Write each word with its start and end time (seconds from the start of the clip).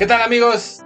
¿Qué 0.00 0.06
tal 0.06 0.22
amigos? 0.22 0.80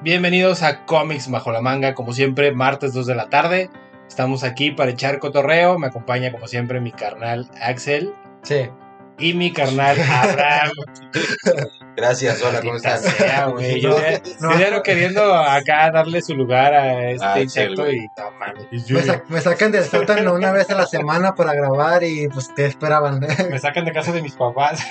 Bienvenidos 0.00 0.62
a 0.62 0.86
Comics 0.86 1.30
Bajo 1.30 1.52
la 1.52 1.60
Manga, 1.60 1.92
como 1.92 2.14
siempre, 2.14 2.50
martes 2.50 2.94
2 2.94 3.04
de 3.06 3.14
la 3.14 3.28
tarde. 3.28 3.68
Estamos 4.08 4.42
aquí 4.42 4.70
para 4.70 4.90
echar 4.90 5.18
cotorreo. 5.18 5.78
Me 5.78 5.88
acompaña 5.88 6.32
como 6.32 6.46
siempre 6.46 6.80
mi 6.80 6.90
carnal 6.90 7.46
Axel 7.60 8.14
Sí. 8.42 8.70
y 9.18 9.34
mi 9.34 9.52
carnal 9.52 9.98
Abraham. 10.10 10.70
Gracias, 11.96 12.42
hola, 12.42 12.60
¿cómo 12.60 12.74
estás? 12.76 13.02
sea, 13.02 13.46
güey. 13.46 13.80
Yo 13.82 13.96
No, 14.40 14.58
ya- 14.58 14.70
no. 14.70 14.82
queriendo 14.82 15.34
acá 15.34 15.90
darle 15.92 16.20
su 16.22 16.34
lugar 16.34 16.74
a 16.74 17.10
este 17.10 17.24
Ah, 17.24 17.40
insecto 17.40 17.88
y 17.90 18.00
no 18.18 18.30
mames. 18.32 18.90
Me, 18.90 19.02
sa- 19.02 19.22
me 19.28 19.40
sacan 19.40 19.70
del 19.72 19.84
sótano 19.84 20.34
una 20.34 20.50
vez 20.52 20.68
a 20.70 20.74
la 20.74 20.86
semana 20.86 21.34
para 21.36 21.54
grabar 21.54 22.02
y 22.02 22.26
pues 22.28 22.50
¿qué 22.56 22.66
esperaban? 22.66 23.20
Me 23.50 23.58
sacan 23.60 23.84
de 23.84 23.92
casa 23.92 24.10
de 24.12 24.22
mis 24.22 24.34
papás. 24.34 24.84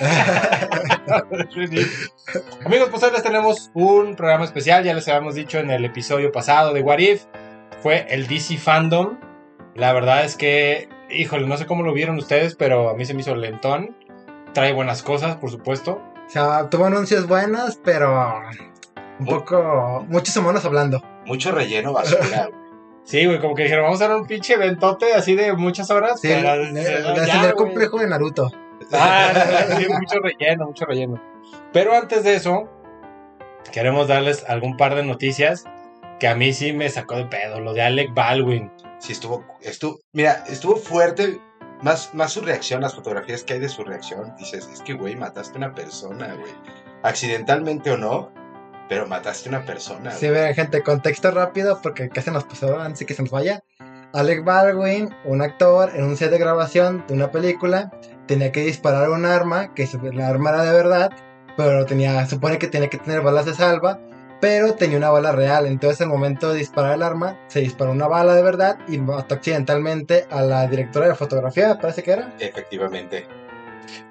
Amigos, 2.64 2.88
pues 2.90 3.02
hoy 3.02 3.10
les 3.12 3.22
tenemos 3.22 3.70
un 3.74 4.16
programa 4.16 4.44
especial. 4.44 4.82
Ya 4.84 4.94
les 4.94 5.06
habíamos 5.08 5.34
dicho 5.34 5.58
en 5.58 5.70
el 5.70 5.84
episodio 5.84 6.32
pasado 6.32 6.72
de 6.72 6.80
What 6.80 6.98
If. 6.98 7.24
Fue 7.82 8.06
el 8.08 8.26
DC 8.26 8.56
Fandom. 8.58 9.18
La 9.74 9.92
verdad 9.92 10.24
es 10.24 10.36
que, 10.36 10.88
híjole, 11.10 11.46
no 11.46 11.56
sé 11.56 11.66
cómo 11.66 11.82
lo 11.82 11.92
vieron 11.92 12.16
ustedes, 12.16 12.54
pero 12.54 12.88
a 12.88 12.94
mí 12.94 13.04
se 13.04 13.12
me 13.14 13.20
hizo 13.20 13.34
lentón. 13.34 13.96
Trae 14.54 14.72
buenas 14.72 15.02
cosas, 15.02 15.36
por 15.36 15.50
supuesto. 15.50 16.00
O 16.26 16.30
sea, 16.30 16.68
tuvo 16.70 16.86
anuncios 16.86 17.26
buenos, 17.26 17.78
pero 17.82 18.42
un 19.18 19.26
poco, 19.26 20.04
muchos 20.08 20.36
humanos 20.36 20.64
hablando. 20.64 21.02
Mucho 21.26 21.52
relleno 21.52 21.92
basura. 21.92 22.48
Sí, 23.04 23.26
güey, 23.26 23.38
como 23.38 23.54
que 23.54 23.64
dijeron, 23.64 23.84
vamos 23.84 24.00
a 24.00 24.08
dar 24.08 24.16
un 24.16 24.26
pinche 24.26 24.56
ventote 24.56 25.12
así 25.12 25.34
de 25.34 25.52
muchas 25.52 25.90
horas. 25.90 26.18
Sí, 26.20 26.28
ya, 26.28 26.54
hacen 26.54 27.44
el 27.44 27.54
complejo 27.54 27.98
de 27.98 28.08
Naruto. 28.08 28.50
Ah, 28.92 29.66
sí, 29.76 29.86
mucho 29.88 30.20
relleno, 30.20 30.68
mucho 30.68 30.86
relleno. 30.86 31.22
Pero 31.72 31.94
antes 31.94 32.24
de 32.24 32.34
eso, 32.34 32.66
queremos 33.72 34.08
darles 34.08 34.44
algún 34.48 34.78
par 34.78 34.94
de 34.94 35.04
noticias 35.04 35.64
que 36.18 36.28
a 36.28 36.34
mí 36.34 36.54
sí 36.54 36.72
me 36.72 36.88
sacó 36.88 37.16
de 37.16 37.26
pedo. 37.26 37.60
Lo 37.60 37.74
de 37.74 37.82
Alec 37.82 38.14
Baldwin. 38.14 38.72
Sí, 38.98 39.12
estuvo, 39.12 39.44
estuvo, 39.60 40.00
mira, 40.12 40.44
estuvo 40.48 40.76
fuerte. 40.76 41.40
Más, 41.84 42.14
más 42.14 42.32
su 42.32 42.40
reacción, 42.40 42.80
las 42.80 42.94
fotografías 42.94 43.44
que 43.44 43.52
hay 43.52 43.60
de 43.60 43.68
su 43.68 43.84
reacción. 43.84 44.34
Dices, 44.38 44.66
es 44.72 44.80
que, 44.80 44.94
güey, 44.94 45.16
mataste 45.16 45.52
a 45.52 45.58
una 45.58 45.74
persona, 45.74 46.34
güey. 46.34 46.50
Accidentalmente 47.02 47.90
o 47.90 47.98
no, 47.98 48.32
pero 48.88 49.06
mataste 49.06 49.50
a 49.50 49.58
una 49.58 49.66
persona. 49.66 50.10
Sí, 50.12 50.30
güey. 50.30 50.54
gente, 50.54 50.82
contexto 50.82 51.30
rápido 51.30 51.80
porque 51.82 52.08
casi 52.08 52.30
nos 52.30 52.44
pasó 52.44 52.80
antes 52.80 53.00
de 53.00 53.06
que 53.06 53.12
se 53.12 53.20
nos 53.20 53.30
vaya. 53.30 53.62
Alec 54.14 54.44
Baldwin, 54.44 55.14
un 55.26 55.42
actor 55.42 55.90
en 55.94 56.04
un 56.04 56.16
set 56.16 56.30
de 56.30 56.38
grabación 56.38 57.04
de 57.06 57.12
una 57.12 57.30
película, 57.30 57.90
tenía 58.26 58.50
que 58.50 58.62
disparar 58.62 59.10
un 59.10 59.26
arma, 59.26 59.74
que 59.74 59.86
la 60.14 60.28
arma 60.28 60.50
era 60.50 60.62
de 60.62 60.72
verdad, 60.72 61.10
pero 61.54 61.84
tenía, 61.84 62.24
supone 62.24 62.58
que 62.58 62.66
tenía 62.66 62.88
que 62.88 62.96
tener 62.96 63.20
balas 63.20 63.44
de 63.44 63.52
salva, 63.52 64.00
pero 64.40 64.74
tenía 64.74 64.98
una 64.98 65.10
bala 65.10 65.32
real. 65.32 65.66
Entonces, 65.66 66.00
al 66.02 66.08
momento 66.08 66.52
de 66.52 66.58
disparar 66.58 66.94
el 66.94 67.02
arma, 67.02 67.38
se 67.48 67.60
disparó 67.60 67.92
una 67.92 68.08
bala 68.08 68.34
de 68.34 68.42
verdad 68.42 68.78
y 68.88 68.98
mató 68.98 69.34
accidentalmente 69.36 70.26
a 70.30 70.42
la 70.42 70.66
directora 70.66 71.08
de 71.08 71.14
fotografía, 71.14 71.68
me 71.68 71.76
parece 71.76 72.02
que 72.02 72.12
era. 72.12 72.34
Efectivamente. 72.38 73.26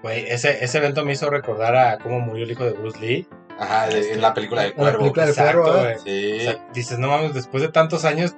Güey, 0.02 0.26
ese, 0.28 0.64
ese 0.64 0.78
evento 0.78 1.04
me 1.06 1.14
hizo 1.14 1.30
recordar 1.30 1.76
a 1.76 1.98
cómo 1.98 2.20
murió 2.20 2.44
el 2.46 2.52
hijo 2.52 2.64
de 2.66 2.72
Bruce 2.72 3.00
Lee. 3.00 3.28
Ajá, 3.60 3.88
de- 3.88 4.14
en 4.14 4.22
la 4.22 4.34
película 4.34 4.62
del 4.64 4.72
En 4.72 4.78
la 4.78 4.84
cuervo. 4.84 5.00
película 5.00 5.24
del 5.26 5.32
Exacto, 5.34 5.62
cuervo, 5.64 5.80
güey. 5.80 5.94
¿eh? 5.94 5.98
Sí. 6.04 6.38
O 6.48 6.52
sea, 6.52 6.68
dices, 6.74 7.00
no 7.00 7.08
mames, 7.10 7.34
después 7.34 7.62
de 7.64 7.70
tantos 7.70 8.04
años, 8.06 8.36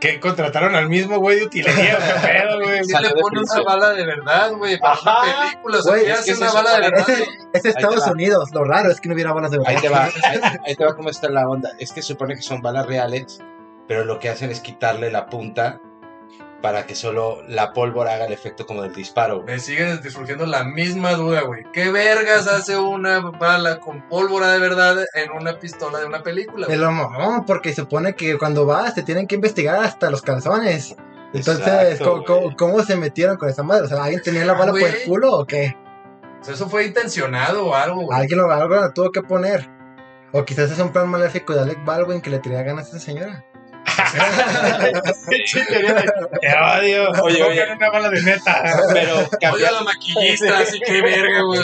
que 0.00 0.20
contrataron 0.20 0.74
al 0.74 0.88
mismo 0.88 1.18
güey 1.18 1.40
de 1.40 1.46
utilería? 1.46 1.96
¿Qué 1.96 2.28
pedo, 2.28 2.60
güey? 2.60 2.84
Si 2.84 2.92
le 2.92 3.10
pone 3.10 3.40
una 3.40 3.62
bala 3.62 3.90
de 3.90 4.06
verdad, 4.06 4.52
güey, 4.52 4.78
para 4.78 4.94
Ajá. 4.94 5.22
una 5.22 5.42
película. 5.42 5.78
Güey, 5.84 6.04
¿qué 6.04 6.10
es 6.10 6.18
hace 6.18 6.32
que 6.34 6.38
una 6.38 6.52
bala 6.52 6.74
de 6.74 6.80
verdad? 6.80 7.06
Es 7.52 7.64
Estados. 7.64 8.06
Unidos, 8.08 8.50
lo 8.52 8.64
raro 8.64 8.90
es 8.90 9.00
que 9.00 9.08
no 9.08 9.14
hubiera 9.14 9.32
balas 9.32 9.50
de 9.50 9.58
verdad. 9.58 9.74
Ahí 9.74 9.80
te 9.80 9.88
va, 9.88 10.04
ahí, 10.24 10.40
ahí 10.66 10.74
te 10.74 10.84
va 10.84 10.94
cómo 10.94 11.10
está 11.10 11.28
la 11.28 11.48
onda. 11.48 11.72
Es 11.78 11.92
que 11.92 12.02
supone 12.02 12.34
que 12.34 12.42
son 12.42 12.62
balas 12.62 12.86
reales, 12.86 13.40
pero 13.86 14.04
lo 14.04 14.18
que 14.18 14.28
hacen 14.28 14.50
es 14.50 14.60
quitarle 14.60 15.10
la 15.10 15.26
punta 15.26 15.80
para 16.62 16.86
que 16.86 16.94
solo 16.94 17.42
la 17.46 17.72
pólvora 17.72 18.14
haga 18.14 18.26
el 18.26 18.32
efecto 18.32 18.66
como 18.66 18.82
del 18.82 18.92
disparo. 18.92 19.44
Me 19.44 19.58
sigue 19.60 19.98
surgiendo 20.10 20.44
la 20.46 20.64
misma 20.64 21.12
duda, 21.12 21.42
güey. 21.42 21.64
¿Qué 21.72 21.90
vergas 21.90 22.48
hace 22.48 22.76
una 22.76 23.20
bala 23.20 23.78
con 23.78 24.08
pólvora 24.08 24.48
de 24.50 24.58
verdad 24.58 24.96
en 25.14 25.30
una 25.30 25.58
pistola 25.60 26.00
de 26.00 26.06
una 26.06 26.22
película? 26.22 26.66
De 26.66 26.76
güey? 26.76 26.78
lo 26.78 26.90
mamón, 26.90 27.44
porque 27.46 27.72
supone 27.72 28.14
que 28.14 28.36
cuando 28.38 28.66
vas 28.66 28.94
te 28.94 29.02
tienen 29.02 29.26
que 29.28 29.36
investigar 29.36 29.84
hasta 29.84 30.10
los 30.10 30.22
calzones. 30.22 30.96
Entonces, 31.32 31.66
Exacto, 31.66 32.04
¿cómo, 32.10 32.24
cómo- 32.24 32.40
güey. 32.42 32.56
cómo 32.56 32.82
se 32.82 32.96
metieron 32.96 33.36
con 33.36 33.48
esa 33.48 33.62
madre? 33.62 33.84
O 33.84 33.88
sea, 33.88 34.02
¿alguien 34.02 34.22
tenía 34.22 34.44
la 34.44 34.54
bala 34.54 34.72
por 34.72 34.80
el 34.82 35.04
culo 35.06 35.36
o 35.38 35.46
qué? 35.46 35.76
O 36.40 36.44
sea, 36.44 36.54
eso 36.54 36.68
fue 36.68 36.86
intencionado 36.86 37.66
o 37.66 37.74
algo, 37.74 38.02
güey. 38.02 38.18
Alguien 38.18 38.38
lo, 38.38 38.50
algo 38.50 38.74
lo 38.76 38.92
tuvo 38.92 39.12
que 39.12 39.22
poner. 39.22 39.68
O 40.32 40.44
quizás 40.44 40.70
es 40.70 40.78
un 40.78 40.90
plan 40.92 41.08
maléfico 41.08 41.54
de 41.54 41.60
Alec 41.60 41.84
Baldwin 41.84 42.20
que 42.20 42.30
le 42.30 42.38
tenía 42.38 42.62
ganas 42.62 42.86
a 42.86 42.88
esa 42.96 42.98
señora. 43.00 43.44
Te 45.28 46.54
odio. 46.56 47.10
Oye, 47.22 47.42
oye. 47.42 47.72
Una 47.76 47.90
bala 47.90 48.10
de 48.10 48.22
neta. 48.22 48.62
Pero 48.92 49.16
Oye, 49.16 49.24
a 49.32 49.38
cambia- 49.38 49.70
la 49.72 49.82
maquillista, 49.82 50.58
así 50.58 50.80
que 50.80 51.02
verga, 51.02 51.42
güey. 51.42 51.60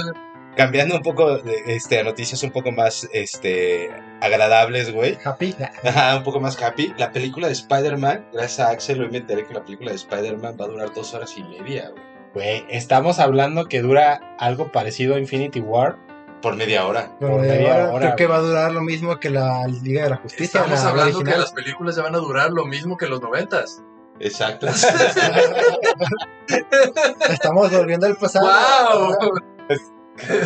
cambiando 0.57 0.97
un 0.97 1.03
poco 1.03 1.39
de, 1.39 1.63
este, 1.67 2.01
a 2.01 2.05
noticias 2.05 2.43
un 2.43 2.51
poco 2.51 2.73
más 2.73 3.09
este, 3.13 3.91
agradables, 4.21 4.93
güey. 4.93 5.19
Happy. 5.25 5.55
Ajá, 5.85 6.17
un 6.17 6.23
poco 6.25 6.41
más 6.41 6.61
happy. 6.61 6.95
La 6.99 7.13
película 7.13 7.47
de 7.49 7.53
Spider-Man, 7.55 8.29
gracias 8.33 8.61
a 8.67 8.71
Axel, 8.71 9.01
hoy 9.03 9.11
me 9.11 9.19
enteré 9.19 9.45
que 9.47 9.55
la 9.55 9.65
película 9.65 9.91
de 9.91 9.97
Spider-Man 9.97 10.57
va 10.61 10.65
a 10.65 10.69
durar 10.69 10.93
dos 10.95 11.15
horas 11.15 11.35
y 11.37 11.43
media, 11.45 11.91
güey. 11.91 12.15
Güey, 12.35 12.65
estamos 12.69 13.21
hablando 13.21 13.67
que 13.67 13.81
dura 13.81 14.21
algo 14.41 14.73
parecido 14.73 15.15
a 15.15 15.19
Infinity 15.21 15.61
War. 15.61 15.97
Por 16.45 16.57
media 16.57 16.87
hora. 16.87 17.11
De 17.19 17.27
media 17.27 17.89
hora, 17.91 17.99
creo 17.99 18.17
que 18.17 18.27
va 18.27 18.37
a 18.37 18.41
durar 18.41 18.73
lo 18.73 18.83
mismo 18.83 19.19
que 19.19 19.31
la 19.31 19.67
Liga 19.67 20.05
de 20.05 20.11
la 20.11 20.17
Justicia. 20.17 20.61
Estamos 20.61 20.79
la- 20.79 20.85
la 20.85 20.91
hablando 20.91 21.25
que 21.25 21.31
las 21.39 21.53
películas 21.53 21.97
ya 21.97 22.03
van 22.03 22.15
a 22.15 22.19
durar 22.19 22.51
lo 22.51 22.67
mismo 22.67 22.99
que 22.99 23.07
los 23.07 23.23
noventas. 23.23 23.83
Exacto. 24.21 24.67
Estamos 27.31 27.71
volviendo 27.73 28.07
al 28.07 28.17
pasado. 28.17 28.47
¡Wow! 28.47 29.17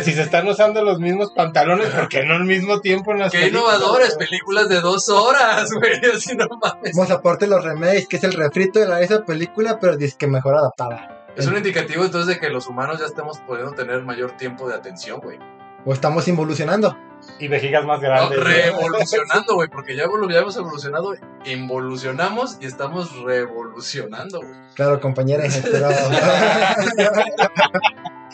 Si 0.03 0.13
se 0.13 0.21
están 0.23 0.47
usando 0.47 0.83
los 0.83 0.99
mismos 0.99 1.31
pantalones, 1.35 1.89
¿por 1.89 2.07
qué 2.09 2.23
no 2.25 2.35
al 2.35 2.45
mismo 2.45 2.79
tiempo 2.79 3.11
en 3.11 3.19
las 3.19 3.31
¡Qué 3.31 3.39
películas? 3.39 3.75
innovadores! 3.77 4.15
Películas 4.15 4.69
de 4.69 4.81
dos 4.81 5.09
horas, 5.09 5.71
güey. 5.73 5.99
Así 6.15 6.35
no 6.35 6.47
mames. 6.61 6.95
Vamos 6.95 7.11
aparte 7.11 7.45
los 7.45 7.63
remakes, 7.63 8.07
que 8.07 8.17
es 8.17 8.23
el 8.23 8.33
refrito 8.33 8.79
de 8.79 8.87
la, 8.87 9.01
esa 9.01 9.23
película, 9.25 9.77
pero 9.79 9.95
dice 9.97 10.15
que 10.17 10.27
mejor 10.27 10.55
adaptada. 10.55 11.15
Es 11.35 11.45
un 11.45 11.55
indicativo 11.55 12.03
entonces 12.03 12.35
de 12.35 12.39
que 12.39 12.49
los 12.49 12.67
humanos 12.67 12.99
ya 12.99 13.05
estemos 13.05 13.39
pudiendo 13.41 13.73
tener 13.73 14.01
mayor 14.01 14.31
tiempo 14.31 14.67
de 14.67 14.73
atención, 14.75 15.19
güey. 15.21 15.37
O 15.85 15.93
estamos 15.93 16.27
involucionando. 16.27 16.97
Y 17.37 17.47
vejigas 17.49 17.83
más 17.85 17.99
grandes. 17.99 18.39
revolucionando, 18.41 19.55
güey, 19.55 19.67
porque 19.69 19.93
ya, 19.95 20.05
evolu- 20.05 20.31
ya 20.31 20.39
hemos 20.39 20.55
evolucionado, 20.55 21.13
involucionamos 21.45 22.57
y 22.61 22.65
estamos 22.65 23.13
revolucionando, 23.23 24.39
güey. 24.39 24.53
Claro, 24.75 25.01
compañera, 25.01 25.43
pero... 25.63 25.89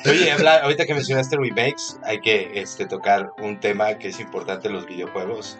Oye, 0.05 0.31
habla- 0.31 0.57
ahorita 0.63 0.85
que 0.85 0.93
mencionaste 0.93 1.35
remakes, 1.37 1.99
hay 2.03 2.21
que 2.21 2.59
este, 2.61 2.85
tocar 2.85 3.31
un 3.39 3.59
tema 3.59 3.95
que 3.95 4.09
es 4.09 4.19
importante 4.19 4.67
en 4.67 4.75
los 4.75 4.85
videojuegos. 4.85 5.57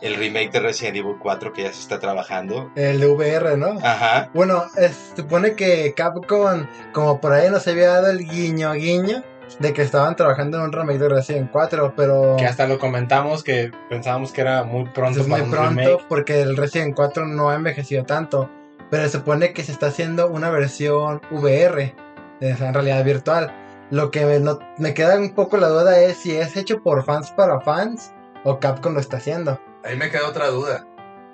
El 0.00 0.14
remake 0.16 0.52
de 0.52 0.60
Resident 0.60 0.96
Evil 0.96 1.16
4 1.20 1.52
que 1.52 1.64
ya 1.64 1.72
se 1.72 1.80
está 1.80 1.98
trabajando. 1.98 2.70
el 2.76 3.00
de 3.00 3.06
VR, 3.08 3.56
¿no? 3.56 3.78
Ajá. 3.82 4.30
Bueno, 4.32 4.64
es- 4.76 5.12
supone 5.16 5.54
que 5.54 5.92
Capcom, 5.94 6.66
como 6.92 7.20
por 7.20 7.32
ahí 7.32 7.50
nos 7.50 7.66
había 7.66 7.88
dado 7.88 8.10
el 8.10 8.18
guiño 8.26 8.72
guiño 8.74 9.24
de 9.58 9.72
que 9.72 9.82
estaban 9.82 10.16
trabajando 10.16 10.58
en 10.58 10.64
un 10.64 10.72
remake 10.72 10.98
de 10.98 11.08
Resident 11.08 11.50
4, 11.50 11.94
pero 11.96 12.36
Que 12.38 12.46
hasta 12.46 12.66
lo 12.66 12.78
comentamos 12.78 13.42
que 13.42 13.70
pensábamos 13.88 14.32
que 14.32 14.40
era 14.42 14.62
muy 14.64 14.84
pronto 14.90 15.20
es 15.20 15.28
muy 15.28 15.40
un 15.40 15.50
pronto 15.50 15.80
remake. 15.80 16.04
porque 16.08 16.40
el 16.42 16.56
Resident 16.56 16.94
4 16.94 17.26
no 17.26 17.50
ha 17.50 17.54
envejecido 17.56 18.04
tanto. 18.04 18.50
Pero 18.90 19.04
se 19.04 19.10
supone 19.18 19.52
que 19.52 19.62
se 19.62 19.72
está 19.72 19.86
haciendo 19.86 20.28
una 20.28 20.50
versión 20.50 21.20
VR, 21.30 21.94
en 22.40 22.74
realidad 22.74 23.04
virtual. 23.04 23.52
Lo 23.90 24.10
que 24.10 24.24
me, 24.24 24.40
no- 24.40 24.58
me 24.78 24.94
queda 24.94 25.16
un 25.18 25.34
poco 25.34 25.56
la 25.56 25.68
duda 25.68 25.98
es 26.00 26.16
si 26.16 26.36
es 26.36 26.56
hecho 26.56 26.82
por 26.82 27.04
fans 27.04 27.30
para 27.32 27.60
fans 27.60 28.12
o 28.44 28.58
Capcom 28.60 28.94
lo 28.94 29.00
está 29.00 29.18
haciendo. 29.18 29.60
Ahí 29.84 29.96
me 29.96 30.10
queda 30.10 30.28
otra 30.28 30.48
duda. 30.48 30.86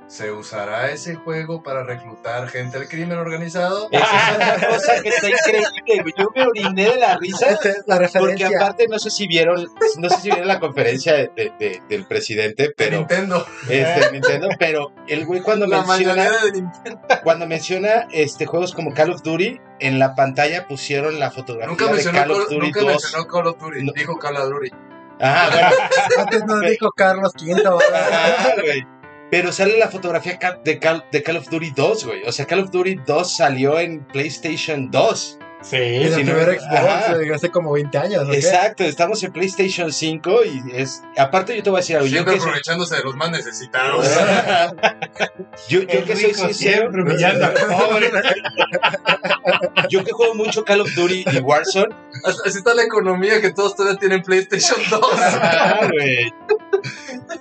¿Se 0.08 0.31
usará 0.31 0.91
ese 0.93 1.17
juego 1.17 1.64
para 1.64 1.82
reclutar 1.82 2.47
gente 2.49 2.79
del 2.79 2.88
crimen 2.88 3.19
organizado? 3.19 3.88
Esa 3.91 4.05
es 4.05 4.35
otra 4.56 4.69
cosa 4.69 5.03
que 5.03 5.08
está 5.08 5.29
increíble. 5.29 6.12
Yo 6.17 6.26
me 6.32 6.43
oriné 6.47 6.85
de 6.91 6.97
la 6.97 7.17
risa. 7.17 7.49
La 7.87 7.97
Porque 7.97 7.99
referencia. 7.99 8.49
aparte 8.56 8.87
no 8.88 9.00
sé 9.00 9.11
si 9.11 9.26
vieron, 9.26 9.67
no 9.99 10.08
sé 10.08 10.17
si 10.20 10.29
vieron 10.31 10.47
la 10.47 10.61
conferencia 10.61 11.12
de- 11.14 11.31
de- 11.35 11.53
de- 11.58 11.82
del 11.88 12.06
presidente, 12.06 12.73
pero 12.76 12.99
Nintendo. 12.99 13.44
este 13.69 14.12
Nintendo, 14.12 14.49
pero 14.61 14.93
el 15.08 15.26
güey 15.26 15.41
cuando 15.41 15.67
La 15.67 15.82
menciona, 15.82 16.31
cuando 17.25 17.47
menciona 17.49 18.06
este 18.12 18.47
juegos 18.47 18.73
como 18.75 18.94
Call 18.94 19.11
of 19.11 19.23
Duty, 19.23 19.61
en 19.81 19.99
la 19.99 20.14
pantalla 20.14 20.69
pusieron 20.69 21.19
la 21.19 21.32
fotografía 21.32 21.67
Nunca 21.69 21.87
de 21.87 21.93
mencionó, 21.94 22.19
Call 22.20 22.31
of 22.31 22.49
Duty 22.49 22.59
nunca 22.67 22.81
2. 22.81 22.88
mencionó 22.91 23.26
Call 23.26 23.47
of 23.49 23.59
Duty. 23.61 23.85
No. 23.85 23.93
Dijo 23.93 24.19
Call 24.19 24.37
of 24.37 24.50
Duty. 24.50 24.70
Ajá, 25.19 25.49
bueno, 25.50 25.69
Antes 26.19 26.44
nos 26.44 26.61
dijo 26.61 26.91
Carlos 26.94 27.32
Quinto. 27.35 27.79
ajá, 27.93 28.55
güey. 28.62 28.87
Pero 29.31 29.50
sale 29.50 29.78
la 29.78 29.88
fotografía 29.88 30.38
de 30.64 30.78
Call, 30.78 31.05
de 31.11 31.23
Call 31.23 31.38
of 31.38 31.49
Duty 31.49 31.73
2, 31.75 32.05
güey. 32.06 32.23
O 32.26 32.32
sea, 32.32 32.46
Call 32.46 32.61
of 32.61 32.70
Duty 32.70 32.96
2 33.06 33.37
salió 33.37 33.78
en 33.78 34.05
PlayStation 34.05 34.90
2. 34.90 35.38
Sí, 35.68 35.76
Y 35.76 36.04
el 36.04 36.14
sí, 36.14 36.22
no, 36.22 36.32
primer 36.32 36.60
Xbox 36.60 37.34
hace 37.34 37.50
como 37.50 37.72
20 37.72 37.98
años. 37.98 38.22
¿o 38.22 38.30
qué? 38.30 38.36
Exacto, 38.36 38.84
estamos 38.84 39.20
en 39.24 39.32
PlayStation 39.32 39.92
5 39.92 40.44
y 40.44 40.62
es... 40.72 41.02
Aparte 41.16 41.56
yo 41.56 41.62
te 41.64 41.70
voy 41.70 41.78
a 41.78 41.80
decir 41.80 41.96
algo, 41.96 42.06
yo 42.06 42.12
Siempre 42.12 42.34
soy, 42.34 42.42
aprovechándose 42.42 42.96
de 42.96 43.02
los 43.02 43.16
más 43.16 43.32
necesitados. 43.32 44.06
yo, 45.68 45.84
que 45.84 46.16
soy 46.16 46.34
sincero, 46.34 46.92
pobre. 46.92 48.12
yo 49.88 50.04
que 50.04 50.12
juego 50.12 50.36
mucho 50.36 50.64
Call 50.64 50.82
of 50.82 50.94
Duty 50.94 51.24
y 51.32 51.38
Warzone, 51.38 51.92
Así 52.22 52.58
está 52.58 52.72
la 52.72 52.84
economía 52.84 53.40
que 53.40 53.52
todos 53.52 53.74
todavía 53.74 53.98
tienen 53.98 54.22
PlayStation 54.22 54.78
2. 54.88 55.00
Ajá, 55.20 55.90
güey. 55.90 56.32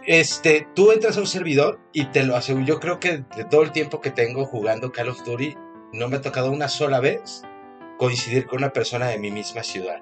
Este, 0.07 0.67
tú 0.73 0.91
entras 0.91 1.17
a 1.17 1.19
un 1.19 1.27
servidor 1.27 1.79
y 1.93 2.05
te 2.05 2.23
lo 2.23 2.35
aseguro. 2.35 2.65
Yo 2.65 2.79
creo 2.79 2.99
que 2.99 3.23
de 3.35 3.43
todo 3.43 3.61
el 3.61 3.71
tiempo 3.71 4.01
que 4.01 4.09
tengo 4.09 4.47
jugando 4.47 4.91
Call 4.91 5.09
of 5.09 5.23
Duty, 5.23 5.55
no 5.93 6.07
me 6.07 6.17
ha 6.17 6.21
tocado 6.21 6.49
una 6.51 6.69
sola 6.69 6.99
vez 6.99 7.43
coincidir 7.97 8.45
con 8.45 8.59
una 8.59 8.71
persona 8.71 9.07
de 9.07 9.17
mi 9.19 9.31
misma 9.31 9.63
ciudad. 9.63 10.01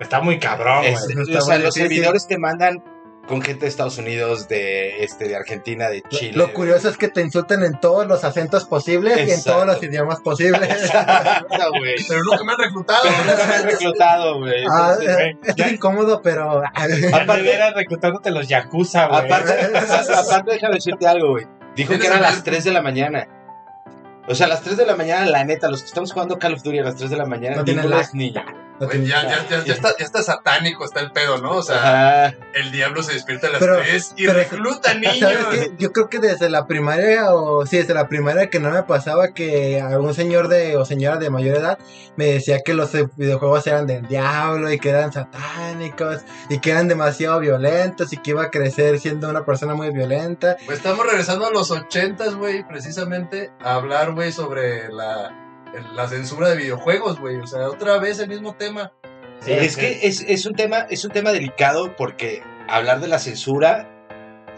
Está 0.00 0.20
muy 0.20 0.38
cabrón, 0.38 0.78
güey. 0.80 0.92
Es- 0.94 1.08
Está 1.10 1.38
o 1.38 1.42
sea, 1.42 1.54
muy 1.56 1.64
los 1.64 1.74
servidores 1.74 2.26
te 2.26 2.38
mandan 2.38 2.82
con 3.28 3.42
gente 3.42 3.60
de 3.60 3.68
Estados 3.68 3.96
Unidos, 3.98 4.48
de, 4.48 5.04
este, 5.04 5.28
de 5.28 5.36
Argentina, 5.36 5.88
de 5.88 6.02
Chile. 6.08 6.32
Lo 6.34 6.52
curioso 6.52 6.88
es 6.88 6.96
que 6.96 7.06
te 7.08 7.20
insultan 7.20 7.62
en 7.62 7.78
todos 7.78 8.06
los 8.06 8.24
acentos 8.24 8.64
posibles 8.64 9.28
y 9.28 9.30
en 9.30 9.42
todos 9.44 9.66
los 9.66 9.80
idiomas 9.82 10.20
posibles. 10.20 10.68
Exacto. 10.68 11.46
Pero 12.08 12.22
nunca 12.24 12.44
me 12.44 12.52
han 12.52 12.58
reclutado. 12.58 13.02
Pero 13.04 13.24
nunca 13.30 13.46
me 13.46 13.54
han 13.54 13.64
reclutado, 13.64 14.38
güey. 14.38 14.64
Ah, 14.68 14.96
eh, 15.00 15.36
es 15.44 15.72
incómodo, 15.72 16.20
pero. 16.22 16.62
Aparte- 16.74 17.26
te 17.34 17.40
hubieras 17.42 17.74
reclutándote 17.74 18.30
los 18.32 18.48
Yakuza, 18.48 19.06
güey. 19.06 19.20
Aparte, 19.26 19.52
aparte, 20.14 20.52
déjame 20.52 20.74
decirte 20.74 21.06
algo, 21.06 21.30
güey. 21.32 21.46
Dijo 21.76 21.92
que 21.92 21.98
¿Tienes 21.98 22.18
eran 22.18 22.22
las 22.22 22.42
3 22.42 22.64
de 22.64 22.72
la 22.72 22.82
mañana. 22.82 23.28
O 24.30 24.34
sea, 24.36 24.46
a 24.46 24.48
las 24.48 24.62
3 24.62 24.76
de 24.76 24.86
la 24.86 24.94
mañana, 24.94 25.26
la 25.26 25.44
neta, 25.44 25.68
los 25.68 25.80
que 25.80 25.88
estamos 25.88 26.12
jugando 26.12 26.38
Call 26.38 26.54
of 26.54 26.62
Duty 26.62 26.78
a 26.78 26.84
las 26.84 26.94
3 26.94 27.10
de 27.10 27.16
la 27.16 27.26
mañana, 27.26 27.56
No 27.56 27.64
tienen 27.64 27.82
ninguno 27.84 28.00
lag. 28.00 28.69
Güey, 28.80 29.06
ya, 29.06 29.22
ya, 29.22 29.46
ya, 29.48 29.64
ya 29.64 29.74
está, 29.74 29.90
ya 29.98 30.04
está 30.04 30.22
satánico, 30.22 30.84
está 30.84 31.00
el 31.00 31.12
pedo, 31.12 31.38
¿no? 31.38 31.52
O 31.56 31.62
sea, 31.62 32.26
Ajá. 32.26 32.36
el 32.54 32.72
diablo 32.72 33.02
se 33.02 33.12
despierta 33.12 33.46
a 33.48 33.50
las 33.50 33.60
Pero- 33.60 33.76
3 33.78 34.14
y 34.16 34.26
pero- 34.26 34.38
recluta 34.38 34.94
niños. 34.98 35.30
Yo 35.78 35.92
creo 35.92 36.08
que 36.08 36.18
desde 36.18 36.48
la 36.48 36.66
primaria, 36.66 37.34
o 37.34 37.66
sí, 37.66 37.76
desde 37.78 37.94
la 37.94 38.08
primaria 38.08 38.48
que 38.48 38.58
no 38.60 38.70
me 38.70 38.82
pasaba 38.84 39.28
que 39.28 39.80
algún 39.80 40.14
señor 40.14 40.48
de 40.48 40.76
o 40.76 40.84
señora 40.84 41.18
de 41.18 41.28
mayor 41.30 41.56
edad 41.56 41.78
me 42.16 42.26
decía 42.26 42.60
que 42.64 42.74
los 42.74 42.90
videojuegos 43.16 43.66
eran 43.66 43.86
del 43.86 44.06
diablo 44.08 44.70
y 44.72 44.78
que 44.78 44.88
eran 44.90 45.12
satánicos 45.12 46.22
y 46.48 46.58
que 46.60 46.70
eran 46.70 46.88
demasiado 46.88 47.38
violentos 47.40 48.12
y 48.12 48.16
que 48.16 48.30
iba 48.30 48.44
a 48.44 48.50
crecer 48.50 48.98
siendo 48.98 49.28
una 49.28 49.44
persona 49.44 49.74
muy 49.74 49.90
violenta. 49.90 50.56
Pues 50.66 50.78
estamos 50.78 51.06
regresando 51.06 51.46
a 51.46 51.50
los 51.50 51.70
ochentas, 51.70 52.34
güey, 52.34 52.66
precisamente 52.66 53.50
a 53.62 53.74
hablar, 53.74 54.12
güey, 54.12 54.32
sobre 54.32 54.88
la, 54.92 55.39
la 55.94 56.08
censura 56.08 56.48
de 56.48 56.56
videojuegos, 56.56 57.18
güey. 57.20 57.36
O 57.36 57.46
sea, 57.46 57.68
otra 57.68 57.98
vez 57.98 58.18
el 58.18 58.28
mismo 58.28 58.54
tema. 58.54 58.92
Sí, 59.40 59.52
es 59.52 59.76
que 59.76 60.06
es, 60.06 60.20
es 60.26 60.44
un 60.46 60.54
tema, 60.54 60.80
es 60.90 61.04
un 61.04 61.12
tema 61.12 61.32
delicado 61.32 61.96
porque 61.96 62.42
hablar 62.68 63.00
de 63.00 63.08
la 63.08 63.18
censura 63.18 63.88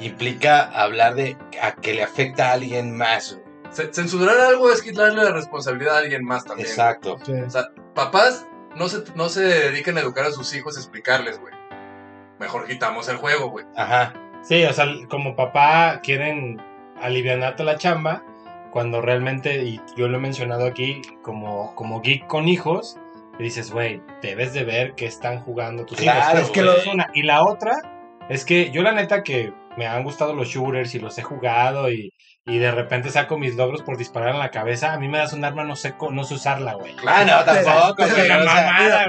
implica 0.01 0.63
hablar 0.63 1.15
de 1.15 1.37
a 1.61 1.75
que 1.77 1.95
le 1.95 2.03
afecta 2.03 2.51
a 2.51 2.53
alguien 2.53 2.97
más. 2.97 3.39
Censurar 3.71 4.39
algo 4.39 4.71
es 4.71 4.83
quitarle 4.83 5.23
la 5.23 5.33
responsabilidad 5.33 5.97
a 5.97 5.99
alguien 5.99 6.25
más 6.25 6.45
también. 6.45 6.69
Exacto. 6.69 7.19
Sí. 7.25 7.33
O 7.33 7.51
sea, 7.51 7.69
papás 7.95 8.47
no 8.77 8.89
se, 8.89 9.05
no 9.15 9.29
se 9.29 9.43
dediquen 9.43 9.97
a 9.97 10.01
educar 10.01 10.27
a 10.27 10.31
sus 10.31 10.55
hijos, 10.55 10.77
a 10.77 10.81
explicarles, 10.81 11.39
güey. 11.41 11.55
Mejor 12.39 12.67
quitamos 12.67 13.09
el 13.09 13.17
juego, 13.17 13.51
güey. 13.51 13.65
Ajá. 13.77 14.13
Sí, 14.43 14.65
o 14.65 14.73
sea, 14.73 14.87
como 15.09 15.37
papá 15.37 16.01
quieren 16.03 16.61
alivianarte 17.01 17.65
la 17.65 17.79
chamba, 17.79 18.25
cuando 18.73 19.01
realmente, 19.01 19.63
y 19.63 19.81
yo 19.97 20.09
lo 20.09 20.17
he 20.17 20.21
mencionado 20.21 20.67
aquí, 20.67 21.03
como, 21.23 21.75
como 21.77 22.01
geek 22.01 22.27
con 22.27 22.49
hijos, 22.49 22.97
dices, 23.39 23.71
güey, 23.71 24.03
debes 24.23 24.53
de 24.55 24.65
ver 24.65 24.95
que 24.95 25.07
están 25.07 25.41
jugando 25.41 25.85
tus 25.87 25.99
Claro, 25.99 26.39
hijos. 26.39 26.49
es 26.49 26.51
que 26.51 26.63
lo- 26.63 26.75
una. 26.93 27.09
Y 27.15 27.23
la 27.23 27.45
otra, 27.45 27.73
es 28.29 28.45
que 28.45 28.71
yo 28.71 28.83
la 28.83 28.93
neta 28.93 29.23
que 29.23 29.53
me 29.77 29.87
han 29.87 30.03
gustado 30.05 30.35
los 30.35 30.49
shooters 30.49 30.95
y 30.95 30.99
los 31.01 31.17
he 31.19 31.23
jugado 31.23 31.91
y, 31.91 32.13
y 32.47 32.59
de 32.59 32.71
repente 32.71 33.11
saco 33.11 33.39
mis 33.39 33.57
logros 33.57 33.83
por 33.83 33.97
disparar 33.97 34.31
en 34.35 34.39
la 34.39 34.51
cabeza, 34.51 34.93
a 34.93 34.99
mí 34.99 35.09
me 35.09 35.19
das 35.19 35.33
un 35.33 35.45
arma, 35.45 35.65
no 35.65 35.77
sé, 35.77 35.95
no 36.11 36.25
sé 36.25 36.35
usarla, 36.35 36.75
güey. 36.75 36.95
Ah, 37.07 37.25
no, 37.25 37.45
tampoco, 37.45 37.95
Pero- 38.03 38.15
güey. 38.15 38.29
pero 38.29 38.41
o 38.41 38.45
sea, 38.49 38.67
mamada, 38.73 39.07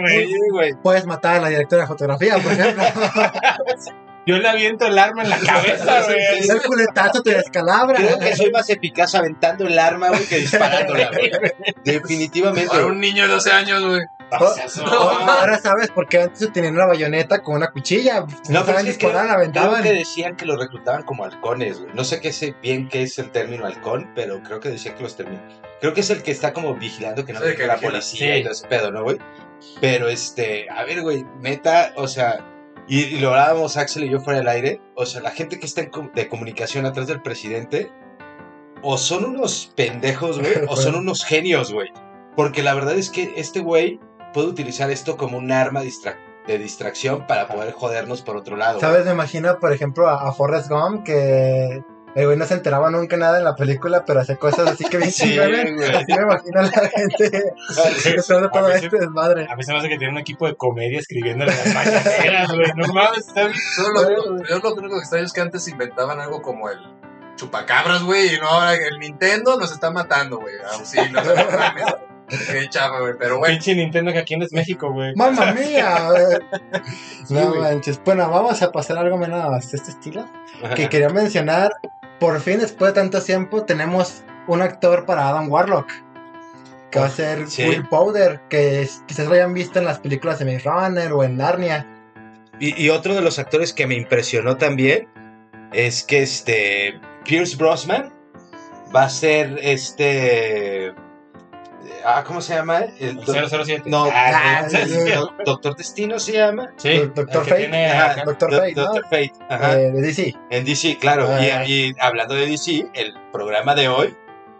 güey. 0.51 0.71
Puedes 0.81 1.06
matar 1.06 1.36
a 1.36 1.39
la 1.42 1.50
directora 1.50 1.81
de 1.83 1.88
fotografía, 1.88 2.38
por 2.38 2.51
ejemplo. 2.51 2.83
Yo 4.25 4.38
le 4.38 4.48
aviento 4.48 4.86
el 4.88 4.98
arma 4.98 5.24
en 5.24 5.30
la 5.30 5.38
cabeza, 5.40 6.02
güey. 6.06 6.18
Y 6.46 6.50
el 6.50 6.62
culetazo 6.62 7.22
te 7.22 7.36
descalabra. 7.36 7.96
Creo 7.98 8.20
que 8.20 8.36
soy 8.36 8.52
más 8.52 8.70
eficaz 8.70 9.16
aventando 9.16 9.66
el 9.68 9.78
arma, 9.78 10.10
güey, 10.10 10.25
que 10.25 10.38
disparándola, 10.38 11.10
güey. 11.12 11.31
Definitivamente. 11.84 12.70
Para 12.70 12.86
un 12.86 13.00
niño 13.00 13.24
de 13.24 13.34
12 13.34 13.52
años, 13.52 13.84
güey. 13.86 14.02
Oh, 14.40 14.92
ahora 15.30 15.60
sabes 15.60 15.92
por 15.92 16.08
qué 16.08 16.22
antes 16.24 16.40
se 16.40 16.48
tenían 16.48 16.74
una 16.74 16.88
bayoneta 16.88 17.44
con 17.44 17.56
una 17.56 17.70
cuchilla. 17.70 18.22
No, 18.22 18.62
No 18.62 18.66
pero 18.66 18.80
es 18.80 18.84
que 18.86 18.90
disparar, 18.92 19.16
la 19.16 19.22
creo 19.25 19.36
aventaban. 19.36 19.84
que 19.84 19.94
decían 19.94 20.36
que 20.36 20.46
los 20.46 20.58
reclutaban 20.58 21.04
como 21.04 21.24
halcones, 21.24 21.80
güey. 21.81 21.94
No 21.94 22.04
sé 22.04 22.20
qué 22.20 22.34
sé 22.34 22.56
bien 22.64 22.90
qué 22.90 23.04
es 23.04 23.20
el 23.20 23.30
término 23.30 23.68
halcón, 23.68 24.12
pero 24.16 24.42
creo 24.42 24.60
que 24.60 24.70
decían 24.70 24.96
que 24.96 25.04
los 25.04 25.16
terminan. 25.16 25.48
Creo 25.81 25.94
que 25.94 26.02
es 26.02 26.10
el 26.10 26.24
que 26.24 26.31
está 26.31 26.52
como 26.52 26.74
vigilando 26.74 27.25
que 27.25 27.34
no 27.34 27.40
Sí, 27.42 27.46
venga 27.46 27.58
que 27.58 27.68
la 27.68 27.74
vigila. 27.75 27.92
policía 27.92 28.34
Sí. 28.34 28.40
y 28.40 28.44
todo 28.44 28.54
ese 28.54 28.68
pedo, 28.68 28.92
¿no, 28.92 29.04
güey? 29.04 29.18
Pero 29.80 30.08
este, 30.08 30.68
a 30.68 30.84
ver, 30.84 31.02
güey, 31.02 31.25
neta, 31.40 31.94
o 31.96 32.08
sea, 32.08 32.40
y, 32.88 33.04
y 33.04 33.20
lo 33.20 33.30
hablábamos 33.30 33.78
Axel 33.78 34.04
y 34.06 34.10
yo 34.10 34.20
fuera 34.20 34.40
del 34.40 34.48
aire, 34.48 34.82
o 34.96 35.06
sea, 35.06 35.22
la 35.22 35.32
gente 35.32 35.60
que 35.60 35.66
está 35.66 35.82
en 35.82 35.90
com- 35.90 36.12
de 36.14 36.28
comunicación 36.28 36.86
atrás 36.86 37.08
del 37.08 37.22
presidente, 37.22 37.92
o 38.82 38.98
son 38.98 39.24
unos 39.26 39.72
pendejos, 39.76 40.40
güey, 40.40 40.54
o 40.70 40.76
son 40.76 40.96
unos 40.96 41.24
genios, 41.24 41.72
güey. 41.72 41.90
Porque 42.36 42.64
la 42.64 42.74
verdad 42.74 42.96
es 42.98 43.10
que 43.10 43.34
este 43.38 43.60
güey 43.62 44.00
puede 44.34 44.48
utilizar 44.48 44.90
esto 44.92 45.16
como 45.18 45.38
un 45.38 45.52
arma 45.52 45.82
de 45.82 46.58
distracción 46.58 47.28
para 47.28 47.48
poder 47.48 47.72
jodernos 47.74 48.22
por 48.24 48.36
otro 48.36 48.58
lado. 48.58 48.80
¿Sabes? 48.80 49.06
Me 49.06 49.12
imagino, 49.12 49.60
por 49.60 49.72
ejemplo, 49.72 50.10
a, 50.10 50.28
a 50.28 50.34
Forrest 50.34 50.70
Gump 50.70 51.04
que 51.06 51.82
el 52.15 52.25
güey 52.25 52.38
no 52.38 52.45
se 52.45 52.54
enteraba 52.54 52.89
nunca 52.92 53.18
nada 53.18 53.38
en 53.39 53.44
la 53.44 53.56
película, 53.56 54.06
pero 54.06 54.19
hace 54.21 54.38
cosas 54.38 54.68
así 54.69 54.83
que 54.86 54.98
bien 54.98 55.12
Sí, 55.12 55.30
chingones. 55.31 55.75
güey. 55.75 55.89
Así 55.95 56.06
me 56.13 56.21
imagino 56.24 56.60
a 56.60 56.63
la 56.63 56.69
gente 56.89 57.31
que 57.31 58.21
todo, 58.27 58.50
todo 58.50 58.65
A 58.65 58.69
mí 58.69 58.80
sí- 58.80 58.86
este 58.86 59.00
desmadre. 59.00 59.48
A 59.50 59.56
mí 59.56 59.63
se 59.63 59.71
me 59.74 59.80
hace 59.80 59.89
que 59.89 59.98
tiene 59.98 60.13
un 60.13 60.19
equipo 60.19 60.48
de 60.48 60.56
comedia 60.56 61.00
escribiendo 61.00 61.45
las 61.45 61.74
mañaneras, 61.74 62.51
güey. 62.53 62.72
No 62.75 62.88
mames, 62.93 63.27
está 63.27 63.46
bien. 63.48 63.58
Yo 63.77 64.60
lo 64.60 64.74
único 64.75 64.96
que 64.96 65.00
extraño 65.00 65.25
es 65.25 65.34
que 65.34 65.41
antes 65.41 65.67
inventaban 65.67 66.20
algo 66.20 66.41
como 66.41 66.70
el 66.70 66.77
chupacabras, 67.36 68.03
güey, 68.03 68.36
y 68.36 68.39
no 68.39 68.48
ahora 68.48 68.74
el 68.75 69.00
Nintendo 69.00 69.58
nos 69.58 69.72
está 69.72 69.89
matando, 69.89 70.38
güey. 70.39 70.53
Auxilio, 70.72 71.12
no 71.24 71.36
mames. 71.36 71.86
Qué 72.50 72.70
chafa, 72.70 73.00
güey. 73.00 73.13
Pero 73.20 73.38
bueno, 73.39 73.53
Pinche 73.53 73.75
Nintendo 73.75 74.12
que 74.12 74.20
aquí 74.20 74.38
no 74.38 74.46
es 74.46 74.53
México, 74.53 74.91
güey. 74.91 75.13
¡Mamma 75.15 75.51
mía! 75.53 75.98
Sí, 77.25 77.34
no 77.34 77.50
güey. 77.50 77.60
manches. 77.62 78.01
Bueno, 78.03 78.29
vamos 78.29 78.62
a 78.62 78.72
pasar 78.72 78.98
algo 78.98 79.17
menos 79.17 79.72
de 79.72 79.77
este 79.77 79.91
estilo. 79.91 80.25
Ajá. 80.63 80.74
Que 80.75 80.89
quería 80.89 81.10
mencionar, 81.10 81.72
por 82.24 82.39
fin, 82.39 82.60
después 82.60 82.94
de 82.94 83.01
tanto 83.01 83.22
tiempo, 83.22 83.63
tenemos 83.65 84.24
un 84.48 84.62
actor 84.62 85.06
para 85.06 85.27
Adam 85.27 85.51
Warlock. 85.51 85.92
Que 86.89 87.00
va 87.00 87.08
a 87.08 87.10
ser 87.10 87.50
Sí. 87.50 87.68
Will 87.68 87.86
Powder, 87.89 88.39
que 88.50 88.82
es- 88.84 89.03
quizás 89.08 89.27
lo 89.27 89.34
hayan 89.34 89.53
visto 89.53 89.77
en 89.80 89.84
las 89.86 90.00
películas 90.00 90.39
de 90.39 90.46
Maze 90.46 90.60
Runner 90.70 91.12
o 91.12 91.24
en 91.25 91.36
Narnia. 91.36 91.86
Y, 92.62 92.82
y 92.82 92.89
otro 92.92 93.13
de 93.13 93.22
los 93.22 93.39
actores 93.39 93.74
que 93.74 93.88
me 93.88 93.96
impresionó 93.96 94.56
también 94.56 95.10
es 95.74 96.01
que 96.03 96.22
este 96.22 96.98
Pierce 97.25 97.58
Brosnan 97.58 98.13
va 98.96 99.03
a 99.03 99.10
ser 99.10 99.60
este 99.62 100.94
ah 102.05 102.24
cómo 102.25 102.41
se 102.41 102.53
llama 102.55 102.86
el 103.00 103.15
do- 103.17 103.33
007. 103.48 103.83
no 103.89 104.07
Ah, 104.12 104.65
sí, 104.69 104.77
el 104.77 104.89
sí. 104.89 105.12
do- 105.12 105.33
Doctor 105.45 105.75
Destino 105.75 106.19
se 106.19 106.33
llama 106.33 106.72
Sí, 106.77 106.98
Doctor 107.13 107.43
el 107.43 107.50
Fate. 107.50 107.55
tiene 107.62 107.88
Ajá, 107.91 108.24
Doctor 108.25 108.51
Do- 108.51 108.57
Fate, 108.57 108.74
¿no? 108.75 108.83
Doctor 108.83 109.03
Fate 109.03 109.31
ajá, 109.50 109.79
Eh, 109.79 109.91
de 109.91 110.01
DC. 110.01 110.36
en 110.50 110.65
DC 110.65 110.98
claro 110.98 111.27
y- 111.41 111.50
Ah. 111.50 111.65
y, 111.65 111.93
hablando 112.00 112.33
de 112.36 112.45
DC 112.48 112.86
el 112.93 113.13
programa 113.31 113.75
de 113.75 113.88
hoy 113.89 114.15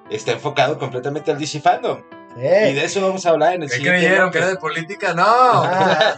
está 0.09 0.31
enfocado 0.33 0.77
completamente 0.77 1.31
al 1.31 1.39
DC 1.39 1.59
fandom 1.62 2.01
y 2.36 2.40
Eh, 2.46 2.74
de 2.74 2.84
eso 2.86 3.02
vamos 3.02 3.25
a 3.25 3.30
hablar 3.30 3.54
en 3.54 3.63
el 3.63 3.70
¿qué 3.70 3.75
siguiente 3.75 4.00
creyeron? 4.02 4.32
¿Que 4.32 4.38
era 4.40 4.48
de 4.48 4.56
política? 4.58 5.13
No. 5.13 5.24
ah, 5.28 6.16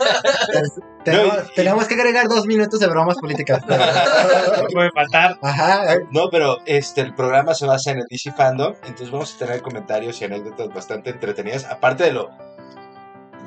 tenemos, 1.04 1.34
No, 1.36 1.44
y- 1.44 1.54
tenemos 1.56 1.88
que 1.88 1.94
agregar 1.96 2.28
dos 2.28 2.46
minutos 2.46 2.80
de 2.80 2.88
bromas 2.88 3.18
políticas. 3.18 3.62
No 3.68 4.68
puede 4.74 4.92
faltar. 4.92 5.38
Ajá, 5.42 5.94
eh, 5.94 6.00
No, 6.12 6.30
pero 6.30 6.58
este 6.66 7.02
el 7.02 7.14
programa 7.14 7.54
se 7.54 7.66
basa 7.66 7.92
en 7.92 8.00
el 8.00 8.06
DC 8.10 8.32
Fandom, 8.32 8.74
entonces 8.84 9.12
vamos 9.12 9.36
a 9.36 9.38
tener 9.40 9.62
comentarios 9.62 10.22
y 10.22 10.26
anécdotas 10.26 10.70
bastante 10.74 11.10
entretenidas, 11.12 11.66
aparte 11.66 12.06
de 12.06 12.12
lo 12.14 12.30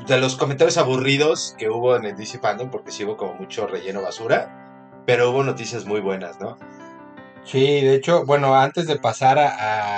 de 0.07 0.17
los 0.19 0.37
comentarios 0.37 0.79
aburridos 0.79 1.55
que 1.59 1.69
hubo 1.69 1.95
en 1.97 2.05
el 2.07 2.17
DC 2.17 2.39
Fandom, 2.39 2.71
porque 2.71 2.91
sí 2.93 3.05
hubo 3.05 3.17
como 3.17 3.35
mucho 3.35 3.67
relleno 3.67 4.01
basura, 4.03 5.03
pero 5.07 5.31
hubo 5.31 5.43
noticias 5.43 5.85
muy 5.85 6.01
buenas, 6.01 6.41
¿no? 6.41 6.57
Sí, 7.45 7.81
de 7.83 7.95
hecho, 7.95 8.25
bueno, 8.25 8.55
antes 8.55 8.87
de 8.87 8.97
pasar 8.97 9.39
a, 9.39 9.49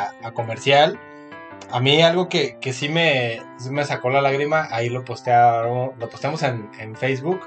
a- 0.07 0.11
a 0.25 0.33
comercial, 0.33 0.99
a 1.73 1.81
mí 1.81 2.03
algo 2.03 2.29
que, 2.29 2.57
que 2.61 2.73
sí, 2.73 2.89
me, 2.89 3.41
sí 3.59 3.71
me 3.71 3.85
sacó 3.85 4.11
la 4.11 4.21
lágrima, 4.21 4.69
ahí 4.71 4.89
lo 4.89 5.05
postearon, 5.05 5.93
lo 5.99 6.09
posteamos 6.09 6.43
en, 6.43 6.69
en 6.79 6.97
Facebook, 6.97 7.41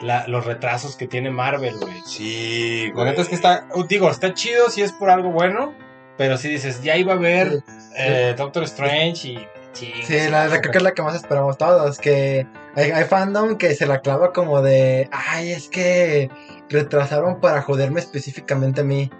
la- 0.00 0.26
los 0.28 0.44
retrasos 0.46 0.96
que 0.96 1.06
tiene 1.06 1.30
Marvel, 1.30 1.76
güey. 1.78 2.00
Sí, 2.06 2.90
La 2.94 3.04
neta 3.04 3.22
es 3.22 3.28
que 3.28 3.34
está, 3.34 3.66
uh, 3.74 3.84
digo, 3.84 4.10
está 4.10 4.34
chido 4.34 4.68
si 4.70 4.82
es 4.82 4.92
por 4.92 5.10
algo 5.10 5.30
bueno, 5.30 5.74
pero 6.18 6.36
si 6.36 6.48
dices, 6.48 6.82
ya 6.82 6.96
iba 6.96 7.12
a 7.14 7.16
ver 7.16 7.62
Sí. 7.66 7.94
eh, 7.98 8.34
Doctor 8.36 8.64
Strange 8.64 9.28
y 9.28 9.48
Sí, 9.74 9.90
Sí, 10.04 10.18
la, 10.30 10.48
la- 10.48 10.60
creo 10.60 10.70
que 10.70 10.76
es 10.78 10.84
la 10.84 10.92
que 10.92 11.00
más 11.00 11.14
esperamos 11.14 11.56
todos. 11.56 11.96
Que 11.98 12.46
hay, 12.76 12.90
hay 12.90 13.04
fandom 13.04 13.56
que 13.56 13.74
se 13.74 13.86
la 13.86 14.00
clava 14.02 14.30
como 14.34 14.60
de. 14.60 15.08
Ay, 15.12 15.50
es 15.52 15.68
que 15.70 16.28
retrasaron 16.68 17.40
para 17.40 17.62
joderme 17.62 18.00
específicamente 18.00 18.82
a 18.82 18.84
mí. 18.84 19.10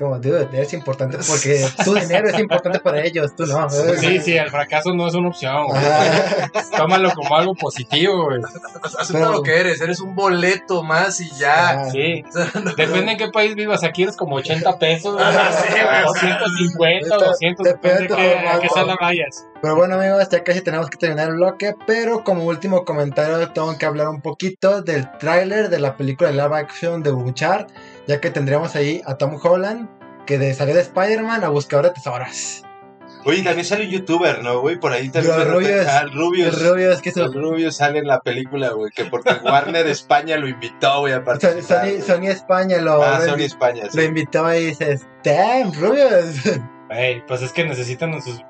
Es 0.00 0.04
como, 0.06 0.18
dude, 0.18 0.48
es 0.54 0.72
importante 0.72 1.18
porque 1.28 1.62
tu 1.84 1.92
dinero 1.94 2.30
es 2.30 2.38
importante 2.38 2.78
para 2.80 3.02
ellos, 3.02 3.36
tú 3.36 3.44
no. 3.44 3.68
Sí, 3.68 4.18
sí, 4.20 4.34
el 4.34 4.48
fracaso 4.48 4.94
no 4.94 5.06
es 5.06 5.14
una 5.14 5.28
opción. 5.28 5.66
Tómalo 6.76 7.10
como 7.12 7.36
algo 7.36 7.54
positivo, 7.54 8.24
güey. 8.24 8.40
Acepta 8.82 9.12
Pero- 9.12 9.32
lo 9.32 9.42
que 9.42 9.60
eres, 9.60 9.78
eres 9.82 10.00
un 10.00 10.14
boleto 10.14 10.82
más 10.82 11.20
y 11.20 11.28
ya. 11.32 11.70
Ajá. 11.70 11.90
Sí. 11.90 12.24
Depende 12.78 13.12
en 13.12 13.18
qué 13.18 13.28
país 13.28 13.54
vivas. 13.54 13.84
Aquí 13.84 14.04
eres 14.04 14.16
como 14.16 14.36
80 14.36 14.78
pesos. 14.78 15.20
Ah, 15.20 15.50
sí, 15.52 15.68
güey. 15.70 16.04
o 16.06 16.14
150, 16.14 17.16
200, 17.16 17.64
Depende 17.66 18.02
depende 18.04 18.24
de 18.24 18.60
qué, 18.62 18.68
sala 18.70 18.96
vayas. 18.98 19.44
Pero 19.60 19.76
bueno, 19.76 19.96
amigos, 19.96 20.26
ya 20.30 20.42
casi 20.42 20.62
tenemos 20.62 20.88
que 20.88 20.96
terminar 20.96 21.28
el 21.28 21.34
bloque. 21.34 21.74
Pero 21.86 22.24
como 22.24 22.44
último 22.44 22.86
comentario, 22.86 23.50
tengo 23.52 23.76
que 23.76 23.84
hablar 23.84 24.08
un 24.08 24.22
poquito 24.22 24.80
del 24.80 25.10
tráiler 25.18 25.68
de 25.68 25.78
la 25.78 25.96
película 25.98 26.30
de 26.30 26.36
live 26.36 26.56
action 26.56 27.02
de 27.02 27.10
Buchar. 27.10 27.66
Ya 28.06 28.20
que 28.20 28.30
tendríamos 28.30 28.74
ahí 28.76 29.02
a 29.06 29.16
Tom 29.16 29.38
Holland, 29.42 29.88
que 30.26 30.38
de, 30.38 30.54
salió 30.54 30.74
de 30.74 30.80
Spider-Man 30.82 31.44
a 31.44 31.48
buscador 31.48 31.86
de 31.86 31.92
tesoros. 31.92 32.62
Oye, 33.26 33.42
también 33.42 33.66
sale 33.66 33.84
un 33.84 33.90
youtuber, 33.90 34.42
¿no, 34.42 34.60
güey? 34.60 34.78
Por 34.80 34.92
ahí 34.92 35.10
también. 35.10 35.36
Los 35.36 35.44
de 35.44 35.50
repente- 35.52 35.72
Rubius. 35.72 35.86
Ah, 35.88 36.00
el 36.04 36.12
Rubius. 36.12 36.54
El 36.62 36.70
rubio 36.70 36.92
es 36.92 37.02
que 37.02 37.08
eso. 37.10 37.24
El 37.26 37.34
Rubius 37.34 37.76
sale 37.76 37.98
en 37.98 38.06
la 38.06 38.20
película, 38.20 38.70
güey. 38.70 38.90
Que 38.92 39.04
porque 39.04 39.34
Warner 39.44 39.86
España 39.88 40.38
lo 40.38 40.48
invitó, 40.48 41.00
güey, 41.00 41.12
a 41.12 41.16
Sony, 41.18 41.24
participar. 41.24 41.62
Sony, 41.62 41.90
güey. 41.90 42.00
Sony 42.02 42.26
España 42.30 42.78
lo, 42.78 43.02
Ah, 43.02 43.18
lo 43.18 43.26
Sony 43.32 43.42
España, 43.42 43.84
lo 43.92 44.02
invitó 44.02 44.54
y 44.54 44.66
dices, 44.66 45.06
damn, 45.22 45.72
Rubius. 45.74 46.60
Ey, 46.88 47.22
pues 47.28 47.42
es 47.42 47.52
que 47.52 47.64
necesitan 47.64 48.14
a 48.14 48.22
sus 48.22 48.40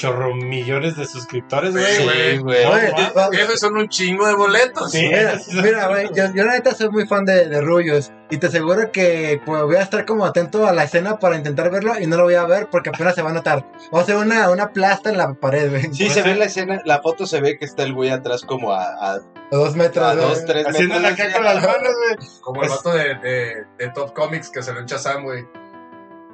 chorro 0.00 0.34
millones 0.34 0.96
de 0.96 1.04
suscriptores, 1.06 1.72
güey. 1.72 1.84
Sí, 1.96 2.38
güey. 2.38 2.64
No, 2.64 3.30
Esos 3.32 3.60
son 3.60 3.76
un 3.76 3.88
chingo 3.88 4.26
de 4.26 4.34
boletos. 4.34 4.90
Sí. 4.92 5.06
Mira, 5.06 5.38
mira, 5.62 5.88
güey, 5.88 6.08
yo, 6.14 6.24
yo 6.34 6.44
la 6.44 6.52
neta 6.54 6.74
soy 6.74 6.88
muy 6.88 7.06
fan 7.06 7.26
de, 7.26 7.48
de 7.48 7.60
Rubius 7.60 8.10
y 8.30 8.38
te 8.38 8.46
aseguro 8.46 8.90
que 8.92 9.42
pues, 9.44 9.62
voy 9.64 9.76
a 9.76 9.82
estar 9.82 10.06
como 10.06 10.24
atento 10.24 10.66
a 10.66 10.72
la 10.72 10.84
escena 10.84 11.18
para 11.18 11.36
intentar 11.36 11.70
verlo 11.70 11.98
y 12.00 12.06
no 12.06 12.16
lo 12.16 12.24
voy 12.24 12.34
a 12.36 12.44
ver 12.46 12.68
porque 12.70 12.88
apenas 12.88 13.14
se 13.14 13.20
va 13.22 13.30
a 13.30 13.34
notar. 13.34 13.66
Va 13.94 14.00
a 14.00 14.04
ser 14.04 14.16
una, 14.16 14.48
una 14.50 14.72
plasta 14.72 15.10
en 15.10 15.18
la 15.18 15.34
pared, 15.34 15.68
güey. 15.70 15.92
Sí, 15.92 16.08
se 16.08 16.22
ve 16.22 16.34
la 16.34 16.46
escena, 16.46 16.80
la 16.86 17.02
foto 17.02 17.26
se 17.26 17.40
ve 17.42 17.58
que 17.58 17.66
está 17.66 17.82
el 17.82 17.92
güey 17.92 18.08
atrás 18.08 18.42
como 18.42 18.72
a, 18.72 18.84
a, 18.84 19.12
A 19.16 19.20
dos 19.50 19.76
metros. 19.76 20.04
a 20.06 20.14
dos, 20.14 20.44
tres 20.46 20.66
Haciendo 20.66 20.94
la 20.98 21.10
metros. 21.10 21.26
caca 21.28 21.36
con 21.36 21.44
las 21.44 21.56
manos, 21.62 21.92
güey. 21.94 22.28
Como 22.40 22.62
el 22.62 22.68
vato 22.70 22.90
de, 22.92 23.14
de, 23.16 23.54
de 23.78 23.88
Top 23.94 24.14
Comics 24.14 24.48
que 24.48 24.62
se 24.62 24.72
lo 24.72 24.80
echa 24.80 24.98
Sam, 24.98 25.24
güey. 25.24 25.44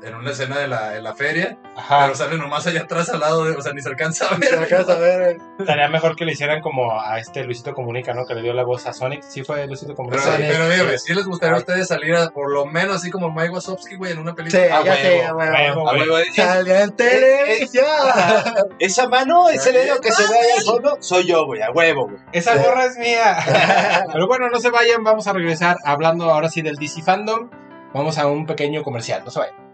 En 0.03 0.15
una 0.15 0.31
escena 0.31 0.59
de 0.59 0.69
la, 0.69 0.97
en 0.97 1.03
la 1.03 1.15
feria. 1.15 1.59
Ajá. 1.75 2.03
Pero 2.05 2.15
sale 2.15 2.37
nomás 2.39 2.67
allá 2.67 2.83
atrás 2.83 3.09
al 3.09 3.19
lado, 3.21 3.45
de, 3.45 3.57
o 3.57 3.61
sea, 3.63 3.73
ni 3.73 3.81
se 3.83 3.89
alcanza 3.89 4.27
a 4.27 4.35
Se 4.37 4.37
ver. 4.37 4.59
acabas 4.65 4.87
de 4.87 4.95
ver. 4.99 5.37
güey. 5.39 5.49
Estaría 5.59 5.89
mejor 5.89 6.15
que 6.17 6.25
le 6.25 6.33
hicieran 6.33 6.61
como 6.61 7.01
a 7.01 7.19
este 7.19 7.43
Luisito 7.45 7.75
Comunica, 7.75 8.13
¿no? 8.15 8.25
Que 8.27 8.35
le 8.35 8.43
dio 8.43 8.53
la 8.53 8.63
voz 8.63 8.87
a 8.87 8.93
Sonic. 8.93 9.23
Sí 9.23 9.43
fue 9.43 9.67
Luisito 9.67 9.95
Pero, 9.95 9.97
Comunica. 9.97 10.23
Sonic. 10.23 10.49
pero 10.49 10.69
dígame, 10.69 10.99
¿sí 10.99 11.13
les 11.15 11.25
gustaría 11.27 11.57
a 11.57 11.59
ustedes 11.59 11.89
salir 11.89 12.15
a, 12.15 12.29
por 12.31 12.53
lo 12.53 12.67
menos 12.67 12.97
así 12.97 13.11
como 13.11 13.33
Mike 13.33 13.51
Wazowski, 13.51 13.97
güey, 13.97 14.13
en 14.13 14.19
una 14.19 14.31
Sí, 14.33 14.37
película? 14.37 14.67
ya 14.85 14.93
A 14.93 14.97
sé, 14.97 15.09
huevo, 15.23 15.29
a 15.29 15.35
huevo. 15.35 15.55
huevo. 15.57 15.89
A 15.89 15.93
huevo, 15.95 16.19
es- 16.19 16.35
Salió 16.37 16.77
en 16.77 16.91
televisión. 16.97 17.87
Esa 18.79 19.09
mano, 19.09 19.49
ese 19.49 19.73
dedo 19.73 20.01
que 20.01 20.13
se 20.13 20.23
ve 20.25 20.39
ahí 20.39 20.59
al 20.59 20.65
fondo, 20.65 20.97
soy 21.01 21.25
yo, 21.27 21.47
güey, 21.47 21.63
a 21.63 21.71
huevo, 21.71 22.05
güey. 22.09 22.19
Esa 22.33 22.57
gorra 22.57 22.85
es 22.85 22.97
mía. 22.99 23.37
Pero 24.13 24.27
bueno, 24.27 24.49
no 24.51 24.61
se 24.61 24.71
vayan, 24.71 25.03
vamos 25.03 25.27
a 25.27 25.33
regresar 25.33 25.79
hablando 25.85 26.31
ahora 26.31 26.49
sí 26.49 26.63
del 26.63 26.77
DC 26.77 27.03
Fandom. 27.03 27.51
Vamos 27.95 28.19
a 28.19 28.27
un 28.27 28.45
pequeño 28.47 28.83
comercial, 28.83 29.23
no 29.25 29.31
se 29.31 29.39
vayan. 29.41 29.66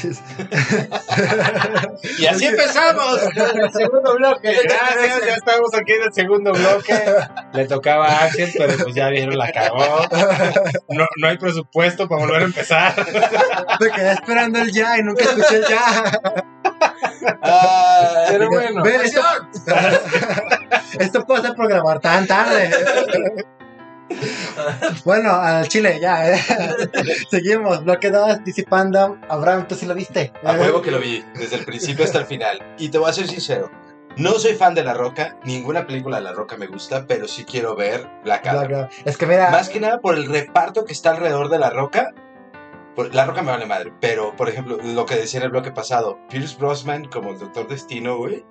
Y 2.18 2.26
así 2.26 2.46
empezamos. 2.46 3.20
El 3.36 3.72
segundo 3.72 4.16
bloque. 4.16 4.56
Gracias, 4.64 5.26
ya 5.26 5.34
estamos 5.34 5.74
aquí 5.74 5.92
en 5.92 6.02
el 6.04 6.12
segundo 6.12 6.52
bloque. 6.52 6.94
Le 7.52 7.66
tocaba 7.66 8.08
a 8.08 8.24
Axel, 8.24 8.50
pero 8.56 8.76
pues 8.78 8.94
ya 8.94 9.08
vieron, 9.08 9.36
la 9.36 9.52
cagó. 9.52 10.06
No, 10.88 11.06
no 11.20 11.28
hay 11.28 11.38
presupuesto 11.38 12.08
para 12.08 12.22
volver 12.22 12.42
a 12.42 12.46
empezar. 12.46 12.94
Me 13.80 13.90
quedé 13.90 14.12
esperando 14.12 14.60
el 14.60 14.72
ya 14.72 14.98
y 14.98 15.02
nunca 15.02 15.24
escuché 15.24 15.56
el 15.56 15.66
ya. 15.66 16.20
Ah, 17.42 18.24
Pero 18.28 18.48
bueno. 18.48 18.84
Esto, 18.84 19.20
esto 20.98 21.26
puede 21.26 21.42
ser 21.42 21.54
programar 21.54 22.00
tan 22.00 22.26
tarde. 22.26 22.70
Bueno, 25.04 25.32
al 25.34 25.68
chile, 25.68 25.98
ya, 26.00 26.32
eh. 26.32 26.40
Seguimos, 27.30 27.84
bloque 27.84 28.10
2, 28.10 28.44
DC 28.44 28.64
Panda. 28.64 29.16
Abraham, 29.28 29.66
¿tú 29.68 29.74
sí 29.74 29.86
lo 29.86 29.94
viste? 29.94 30.32
A 30.44 30.52
huevo 30.52 30.82
que 30.82 30.90
lo 30.90 30.98
vi, 30.98 31.24
desde 31.34 31.56
el 31.56 31.64
principio 31.64 32.04
hasta 32.04 32.18
el 32.18 32.26
final. 32.26 32.74
Y 32.78 32.88
te 32.88 32.98
voy 32.98 33.10
a 33.10 33.12
ser 33.12 33.28
sincero. 33.28 33.70
No 34.16 34.32
soy 34.32 34.54
fan 34.54 34.74
de 34.74 34.82
La 34.82 34.92
Roca, 34.92 35.36
ninguna 35.44 35.86
película 35.86 36.16
de 36.16 36.24
La 36.24 36.32
Roca 36.32 36.56
me 36.56 36.66
gusta, 36.66 37.06
pero 37.06 37.28
sí 37.28 37.44
quiero 37.44 37.76
ver 37.76 38.08
Black 38.24 38.46
Adam. 38.48 38.88
Es 39.04 39.16
que 39.16 39.26
mira, 39.26 39.50
Más 39.50 39.68
que 39.68 39.78
nada 39.78 40.00
por 40.00 40.16
el 40.16 40.26
reparto 40.26 40.84
que 40.84 40.92
está 40.92 41.10
alrededor 41.10 41.48
de 41.48 41.58
La 41.58 41.70
Roca. 41.70 42.12
La 43.12 43.24
Roca 43.24 43.42
me 43.42 43.50
vale 43.50 43.66
madre, 43.66 43.92
pero 44.00 44.34
por 44.36 44.48
ejemplo, 44.48 44.78
lo 44.82 45.06
que 45.06 45.16
decía 45.16 45.38
en 45.38 45.44
el 45.44 45.50
bloque 45.50 45.70
pasado, 45.70 46.18
Pierce 46.28 46.56
Brosnan 46.58 47.06
como 47.06 47.30
el 47.30 47.38
Doctor 47.38 47.68
Destino, 47.68 48.16
güey. 48.18 48.44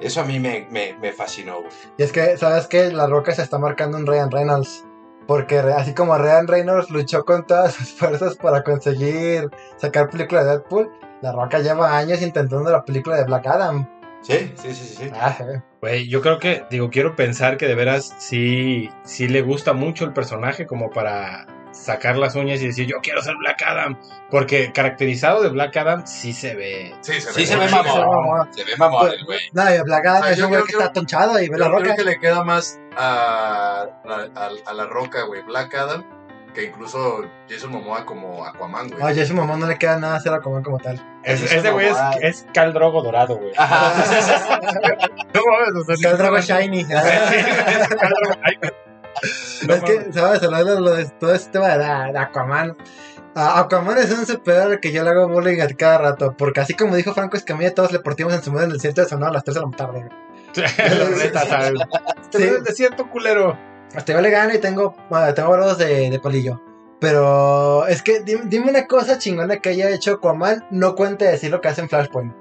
Eso 0.00 0.20
a 0.20 0.24
mí 0.24 0.38
me, 0.40 0.66
me, 0.70 0.94
me 1.00 1.12
fascinó, 1.12 1.60
güey. 1.60 1.72
y 1.96 2.02
es 2.02 2.12
que, 2.12 2.36
¿sabes 2.36 2.66
qué? 2.66 2.90
La 2.92 3.06
Roca 3.06 3.32
se 3.32 3.42
está 3.42 3.58
marcando 3.58 3.96
un 3.96 4.06
Ryan 4.06 4.30
Reynolds. 4.30 4.84
Porque 5.26 5.58
así 5.58 5.92
como 5.92 6.16
Ryan 6.16 6.46
Reynolds 6.46 6.90
luchó 6.90 7.24
con 7.24 7.46
todas 7.46 7.74
sus 7.74 7.92
fuerzas 7.92 8.36
para 8.36 8.62
conseguir 8.62 9.50
sacar 9.76 10.08
película 10.08 10.44
de 10.44 10.50
Deadpool, 10.50 10.90
La 11.20 11.32
Roca 11.32 11.58
lleva 11.58 11.96
años 11.96 12.22
intentando 12.22 12.70
la 12.70 12.84
película 12.84 13.16
de 13.16 13.24
Black 13.24 13.46
Adam. 13.46 13.88
Sí, 14.22 14.52
sí, 14.56 14.72
sí, 14.72 14.84
sí. 14.84 14.96
sí. 15.04 15.10
Ah, 15.14 15.36
eh. 15.40 15.62
Güey, 15.80 16.08
yo 16.08 16.20
creo 16.20 16.38
que, 16.38 16.64
digo, 16.70 16.90
quiero 16.90 17.16
pensar 17.16 17.56
que 17.56 17.66
de 17.66 17.74
veras 17.74 18.14
sí, 18.18 18.88
sí 19.04 19.28
le 19.28 19.42
gusta 19.42 19.72
mucho 19.72 20.04
el 20.04 20.12
personaje 20.12 20.66
como 20.66 20.90
para 20.90 21.46
sacar 21.76 22.16
las 22.16 22.34
uñas 22.34 22.60
y 22.62 22.66
decir 22.68 22.86
yo 22.86 22.96
quiero 23.02 23.22
ser 23.22 23.36
Black 23.36 23.62
Adam. 23.66 23.98
Porque 24.30 24.72
caracterizado 24.72 25.42
de 25.42 25.50
Black 25.50 25.76
Adam 25.76 26.06
sí 26.06 26.32
se 26.32 26.54
ve. 26.54 26.94
Sí, 27.02 27.20
se 27.20 27.28
ve, 27.28 27.34
Sí 27.34 27.46
se 27.46 27.56
ve 27.56 27.68
Sí, 27.68 27.74
se 27.74 27.78
ve 27.78 27.82
mamón. 27.84 28.52
Se 28.52 28.64
ve 28.64 28.76
mamón 28.76 29.10
el 29.12 29.24
güey. 29.24 29.38
No, 29.52 29.62
Black 29.84 30.06
Adam 30.06 30.20
O 30.22 30.24
sea, 30.24 30.32
es 30.32 30.40
un 30.40 30.48
güey 30.48 30.60
que 30.62 30.66
que- 30.68 30.72
está 30.78 30.92
tonchado 30.92 31.40
y 31.40 31.48
ve 31.48 31.58
La 31.58 31.68
Roca. 31.68 31.82
creo 31.84 31.96
que 31.96 32.04
le 32.04 32.18
queda 32.18 32.42
más 32.44 32.80
a, 32.96 33.86
la- 34.04 34.30
a, 34.34 34.50
a 34.70 34.72
la 34.74 34.86
roca, 34.86 35.22
güey, 35.26 35.42
Black 35.42 35.74
Adam, 35.74 36.04
que 36.54 36.64
incluso 36.64 37.24
Jason 37.48 37.70
Momoa 37.70 38.06
como 38.06 38.44
Aquaman, 38.46 38.88
güey. 38.88 39.02
Oye, 39.02 39.22
a 39.22 39.26
su 39.26 39.34
mamá 39.34 39.56
no 39.58 39.66
le 39.66 39.76
queda 39.76 39.98
nada 39.98 40.16
hacer 40.16 40.32
a 40.32 40.40
comer 40.40 40.62
como 40.62 40.78
tal. 40.78 40.94
Es- 41.22 41.42
Ese 41.42 41.58
ese 41.58 41.70
güey 41.70 41.86
es, 41.88 41.96
es 42.22 42.46
Cal 42.54 42.72
Drogo 42.72 43.02
dorado, 43.02 43.36
güey. 43.36 43.52
Ajá. 43.58 43.92
No 45.34 45.42
mames, 45.44 45.74
o 45.82 45.84
sea, 45.84 45.94
Es 45.94 46.00
que 46.00 46.08
el 46.08 46.16
Drogo 46.16 46.38
Shiny. 46.40 46.86
No 49.66 49.74
es 49.74 49.82
que, 49.82 50.12
¿sabes? 50.12 50.42
Hablando 50.42 50.80
lo 50.80 50.94
de 50.94 51.06
todo 51.06 51.34
este 51.34 51.52
tema 51.52 51.68
de, 51.78 52.12
de 52.12 52.18
Aquaman. 52.18 52.76
a- 53.34 53.60
Aquaman 53.60 53.98
es 53.98 54.10
un 54.12 54.26
superhéroe 54.26 54.80
que 54.80 54.92
yo 54.92 55.02
le 55.04 55.10
hago 55.10 55.28
bullying 55.28 55.60
a 55.60 55.68
cada 55.68 55.98
rato. 55.98 56.34
Porque 56.36 56.60
así 56.60 56.74
como 56.74 56.94
dijo 56.96 57.14
Franco 57.14 57.36
Escamilla, 57.36 57.74
todos 57.74 57.92
le 57.92 58.00
partimos 58.00 58.34
en 58.34 58.42
su 58.42 58.50
modo 58.52 58.62
en 58.64 58.70
el 58.70 58.76
desierto 58.76 59.02
de 59.02 59.08
Sonora 59.08 59.30
a 59.30 59.34
las 59.34 59.44
3 59.44 59.54
de 59.56 59.60
la 59.62 59.70
tarde. 59.76 60.08
La 60.56 61.08
neta, 61.16 61.46
¿sabes? 61.46 61.72
Sí. 62.30 62.42
el 62.42 62.62
desierto, 62.64 63.08
culero. 63.10 63.56
Hasta 63.94 64.12
yo 64.12 64.20
le 64.20 64.30
gano 64.30 64.52
y 64.54 64.58
tengo, 64.58 64.96
bueno, 65.08 65.32
tengo 65.32 65.50
brazos 65.52 65.78
de, 65.78 66.10
de 66.10 66.18
palillo. 66.20 66.60
Pero 67.00 67.86
es 67.86 68.02
que 68.02 68.20
dime, 68.20 68.42
dime 68.46 68.70
una 68.70 68.86
cosa 68.86 69.18
chingona 69.18 69.58
que 69.58 69.68
haya 69.70 69.90
hecho 69.90 70.14
Aquaman. 70.14 70.66
No 70.70 70.94
cuente 70.94 71.24
decir 71.26 71.50
lo 71.50 71.60
que 71.60 71.68
hace 71.68 71.82
en 71.82 71.88
Flashpoint. 71.88 72.34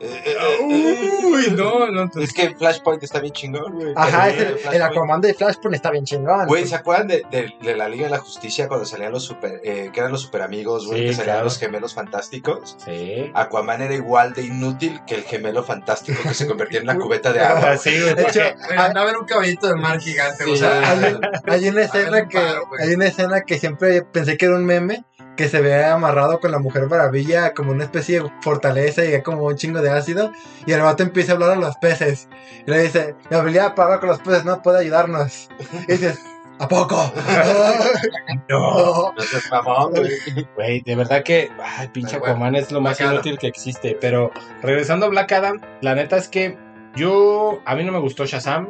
Eh, 0.00 0.22
eh, 0.26 0.36
eh, 0.36 1.20
Uy, 1.24 1.50
no, 1.56 1.90
no. 1.90 2.10
Es 2.20 2.32
que 2.32 2.54
Flashpoint 2.54 3.02
está 3.02 3.20
bien 3.20 3.32
chingón, 3.32 3.72
güey. 3.74 3.92
Ajá, 3.96 4.28
el. 4.30 4.82
Aquaman 4.82 5.20
de 5.20 5.34
Flashpoint 5.34 5.74
está 5.74 5.90
bien 5.90 6.04
chingón. 6.04 6.46
Güey, 6.46 6.66
¿se 6.66 6.74
acuerdan 6.74 7.08
de, 7.08 7.22
de- 7.30 7.52
de 7.62 7.76
la 7.76 7.88
Liga 7.88 8.04
de 8.04 8.10
la 8.10 8.18
Justicia 8.18 8.68
cuando 8.68 8.86
salían 8.86 9.12
los 9.12 9.24
super, 9.24 9.60
eh, 9.64 9.90
que 9.92 10.00
eran 10.00 10.12
los 10.12 10.22
super 10.22 10.42
amigos, 10.42 10.86
güey, 10.86 11.00
Sí, 11.00 11.06
que 11.06 11.12
salían 11.12 11.34
claro. 11.36 11.44
los 11.44 11.58
gemelos 11.58 11.94
fantásticos? 11.94 12.76
Sí. 12.84 13.30
Aquaman 13.34 13.82
era 13.82 13.94
igual 13.94 14.32
de 14.34 14.42
inútil 14.42 15.00
que 15.06 15.14
el 15.16 15.22
gemelo 15.24 15.62
fantástico 15.64 16.20
que 16.22 16.34
se 16.34 16.46
convertía 16.46 16.80
en 16.80 16.88
una 16.90 16.98
cubeta 16.98 17.32
de 17.32 17.40
agua. 17.40 17.76
Sí, 17.84 18.00
güey. 18.00 18.14
De 18.14 18.22
hecho, 18.22 18.40
andaba 18.76 19.10
en 19.10 19.16
un 19.16 19.24
caballito 19.26 19.68
de 19.68 19.74
mar 19.76 20.00
gigante, 20.00 20.44
o 20.44 20.56
sea. 20.56 20.90
hay, 20.90 21.16
hay 21.46 21.68
una 21.68 21.82
escena 21.82 22.10
ver, 22.10 22.28
que 22.28 22.38
paro, 22.38 22.62
hay 22.80 22.94
una 22.94 23.06
escena 23.06 23.40
que 23.42 23.58
siempre 23.58 24.02
pensé 24.02 24.36
que 24.36 24.46
era 24.46 24.54
un 24.56 24.64
meme 24.64 25.04
que 25.36 25.48
se 25.48 25.60
ve 25.60 25.84
amarrado 25.84 26.40
con 26.40 26.50
la 26.52 26.58
mujer 26.58 26.86
maravilla 26.88 27.54
como 27.54 27.72
una 27.72 27.84
especie 27.84 28.20
de 28.20 28.30
fortaleza 28.42 29.04
y 29.04 29.20
como 29.22 29.44
un 29.44 29.56
chingo 29.56 29.80
de 29.80 29.90
ácido 29.90 30.32
y 30.66 30.72
el 30.72 30.80
vato 30.80 31.02
empieza 31.02 31.32
a 31.32 31.34
hablar 31.34 31.50
a 31.50 31.56
los 31.56 31.76
peces 31.76 32.28
y 32.66 32.70
le 32.70 32.82
dice 32.82 33.14
mi 33.30 33.36
habilidad 33.36 33.74
para 33.74 33.86
hablar 33.86 34.00
con 34.00 34.08
los 34.10 34.20
peces 34.20 34.44
no 34.44 34.62
puede 34.62 34.80
ayudarnos 34.80 35.48
y 35.88 35.92
dices 35.92 36.20
¿a 36.58 36.68
poco? 36.68 37.12
No. 38.48 39.12
No 39.16 39.22
seas 39.22 39.50
mamón, 39.50 39.92
güey. 39.92 40.46
Güey, 40.54 40.80
de 40.82 40.96
verdad 40.96 41.22
que 41.22 41.50
ay, 41.62 41.88
pinche 41.88 42.18
bueno, 42.18 42.34
Aquaman 42.34 42.54
es 42.56 42.70
lo 42.72 42.80
más 42.80 42.98
Black 42.98 43.00
Adam. 43.00 43.14
inútil 43.14 43.38
que 43.38 43.46
existe. 43.46 43.96
Pero 44.00 44.30
regresando 44.62 45.06
a 45.06 45.08
Black 45.08 45.32
Adam, 45.32 45.60
la 45.80 45.94
neta 45.94 46.16
es 46.16 46.28
que 46.28 46.56
yo. 46.94 47.60
A 47.64 47.74
mí 47.74 47.84
no 47.84 47.92
me 47.92 47.98
gustó 47.98 48.26
Shazam. 48.26 48.68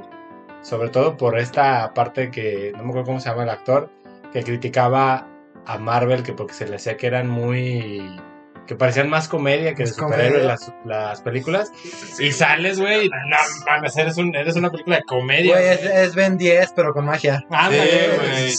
Sobre 0.63 0.89
todo 0.89 1.17
por 1.17 1.39
esta 1.39 1.93
parte 1.93 2.31
que, 2.31 2.73
no 2.75 2.85
me 2.85 2.89
acuerdo 2.91 3.07
cómo 3.07 3.21
se 3.21 3.29
llama 3.29 3.43
el 3.43 3.51
actor, 3.51 3.91
que 4.33 4.43
criticaba 4.43 5.29
a 5.67 5.79
Marvel 5.79 6.23
que 6.23 6.33
porque 6.33 6.55
se 6.55 6.67
le 6.67 6.77
hacía 6.77 6.97
que 6.97 7.07
eran 7.07 7.29
muy... 7.29 8.21
que 8.67 8.75
parecían 8.77 9.09
más 9.09 9.29
comedia 9.29 9.75
que 9.75 9.85
de 9.85 9.91
superhéroes 9.93 10.45
las, 10.45 10.73
las 10.85 11.21
películas. 11.23 11.71
Sí, 11.75 12.27
y 12.27 12.33
sales, 12.33 12.81
güey, 12.81 13.07
y 13.07 13.09
no 13.09 13.37
mames, 13.67 13.97
eres, 13.97 14.17
un, 14.17 14.35
eres 14.35 14.57
una 14.57 14.71
película 14.71 14.97
de 14.97 15.03
comedia. 15.05 15.55
Güey, 15.57 15.69
es, 15.69 15.81
es 15.85 16.15
Ben 16.15 16.37
10, 16.37 16.73
pero 16.77 16.93
con 16.93 17.05
magia. 17.07 17.43
Ándale, 17.51 17.87
Sí, 17.87 18.17
güey. 18.17 18.55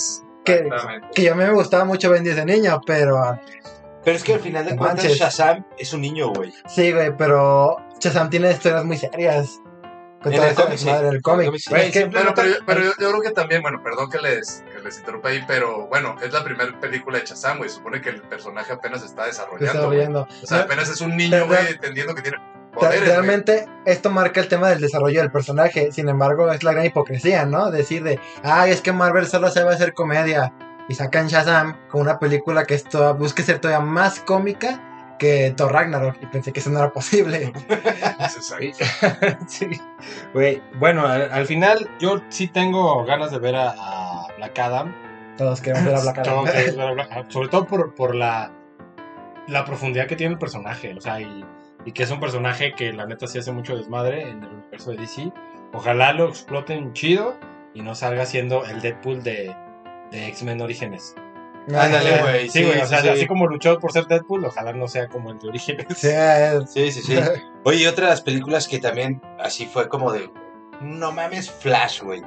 Que, 0.46 0.70
que 1.16 1.30
a 1.30 1.34
mí 1.36 1.44
me 1.44 1.54
gustaba 1.54 1.86
mucho 1.86 2.10
Ben 2.12 2.24
10 2.24 2.36
de 2.36 2.46
niño, 2.46 2.80
pero 2.86 3.18
ah, 3.18 3.42
Pero 4.04 4.16
es 4.16 4.24
que 4.24 4.36
al 4.36 4.40
final 4.40 4.66
de 4.66 4.76
cuentas. 4.76 5.06
Shazam 5.06 5.66
es 5.78 5.92
un 5.94 6.02
niño, 6.02 6.30
güey. 6.34 6.54
sí, 6.68 6.92
güey, 6.92 7.16
pero 7.18 7.78
Shazam 8.00 8.30
tiene 8.30 8.52
historias 8.52 8.86
muy 8.86 8.98
serias. 8.98 9.60
Con 10.22 10.34
En 10.34 10.40
toda 10.40 10.50
el 10.50 10.56
cómic. 10.56 10.82
En 10.82 11.14
el 11.16 11.22
cómic, 11.22 11.54
pero, 12.36 12.48
yo- 12.48 12.56
pero 12.66 12.82
yo, 12.82 12.92
yo 13.00 13.10
creo 13.10 13.22
que 13.22 13.32
también, 13.32 13.62
bueno, 13.64 13.82
perdón 13.84 14.10
que 14.10 14.20
les, 14.20 14.64
les 14.86 14.98
interrumpa 15.00 15.30
ahí, 15.30 15.44
pero 15.48 15.88
bueno, 15.88 16.16
es 16.24 16.32
la 16.32 16.44
primera 16.44 16.80
película 16.80 17.20
de 17.20 17.26
Shazam, 17.26 17.58
güey. 17.58 17.70
Supone 17.70 18.00
que 18.02 18.10
el 18.10 18.22
personaje 18.22 18.72
apenas 18.72 19.02
se 19.02 19.08
está 19.08 19.26
desarrollando. 19.26 20.28
O 20.44 20.46
sea, 20.46 20.62
apenas 20.62 20.90
es 20.90 21.02
un 21.02 21.18
niño, 21.18 21.46
güey, 21.48 21.68
entendiendo 21.70 22.16
que 22.16 22.22
tiene 22.22 22.38
Re- 22.38 22.72
poderes. 22.74 23.06
Realmente 23.08 23.66
esto 23.86 24.10
marca 24.12 24.40
el 24.40 24.48
tema 24.48 24.70
del 24.70 24.80
desarrollo 24.82 25.20
del 25.22 25.32
personaje, 25.32 25.92
sin 25.92 26.08
embargo 26.10 26.52
es 26.52 26.64
la 26.64 26.72
gran 26.74 26.86
hipocresía, 26.86 27.46
¿no? 27.46 27.72
Decir 27.72 28.04
de, 28.04 28.20
ay, 28.44 28.72
es 28.72 28.82
que 28.82 28.92
Marvel 28.94 29.28
solo 29.28 29.50
sabe 29.50 29.74
hacer 29.74 29.94
comedia 29.94 30.54
y 30.88 30.94
sacan 30.96 31.28
Shazam 31.28 31.78
con 31.90 32.02
una 32.02 32.20
película 32.20 32.66
que 32.66 32.76
esto 32.76 33.16
busque 33.16 33.44
ser 33.44 33.60
todavía 33.60 33.84
más 33.84 34.20
cómica 34.20 34.82
que 35.18 35.54
Thor 35.56 35.72
Ragnarok 35.72 36.18
y 36.22 36.26
pensé 36.26 36.52
que 36.52 36.60
eso 36.60 36.70
no 36.70 36.80
era 36.80 36.92
posible. 36.92 37.54
Sí, 39.48 39.68
güey. 40.34 40.62
Bueno, 40.78 41.08
al, 41.08 41.32
al 41.32 41.46
final 41.46 41.90
yo 42.00 42.22
sí 42.30 42.48
tengo 42.48 43.04
ganas 43.06 43.32
de 43.32 43.40
ver 43.40 43.56
a, 43.56 43.70
a 43.72 44.05
Black 44.46 44.60
Adam. 44.60 44.94
Todos 45.38 45.60
queremos 45.60 45.86
ver 45.86 45.96
a 45.96 46.02
Black 46.02 46.18
Adam. 46.20 46.46
que 46.46 46.52
ver 46.52 46.82
a 46.82 46.92
Black 46.92 47.08
Adam, 47.12 47.32
Sobre 47.32 47.50
todo 47.50 47.66
por, 47.66 47.96
por 47.96 48.16
la, 48.16 48.52
la 49.48 49.66
profundidad 49.66 50.08
que 50.08 50.16
tiene 50.16 50.34
el 50.34 50.40
personaje. 50.40 50.94
O 50.94 51.02
sea, 51.02 51.20
y, 51.20 51.44
y 51.86 51.92
que 51.92 52.04
es 52.04 52.12
un 52.12 52.20
personaje 52.20 52.74
que 52.74 52.94
la 52.94 53.06
neta 53.06 53.28
sí 53.28 53.40
hace 53.40 53.52
mucho 53.52 53.76
desmadre 53.76 54.30
en 54.30 54.44
el 54.44 54.50
universo 54.50 54.92
de 54.92 54.98
DC. 54.98 55.32
Ojalá 55.74 56.14
lo 56.14 56.30
exploten 56.30 56.94
chido 56.94 57.38
y 57.74 57.82
no 57.82 57.96
salga 57.96 58.26
siendo 58.26 58.66
el 58.66 58.82
Deadpool 58.82 59.24
de, 59.24 59.56
de 60.12 60.28
X-Men 60.28 60.62
Orígenes. 60.62 61.16
Ándale, 61.68 62.22
güey. 62.22 62.50
Sí, 62.50 62.64
güey, 62.64 62.80
o 62.80 62.86
sea, 62.86 63.02
sí. 63.02 63.10
así 63.10 63.26
como 63.26 63.48
luchó 63.48 63.80
por 63.80 63.92
ser 63.92 64.06
Deadpool, 64.06 64.46
ojalá 64.46 64.72
no 64.74 64.88
sea 64.88 65.08
como 65.08 65.32
el 65.32 65.40
de 65.40 65.50
Orígenes. 65.50 65.88
Sí, 66.70 66.92
Sí, 66.92 67.02
sí. 67.02 67.16
Oye, 67.64 67.80
y 67.80 67.88
otra 67.88 68.06
de 68.06 68.12
las 68.12 68.22
películas 68.22 68.68
que 68.68 68.78
también 68.78 69.22
así 69.40 69.66
fue 69.66 69.90
como 69.90 70.12
de. 70.12 70.30
No 70.82 71.12
mames, 71.12 71.50
Flash, 71.50 72.02
güey. 72.04 72.22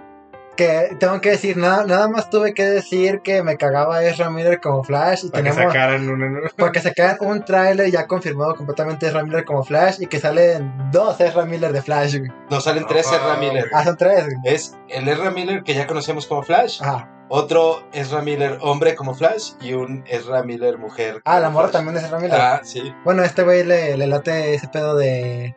Que 0.59 0.97
tengo 0.99 1.21
que 1.21 1.31
decir, 1.31 1.57
nada, 1.57 1.85
nada 1.87 2.09
más 2.09 2.29
tuve 2.31 2.53
que 2.53 2.65
decir 2.67 3.21
que 3.23 3.43
me 3.45 3.57
cagaba 3.57 4.03
Ezra 4.03 4.29
Miller 4.29 4.61
como 4.61 4.83
Flash 4.83 5.25
y 5.25 5.31
Para 5.31 5.45
que 5.45 5.51
tenemos... 5.51 5.73
sacaran 5.73 6.09
una... 6.11 6.41
Para 6.57 6.73
que 6.73 6.81
sacaran 6.81 7.17
un 7.21 7.45
tráiler 7.45 7.91
ya 7.93 8.07
confirmado 8.09 8.55
completamente 8.57 9.07
Ezra 9.07 9.23
Miller 9.23 9.45
como 9.45 9.63
Flash 9.65 9.99
y 10.01 10.07
que 10.09 10.19
salen 10.19 10.91
dos 10.91 11.21
Ezra 11.21 11.45
Miller 11.47 11.73
de 11.73 11.81
Flash. 11.81 12.19
güey. 12.19 12.31
Nos 12.51 12.65
salen 12.65 12.85
tres 12.89 13.07
Ah, 13.11 13.17
Ezra 13.17 13.37
Miller. 13.37 13.65
Ah, 13.73 13.85
son 13.85 13.97
tres. 13.97 14.25
güey. 14.25 14.37
Es 14.55 14.77
el 14.89 15.09
Ezra 15.09 15.31
Miller 15.31 15.63
que 15.63 15.75
ya 15.75 15.87
conocemos 15.87 16.27
como 16.27 16.43
Flash, 16.43 16.83
Ajá. 16.83 17.09
otro 17.29 17.85
Ezra 17.93 18.21
Miller 18.21 18.59
hombre 18.61 18.97
como 18.97 19.15
Flash 19.15 19.53
y 19.61 19.75
un 19.75 20.03
Ezra 20.09 20.43
Miller 20.43 20.77
mujer. 20.77 21.23
Ah, 21.25 21.39
la 21.39 21.51
morra 21.51 21.69
Flash. 21.69 21.73
también 21.85 21.97
es 21.99 22.03
Ezra 22.05 22.19
Miller. 22.19 22.41
Ah, 22.41 22.61
sí. 22.65 22.93
Bueno, 23.05 23.23
a 23.23 23.27
este 23.27 23.45
güey 23.45 23.63
le, 23.65 23.97
le 23.97 24.07
late 24.09 24.55
ese 24.55 24.67
pedo 24.67 24.97
de, 24.97 25.55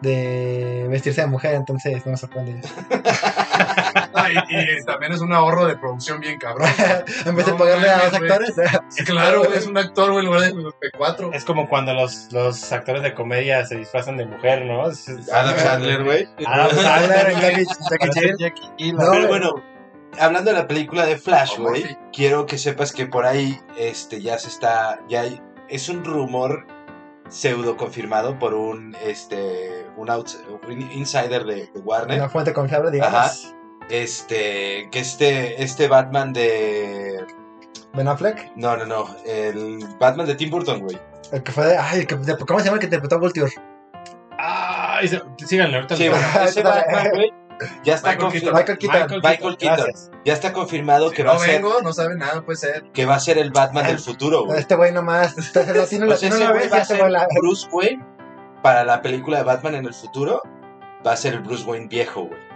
de 0.00 0.86
vestirse 0.88 1.20
de 1.20 1.26
mujer, 1.26 1.54
entonces 1.54 2.04
no 2.06 2.12
me 2.12 2.16
sorprende. 2.16 2.60
Ah, 4.14 4.28
y, 4.30 4.38
y 4.56 4.84
también 4.84 5.12
es 5.12 5.20
un 5.20 5.32
ahorro 5.32 5.66
de 5.66 5.76
producción 5.76 6.20
bien 6.20 6.38
cabrón. 6.38 6.68
en 7.26 7.36
vez 7.36 7.46
de 7.46 7.52
No 7.52 7.58
pagarle 7.58 7.90
a 7.90 8.04
los 8.04 8.14
actores, 8.14 8.54
Sí, 8.88 9.04
claro, 9.04 9.44
es 9.52 9.66
un 9.66 9.76
actor, 9.78 10.10
güey, 10.12 10.24
en 10.24 10.32
lugar 10.32 10.42
de, 10.52 10.90
cuatro. 10.96 11.30
Es 11.32 11.44
como 11.44 11.68
cuando 11.68 11.92
los, 11.94 12.32
los 12.32 12.72
actores 12.72 13.02
de 13.02 13.14
comedia 13.14 13.64
se 13.66 13.76
disfrazan 13.76 14.16
de 14.16 14.26
mujer, 14.26 14.64
¿no? 14.64 14.82
Adam 14.84 15.58
Sandler, 15.58 16.04
güey. 16.04 16.28
Adam 16.46 16.70
Sandler. 16.70 17.34
Jackie- 17.34 18.34
Jackie. 18.38 18.92
No, 18.92 19.10
Pero 19.10 19.28
bueno, 19.28 19.54
hablando 20.18 20.50
de 20.52 20.56
la 20.58 20.66
película 20.66 21.04
de 21.06 21.16
Flash, 21.18 21.54
O 21.58 21.62
güey, 21.62 21.84
quiero 22.12 22.46
que 22.46 22.58
sepas 22.58 22.92
que 22.92 23.06
por 23.06 23.26
ahí 23.26 23.60
este 23.76 24.20
ya 24.20 24.38
se 24.38 24.48
está 24.48 25.00
ya 25.08 25.22
hay, 25.22 25.40
es 25.68 25.88
un 25.88 26.04
rumor 26.04 26.66
pseudo 27.28 27.76
confirmado 27.76 28.38
por 28.38 28.54
un 28.54 28.96
este 29.04 29.86
un, 29.96 30.08
outs- 30.08 30.38
un 30.66 30.80
insider 30.92 31.44
de, 31.44 31.66
de 31.74 31.80
Warner. 31.80 32.18
una 32.18 32.28
fuente 32.28 32.52
confiable, 32.54 32.90
digamos. 32.90 33.14
Ajá. 33.14 33.57
Este 33.90 34.88
que 34.90 34.98
este 35.00 35.62
este 35.62 35.88
Batman 35.88 36.32
de 36.32 37.24
Ben 37.94 38.06
Affleck, 38.08 38.52
no, 38.56 38.76
no, 38.76 38.84
no, 38.86 39.08
el 39.26 39.78
Batman 39.98 40.26
de 40.26 40.34
Tim 40.34 40.50
Burton, 40.50 40.80
güey. 40.80 40.98
el 41.32 41.42
que 41.42 41.52
fue 41.52 41.66
de. 41.66 41.78
Ay, 41.78 42.00
el 42.00 42.06
que, 42.06 42.16
de- 42.16 42.36
¿cómo 42.36 42.58
se 42.60 42.66
llama 42.66 42.76
el 42.76 42.80
que 42.80 42.86
interpretó 42.86 43.16
a 43.16 43.18
Vulture? 43.18 43.50
Se- 45.08 45.22
síganle, 45.46 45.76
ahorita 45.76 45.96
Sí, 45.96 46.08
bueno, 46.08 46.26
ese. 46.44 46.62
Batman, 46.62 47.08
güey, 47.14 47.32
ya 47.82 47.94
está 47.94 48.10
Michael 48.10 48.24
confirmado, 48.24 48.56
Michael 48.58 48.78
Keaton. 48.78 49.20
Michael 49.22 49.56
Keaton. 49.56 49.86
ya 50.24 50.32
está 50.32 50.52
confirmado 50.52 51.10
Si 51.10 51.16
que 51.16 51.22
va 51.24 51.32
no 51.34 51.40
a 51.40 51.44
ser 51.44 51.54
vengo, 51.62 51.82
no 51.82 51.92
sabe 51.92 52.14
nada, 52.16 52.42
puede 52.44 52.58
ser. 52.58 52.84
que 52.92 53.06
va 53.06 53.14
a 53.16 53.20
ser 53.20 53.38
el 53.38 53.50
Batman 53.50 53.86
del 53.86 53.98
futuro, 53.98 54.44
güey. 54.44 54.58
Este 54.58 54.74
güey 54.76 54.92
nomás. 54.92 55.36
Este 55.38 55.60
latino, 55.74 56.06
O 56.06 56.16
sea, 56.16 56.28
latino 56.30 56.34
ese 56.36 56.36
una 56.44 56.50
güey 56.50 56.62
vez 56.64 56.72
va 56.72 56.76
y 56.76 56.78
a 56.78 56.82
este 56.82 56.94
ser 56.94 57.02
güey 57.02 57.12
la. 57.12 57.26
Bruce 57.40 57.68
Wayne 57.72 58.04
para 58.62 58.84
la 58.84 59.00
película 59.02 59.38
de 59.38 59.44
Batman 59.44 59.74
en 59.76 59.86
el 59.86 59.94
futuro. 59.94 60.42
Va 61.06 61.12
a 61.12 61.16
ser 61.16 61.34
el 61.34 61.40
Bruce 61.40 61.64
Wayne 61.64 61.86
viejo, 61.88 62.24
güey. 62.24 62.47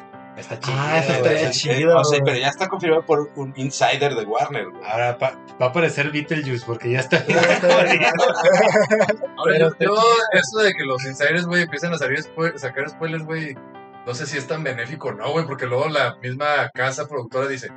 Está 0.42 0.59
chido. 0.59 0.76
Ah, 0.78 0.98
eso 0.98 1.12
estaría 1.12 1.50
chido, 1.50 1.96
o 1.96 2.05
sea, 2.05 2.18
pero 2.24 2.37
ya 2.37 2.48
está 2.48 2.68
confirmado 2.68 3.07
por 3.07 3.31
un 3.37 3.52
insider 3.57 4.14
de 4.14 4.24
Warner, 4.24 4.68
güey. 4.70 4.83
Ahora 4.85 5.16
pa- 5.18 5.38
va 5.61 5.66
a 5.66 5.68
aparecer 5.70 6.11
Beetlejuice 6.11 6.64
porque 6.66 6.90
ya 6.90 7.00
está. 7.00 7.18
Ahora, 7.62 7.92
Pero 9.44 9.70
yo, 9.70 9.74
yo, 9.78 9.94
eso 10.33 10.59
de 10.62 10.72
que 10.74 10.85
los 10.85 11.05
insiders, 11.05 11.46
güey, 11.46 11.62
empiecen 11.62 11.92
a 11.92 11.98
salir 11.98 12.18
spo- 12.18 12.57
sacar 12.59 12.88
spoilers, 12.88 13.24
güey, 13.24 13.57
no 14.07 14.14
sé 14.14 14.26
si 14.26 14.37
es 14.38 14.46
tan 14.46 14.62
benéfico 14.64 15.09
o 15.09 15.12
no, 15.12 15.31
güey, 15.31 15.46
porque 15.46 15.66
luego 15.66 15.88
la 15.88 16.16
misma 16.22 16.70
casa 16.74 17.07
productora 17.09 17.46
dice, 17.48 17.68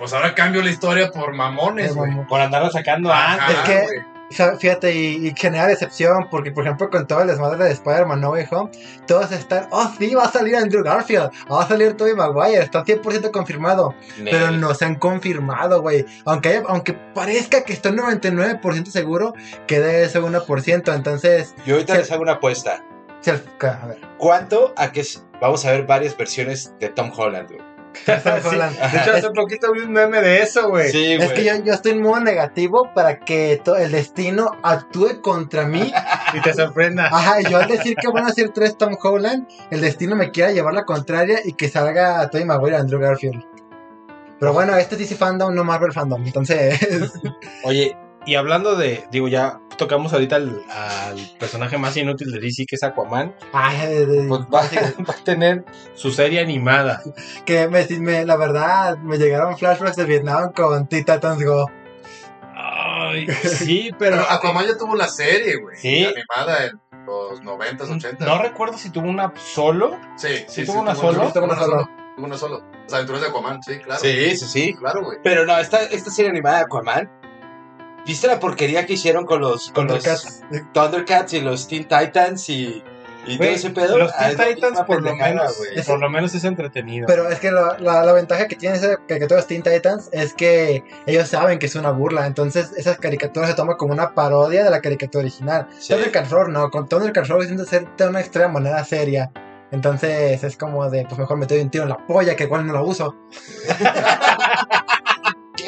pues 0.00 0.12
ahora 0.12 0.34
cambio 0.34 0.62
la 0.62 0.70
historia 0.70 1.10
por 1.12 1.32
mamones, 1.32 1.94
güey. 1.94 2.10
Por 2.26 2.40
andarlo 2.40 2.70
sacando 2.70 3.12
Ajá, 3.12 3.34
antes. 3.44 3.56
Es 3.58 3.62
que- 3.64 3.82
güey. 3.86 4.10
O 4.30 4.32
sea, 4.32 4.56
fíjate, 4.56 4.94
y, 4.94 5.26
y 5.26 5.34
genera 5.36 5.66
decepción, 5.66 6.28
porque 6.30 6.52
por 6.52 6.62
ejemplo 6.62 6.88
con 6.88 7.04
todo 7.08 7.20
el 7.22 7.26
desmadre 7.26 7.64
de 7.64 7.72
Spider-Man 7.72 8.20
No 8.20 8.30
Way 8.30 8.46
Home, 8.52 8.70
todos 9.04 9.32
están, 9.32 9.66
oh 9.72 9.90
sí, 9.98 10.14
va 10.14 10.22
a 10.22 10.30
salir 10.30 10.54
Andrew 10.54 10.84
Garfield, 10.84 11.30
va 11.50 11.64
a 11.64 11.66
salir 11.66 11.96
Tobey 11.96 12.14
Maguire, 12.14 12.62
está 12.62 12.84
100% 12.84 13.32
confirmado, 13.32 13.92
pero 14.24 14.52
no 14.52 14.72
se 14.74 14.84
han 14.84 14.94
confirmado, 14.94 15.82
güey. 15.82 16.06
Aunque, 16.26 16.50
haya- 16.50 16.62
aunque 16.68 16.92
parezca 16.92 17.64
que 17.64 17.72
estoy 17.72 17.90
99% 17.90 18.86
seguro, 18.92 19.34
queda 19.66 19.90
ese 19.92 20.20
1%, 20.20 20.94
entonces, 20.94 21.56
Yo 21.66 21.74
ahorita 21.74 21.96
les 21.96 22.12
hago 22.12 22.22
una 22.22 22.34
apuesta. 22.34 22.84
a 23.26 23.86
ver, 23.86 23.98
¿Cuánto 24.16 24.72
a 24.76 24.92
que 24.92 25.04
vamos 25.40 25.66
a 25.66 25.72
ver 25.72 25.86
varias 25.86 26.16
versiones 26.16 26.72
de 26.78 26.88
Tom 26.88 27.10
Holland, 27.16 27.48
güey? 27.48 27.60
Sí. 28.06 28.56
De 28.56 28.98
hecho, 28.98 29.12
hace 29.14 29.30
poquito 29.30 29.72
vi 29.72 29.80
un 29.80 29.92
meme 29.92 30.20
de 30.20 30.42
eso, 30.42 30.68
güey. 30.68 30.90
Sí, 30.90 31.16
güey. 31.16 31.28
Es 31.28 31.32
que 31.32 31.44
yo, 31.44 31.52
yo 31.64 31.72
estoy 31.72 31.92
en 31.92 32.02
modo 32.02 32.20
negativo 32.20 32.90
para 32.94 33.20
que 33.20 33.60
el 33.78 33.92
destino 33.92 34.56
actúe 34.62 35.20
contra 35.22 35.66
mí. 35.66 35.92
Y 36.32 36.40
te 36.42 36.54
sorprenda. 36.54 37.06
Ajá, 37.06 37.40
y 37.40 37.50
yo 37.50 37.58
al 37.58 37.66
decir 37.66 37.96
que 37.96 38.06
van 38.06 38.24
a 38.24 38.30
ser 38.30 38.50
tres 38.50 38.78
Tom 38.78 38.96
Holland, 39.02 39.48
el 39.72 39.80
destino 39.80 40.14
me 40.14 40.30
quiera 40.30 40.52
llevar 40.52 40.74
la 40.74 40.84
contraria 40.84 41.40
y 41.44 41.54
que 41.54 41.68
salga 41.68 42.30
Tobey 42.30 42.44
Maguire 42.44 42.76
y 42.76 42.78
Andrew 42.78 43.00
Garfield. 43.00 43.44
Pero 44.38 44.52
bueno, 44.52 44.76
este 44.76 44.94
es 44.94 45.00
DC 45.00 45.16
Fandom, 45.16 45.52
no 45.52 45.64
Marvel 45.64 45.92
Fandom. 45.92 46.24
Entonces, 46.24 46.78
Oye, 47.64 47.96
y 48.26 48.36
hablando 48.36 48.76
de, 48.76 49.04
digo, 49.10 49.26
ya 49.26 49.60
tocamos 49.80 50.12
ahorita 50.12 50.36
al, 50.36 50.62
al 50.70 51.18
personaje 51.40 51.76
más 51.78 51.96
inútil 51.96 52.30
de 52.30 52.38
DC, 52.38 52.66
que 52.66 52.76
es 52.76 52.82
Aquaman. 52.84 53.34
ay, 53.52 53.88
de- 53.88 54.06
de- 54.06 54.28
Pues 54.28 54.42
va, 54.42 54.60
va 55.08 55.14
a 55.14 55.24
tener 55.24 55.64
su 55.94 56.12
serie 56.12 56.38
animada. 56.40 57.02
que 57.44 57.66
me, 57.66 57.84
me- 57.98 58.24
la 58.24 58.36
verdad, 58.36 58.98
me 58.98 59.18
llegaron 59.18 59.58
flashbacks 59.58 59.96
de 59.96 60.04
Vietnam 60.04 60.52
con 60.52 60.86
Titans 60.86 61.42
Go. 61.44 61.66
Ay, 62.54 63.26
sí, 63.44 63.90
pero. 63.98 64.16
Pero 64.16 64.30
Aquaman 64.30 64.66
ya 64.66 64.76
tuvo 64.76 64.94
la 64.94 65.08
serie, 65.08 65.56
güey. 65.56 65.76
Sí. 65.76 66.04
Animada 66.04 66.66
en 66.66 66.80
los 67.06 67.40
90s, 67.42 67.78
80s. 67.88 68.18
No 68.20 68.40
recuerdo 68.42 68.78
si 68.78 68.90
tuvo 68.90 69.08
una 69.08 69.32
solo. 69.36 69.98
Sí, 70.16 70.44
sí, 70.48 70.64
tuvo 70.64 70.80
una 70.82 70.94
solo? 70.94 71.32
Tuvo 71.32 71.44
una 71.44 71.56
solo. 71.58 71.88
Tuvo 72.16 72.26
una 72.26 72.36
solo. 72.36 72.62
Las 72.84 72.94
aventuras 72.94 73.22
de 73.22 73.28
Aquaman, 73.28 73.62
sí, 73.62 73.78
claro. 73.78 74.00
Sí, 74.00 74.36
sí, 74.36 74.46
sí. 74.46 74.74
Claro, 74.74 75.02
güey. 75.04 75.18
Pero 75.24 75.46
no, 75.46 75.58
esta, 75.58 75.82
esta 75.84 76.10
serie 76.10 76.30
animada 76.30 76.58
de 76.58 76.62
Aquaman. 76.64 77.10
¿Viste 78.06 78.26
la 78.26 78.40
porquería 78.40 78.86
que 78.86 78.94
hicieron 78.94 79.24
con 79.26 79.40
los, 79.40 79.70
con 79.70 79.86
los 79.86 80.02
Thundercats. 80.02 80.42
Thundercats 80.72 81.32
y 81.34 81.40
los 81.40 81.68
Teen 81.68 81.84
Titans 81.86 82.48
y, 82.48 82.82
y 83.26 83.36
todo 83.36 83.36
Güey, 83.38 83.54
ese 83.54 83.70
pedo? 83.70 83.98
Los 83.98 84.10
Ah, 84.16 84.30
Teen 84.30 84.40
es 84.40 84.54
Titans, 84.56 84.80
por 84.82 85.02
lo 85.02 85.14
menos, 85.14 85.56
güey. 85.58 85.84
por 85.84 86.00
lo 86.00 86.08
menos 86.10 86.34
es 86.34 86.44
entretenido. 86.44 87.06
Pero 87.06 87.28
es 87.28 87.38
que 87.38 87.50
lo- 87.50 87.76
la, 87.78 88.04
la 88.04 88.12
ventaja 88.12 88.48
que 88.48 88.56
tiene 88.56 88.76
ese 88.76 88.96
caricatura 89.06 89.40
de 89.42 89.46
Teen 89.46 89.62
Titans 89.62 90.08
es 90.12 90.32
que 90.34 90.82
ellos 91.06 91.28
saben 91.28 91.58
que 91.58 91.66
es 91.66 91.74
una 91.76 91.90
burla. 91.90 92.26
Entonces, 92.26 92.72
esas 92.76 92.98
caricaturas 92.98 93.50
se 93.50 93.54
toman 93.56 93.76
como 93.76 93.92
una 93.92 94.14
parodia 94.14 94.64
de 94.64 94.70
la 94.70 94.80
caricatura 94.80 95.22
original. 95.22 95.68
Sí. 95.78 95.92
Thundercats 95.92 96.30
Roar 96.30 96.48
no, 96.48 96.70
con 96.70 96.88
Thundercats 96.88 97.28
Roar 97.28 97.42
intenta 97.42 97.64
ser 97.66 97.86
de 97.96 98.08
una 98.08 98.20
extrema 98.20 98.48
manera 98.48 98.82
seria. 98.84 99.30
Entonces 99.72 100.42
es 100.42 100.56
como 100.56 100.90
de, 100.90 101.04
pues 101.04 101.16
mejor 101.16 101.36
me 101.36 101.46
doy 101.46 101.60
un 101.60 101.70
tiro 101.70 101.84
en 101.84 101.90
la 101.90 102.04
polla, 102.04 102.34
que 102.34 102.42
igual 102.42 102.66
no 102.66 102.72
lo 102.72 102.82
uso. 102.84 103.14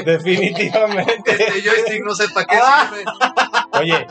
Definitivamente. 0.06 1.30
Este 1.32 1.62
joystick 1.62 2.04
no 2.04 2.14
sé 2.14 2.24
para 2.32 2.46
qué 2.46 2.56
Ah. 2.62 2.90
sirve. 2.90 3.04
Oye, 3.80 4.06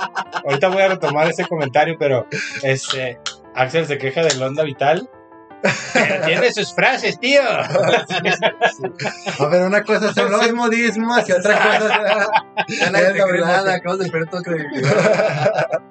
ahorita 0.45 0.67
voy 0.69 0.81
a 0.81 0.87
retomar 0.89 1.27
ese 1.29 1.45
comentario, 1.47 1.95
pero 1.99 2.25
este 2.63 3.19
Axel 3.55 3.85
se 3.85 3.97
queja 3.97 4.21
del 4.23 4.41
onda 4.41 4.63
vital. 4.63 5.09
Pero 5.93 6.25
tiene 6.25 6.51
sus 6.51 6.73
frases, 6.73 7.19
tío. 7.19 7.39
A 7.43 7.67
ver, 9.45 9.61
una 9.61 9.83
cosa 9.83 10.11
son 10.11 10.31
los 10.31 10.51
modismos 10.53 11.29
y 11.29 11.31
otra 11.33 11.55
cosa 11.55 12.25
Es 12.67 12.79
la 12.91 13.01
verdad. 13.01 13.45
nada, 13.45 13.75
acabas 13.75 13.99
de 13.99 14.09
perder 14.09 14.29
toda 14.29 14.41
credibilidad. 14.41 15.81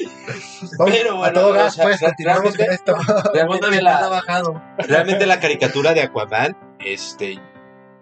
Pero 0.86 1.12
a 1.12 1.16
bueno, 1.18 1.32
todo 1.32 1.50
o 1.50 1.52
gas, 1.52 1.78
pues 1.80 2.00
continuamos 2.00 2.56
con 2.56 2.66
esto. 2.70 2.96
Realmente 3.32 3.80
la, 3.82 4.08
bajado. 4.08 4.60
realmente 4.78 5.26
la 5.26 5.38
caricatura 5.38 5.94
de 5.94 6.02
Aquaman, 6.02 6.56
este, 6.80 7.38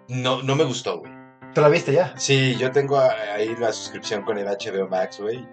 no, 0.07 0.41
no 0.41 0.55
me 0.55 0.63
gustó, 0.63 0.99
güey. 1.01 1.11
¿Tú 1.53 1.61
la 1.61 1.69
viste 1.69 1.91
ya? 1.91 2.13
Sí, 2.15 2.55
yo 2.57 2.71
tengo 2.71 2.99
ahí 2.99 3.55
la 3.57 3.71
suscripción 3.71 4.21
con 4.23 4.37
el 4.37 4.45
HBO 4.45 4.87
Max, 4.87 5.19
güey, 5.19 5.45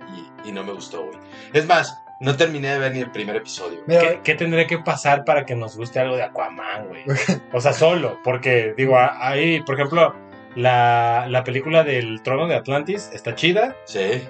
y, 0.45 0.49
y 0.49 0.53
no 0.53 0.63
me 0.63 0.73
gustó, 0.73 1.05
güey. 1.07 1.19
Es 1.53 1.67
más, 1.67 2.03
no 2.21 2.37
terminé 2.37 2.69
de 2.69 2.79
ver 2.79 2.93
ni 2.93 3.01
el 3.01 3.11
primer 3.11 3.37
episodio. 3.37 3.81
Mira, 3.87 4.01
¿Qué, 4.01 4.21
qué 4.23 4.35
tendría 4.35 4.67
que 4.67 4.79
pasar 4.79 5.25
para 5.25 5.45
que 5.47 5.55
nos 5.55 5.77
guste 5.77 5.99
algo 6.01 6.17
de 6.17 6.23
Aquaman, 6.23 6.89
güey? 6.89 7.05
O 7.53 7.61
sea, 7.61 7.73
solo, 7.73 8.21
porque 8.25 8.75
digo, 8.77 8.97
ahí, 8.99 9.63
por 9.63 9.75
ejemplo, 9.77 10.15
la, 10.55 11.27
la 11.29 11.45
película 11.45 11.83
del 11.85 12.23
Trono 12.23 12.47
de 12.47 12.55
Atlantis 12.57 13.11
está 13.13 13.35
chida, 13.35 13.77
Sí. 13.85 14.27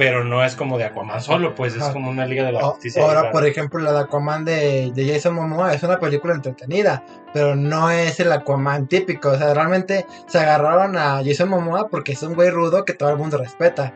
Pero 0.00 0.24
no 0.24 0.42
es 0.42 0.56
como 0.56 0.78
de 0.78 0.84
Aquaman 0.84 1.20
solo, 1.20 1.54
pues 1.54 1.74
es 1.76 1.82
Ah. 1.82 1.92
como 1.92 2.08
una 2.08 2.24
Liga 2.24 2.44
de 2.46 2.52
la 2.52 2.60
o- 2.66 2.70
Justicia. 2.70 3.02
ahora, 3.02 3.30
por 3.30 3.46
ejemplo, 3.46 3.78
la 3.80 3.92
de 3.92 3.98
Aquaman 4.00 4.46
de, 4.46 4.90
de 4.94 5.12
Jason 5.12 5.34
Momoa 5.34 5.74
es 5.74 5.82
una 5.82 6.00
película 6.00 6.32
entretenida, 6.32 7.02
pero 7.34 7.54
no 7.54 7.90
es 7.90 8.18
el 8.18 8.32
Aquaman 8.32 8.86
típico. 8.86 9.28
O 9.28 9.36
sea, 9.36 9.52
realmente 9.52 10.06
se 10.26 10.38
agarraron 10.38 10.96
a 10.96 11.20
Jason 11.22 11.50
Momoa 11.50 11.88
porque 11.88 12.12
es 12.12 12.22
un 12.22 12.34
güey 12.34 12.48
rudo 12.48 12.86
que 12.86 12.94
todo 12.94 13.10
el 13.10 13.18
mundo 13.18 13.36
respeta. 13.36 13.92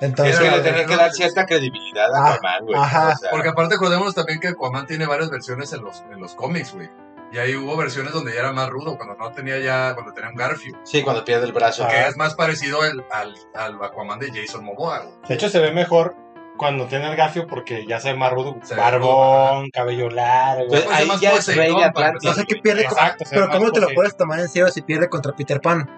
Entonces, 0.00 0.34
Es 0.34 0.40
que 0.40 0.50
le 0.50 0.62
tenía 0.62 0.84
que 0.84 0.96
dar 0.96 1.12
cierta 1.12 1.46
credibilidad 1.46 2.12
a 2.12 2.18
Ah, 2.26 2.32
Aquaman, 2.34 2.64
güey. 2.64 2.76
ajá. 2.80 3.12
O 3.14 3.16
sea, 3.16 3.30
Porque 3.30 3.48
aparte 3.48 3.76
acordémonos 3.76 4.14
también 4.16 4.40
que 4.40 4.48
Aquaman 4.48 4.86
tiene 4.86 5.06
varias 5.06 5.30
versiones 5.30 5.72
en 5.72 5.82
los, 5.84 6.04
en 6.12 6.20
los 6.20 6.34
cómics, 6.34 6.74
güey. 6.74 6.90
Y 7.32 7.38
ahí 7.38 7.56
hubo 7.56 7.76
versiones 7.76 8.12
donde 8.12 8.32
ya 8.32 8.40
era 8.40 8.52
más 8.52 8.68
rudo, 8.70 8.96
cuando 8.96 9.14
no 9.16 9.30
tenía 9.32 9.58
ya, 9.58 9.94
cuando 9.94 10.12
tenía 10.12 10.30
un 10.30 10.36
Garfield. 10.36 10.76
sí, 10.84 11.02
cuando 11.02 11.24
pierde 11.24 11.46
el 11.46 11.52
brazo. 11.52 11.84
Ah. 11.84 11.88
Que 11.88 12.06
es 12.06 12.16
más 12.16 12.34
parecido 12.34 12.82
al, 12.82 13.04
al, 13.10 13.34
al 13.54 13.82
Aquaman 13.82 14.18
de 14.20 14.30
Jason 14.32 14.64
Momoa. 14.64 15.04
De 15.28 15.34
hecho, 15.34 15.48
se 15.48 15.58
ve 15.60 15.72
mejor 15.72 16.14
cuando 16.56 16.86
tiene 16.86 17.10
el 17.10 17.16
gafio 17.16 17.46
porque 17.46 17.84
ya 17.86 18.00
se 18.00 18.12
ve 18.12 18.18
más 18.18 18.32
rudo, 18.32 18.56
Se 18.62 18.74
ve 18.74 18.80
barbón, 18.80 19.68
cabello 19.70 20.08
largo. 20.08 20.62
Entonces, 20.62 20.86
Pues, 20.86 20.98
ahí 20.98 21.06
más 21.06 21.20
ya 21.20 21.32
es 21.34 21.46
rey 21.54 21.68
de 21.68 21.74
para 21.74 21.88
Atlantis. 21.88 22.30
o 22.30 22.34
sea, 22.34 22.44
que 22.44 22.56
pierde. 22.56 22.82
Exacto, 22.82 23.24
pero 23.28 23.48
¿cómo 23.50 23.70
te 23.72 23.80
lo 23.80 23.88
puedes 23.88 24.16
tomar 24.16 24.40
en 24.40 24.48
serio 24.48 24.68
si 24.68 24.80
pierde 24.82 25.08
contra 25.08 25.32
Peter 25.32 25.60
Pan? 25.60 25.88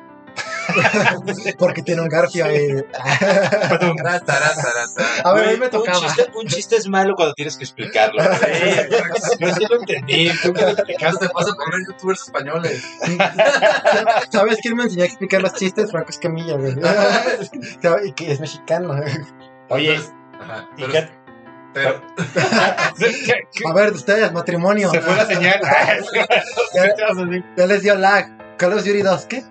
porque 1.59 1.83
tiene 1.83 2.03
un 2.03 2.09
Garfio 2.09 2.45
tará. 4.27 4.53
A 5.25 5.33
ver, 5.33 5.49
hoy 5.49 5.57
me 5.59 5.67
un 5.67 5.71
tocaba. 5.71 5.99
chiste, 5.99 6.27
un 6.35 6.47
chiste 6.47 6.77
es 6.77 6.89
malo 6.89 7.15
cuando 7.17 7.35
tienes 7.35 7.57
que 7.57 7.65
explicarlo. 7.65 8.23
Yo 8.23 9.55
sí 9.55 9.67
lo 9.69 9.81
entendí. 9.81 10.31
¿Tú 10.43 10.53
qué 10.53 10.63
lo 10.63 10.69
explicaste? 10.69 11.19
¿Qué 11.21 11.27
te 11.29 11.33
pasa 11.33 11.53
por 11.55 11.73
ver 11.73 11.87
youtubers 11.87 12.23
españoles? 12.23 12.83
¿Sabes 14.33 14.59
quién 14.63 14.77
me 14.77 14.85
enseñó 14.85 15.03
a 15.03 15.07
explicar 15.07 15.43
los 15.43 15.55
chistes? 15.55 15.91
Franco 15.91 16.11
Escamilla, 16.11 16.55
güey. 16.57 16.75
y 18.07 18.13
que 18.13 18.33
es 18.33 18.41
mexicano. 18.41 18.95
Oye, 19.71 19.95
Entonces, 19.95 20.15
ajá, 20.41 20.69
¿y 20.77 20.83
pero, 20.83 20.93
qué? 20.93 21.09
pero- 21.75 22.03
A 23.69 23.73
ver, 23.75 23.93
ustedes, 23.93 24.33
matrimonio. 24.33 24.91
Se 24.91 25.01
fue 25.01 25.15
la 25.17 25.27
señal. 25.27 25.61
¿Qué 26.13 26.89
te 26.97 27.03
vas 27.03 27.19
a 27.19 27.25
decir? 27.25 27.45
Ya 27.57 27.67
les 27.67 27.83
dio 27.83 27.95
lag. 27.97 28.57
Call 28.57 28.73
of 28.73 28.85
Duty 28.85 29.03
2, 29.03 29.27
¿qué? 29.27 29.45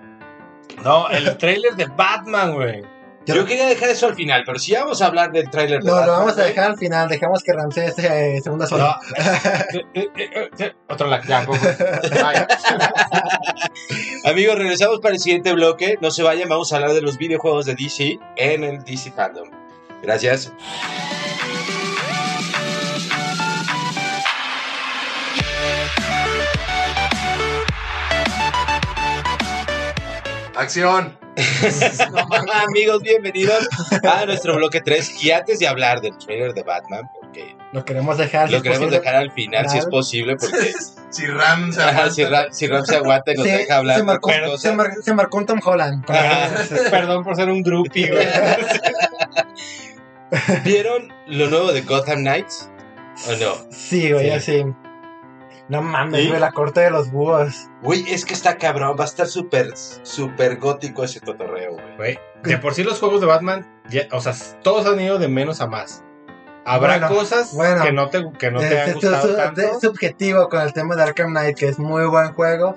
No, 0.84 1.08
el 1.08 1.36
trailer 1.36 1.74
de 1.74 1.86
Batman, 1.86 2.54
güey. 2.54 2.82
Yo 3.26 3.44
quería 3.44 3.66
dejar 3.66 3.90
eso 3.90 4.06
al 4.06 4.14
final, 4.14 4.42
pero 4.46 4.58
si 4.58 4.72
vamos 4.72 5.02
a 5.02 5.06
hablar 5.06 5.30
del 5.30 5.50
tráiler 5.50 5.82
de 5.82 5.90
No, 5.90 6.00
lo 6.06 6.12
vamos 6.12 6.38
a 6.38 6.44
dejar 6.44 6.70
al 6.70 6.78
final. 6.78 7.08
Dejamos 7.10 7.42
que 7.42 7.52
Ramsey 7.52 7.90
se 7.92 8.40
segunda 8.40 8.64
No. 8.64 8.68
sola. 8.70 8.98
Eh, 9.74 9.84
eh, 9.94 10.08
eh, 10.16 10.50
eh, 10.58 10.72
Otro. 10.88 11.10
Vaya. 11.10 11.26
Amigos, 14.24 14.56
regresamos 14.56 15.00
para 15.00 15.14
el 15.14 15.20
siguiente 15.20 15.52
bloque. 15.52 15.98
No 16.00 16.10
se 16.10 16.22
vayan, 16.22 16.48
vamos 16.48 16.72
a 16.72 16.76
hablar 16.76 16.92
de 16.92 17.02
los 17.02 17.18
videojuegos 17.18 17.66
de 17.66 17.74
DC 17.74 18.18
en 18.36 18.64
el 18.64 18.82
DC 18.82 19.12
Fandom. 19.12 19.50
Gracias. 20.02 20.50
¡Acción! 30.58 31.16
Amigos, 32.66 33.00
bienvenidos 33.02 33.68
a 34.02 34.26
nuestro 34.26 34.56
bloque 34.56 34.80
3. 34.80 35.22
Y 35.22 35.30
antes 35.30 35.60
de 35.60 35.68
hablar 35.68 36.00
del 36.00 36.18
trailer 36.18 36.52
de 36.52 36.64
Batman, 36.64 37.08
porque 37.20 37.54
Lo 37.72 37.84
queremos 37.84 38.18
dejar. 38.18 38.50
lo 38.50 38.60
queremos 38.60 38.86
posible. 38.86 38.98
dejar 38.98 39.14
al 39.14 39.30
final 39.30 39.70
si 39.70 39.78
es 39.78 39.86
posible, 39.86 40.34
porque 40.36 40.72
Si 41.10 41.26
Ram 41.26 41.72
se 41.72 41.80
aguanta. 41.80 42.10
si, 42.10 42.24
Ram, 42.24 42.46
si 42.50 42.66
Ram 42.66 42.84
se 42.84 42.96
aguanta 42.96 43.32
y 43.32 43.36
nos 43.36 43.46
Sí, 43.46 43.52
deja 43.52 43.76
hablar 43.76 43.98
se, 43.98 44.02
marcó, 44.02 44.30
otras 44.30 44.44
se, 44.44 44.50
cosas. 44.50 44.74
mar- 44.74 44.90
se 45.00 45.14
marcó 45.14 45.38
un 45.38 45.46
Tom 45.46 45.60
Holland. 45.64 46.04
Perdón 46.90 47.22
por 47.22 47.36
ser 47.36 47.48
un 47.50 47.62
groupie, 47.62 48.10
güey. 48.10 48.26
¿Vieron 50.64 51.12
lo 51.28 51.48
nuevo 51.50 51.72
de 51.72 51.82
Gotham 51.82 52.18
Knights? 52.18 52.68
¿O 53.28 53.32
no? 53.36 53.54
Sí, 53.70 54.10
güey, 54.12 54.24
Sí. 54.26 54.30
así. 54.32 54.64
No 55.68 55.82
mames, 55.82 56.26
güey, 56.28 56.40
la 56.40 56.52
corte 56.52 56.80
de 56.80 56.90
los 56.90 57.10
búhos. 57.10 57.68
Güey, 57.82 58.04
es 58.10 58.24
que 58.24 58.32
está 58.34 58.56
cabrón, 58.56 58.96
va 58.98 59.04
a 59.04 59.06
estar 59.06 59.26
súper, 59.26 59.76
súper 59.76 60.56
gótico 60.56 61.04
ese 61.04 61.20
cotorreo, 61.20 61.72
güey. 61.72 61.96
Güey, 61.96 62.18
De 62.42 62.56
por 62.58 62.74
sí 62.74 62.82
los 62.84 62.98
juegos 62.98 63.20
de 63.20 63.26
Batman, 63.26 63.66
ya- 63.90 64.06
o 64.12 64.20
sea, 64.20 64.34
todos 64.62 64.86
han 64.86 65.00
ido 65.00 65.18
de 65.18 65.28
menos 65.28 65.60
a 65.60 65.66
más. 65.66 66.02
Habrá 66.64 66.98
Bueno, 66.98 67.08
cosas 67.16 67.54
bueno. 67.54 67.82
que 67.82 67.92
no 67.92 68.08
te, 68.10 68.24
que 68.38 68.50
no 68.50 68.60
te 68.60 68.74
Es- 68.82 68.88
han 68.88 68.92
gustado 68.94 69.36
tanto. 69.36 69.60
es 69.60 69.80
subjetivo 69.80 70.48
con 70.48 70.60
el 70.60 70.72
tema 70.72 70.96
de 70.96 71.02
Arkham 71.02 71.30
Knight, 71.30 71.56
que 71.56 71.66
es 71.68 71.78
muy 71.78 72.04
buen 72.06 72.32
juego, 72.34 72.76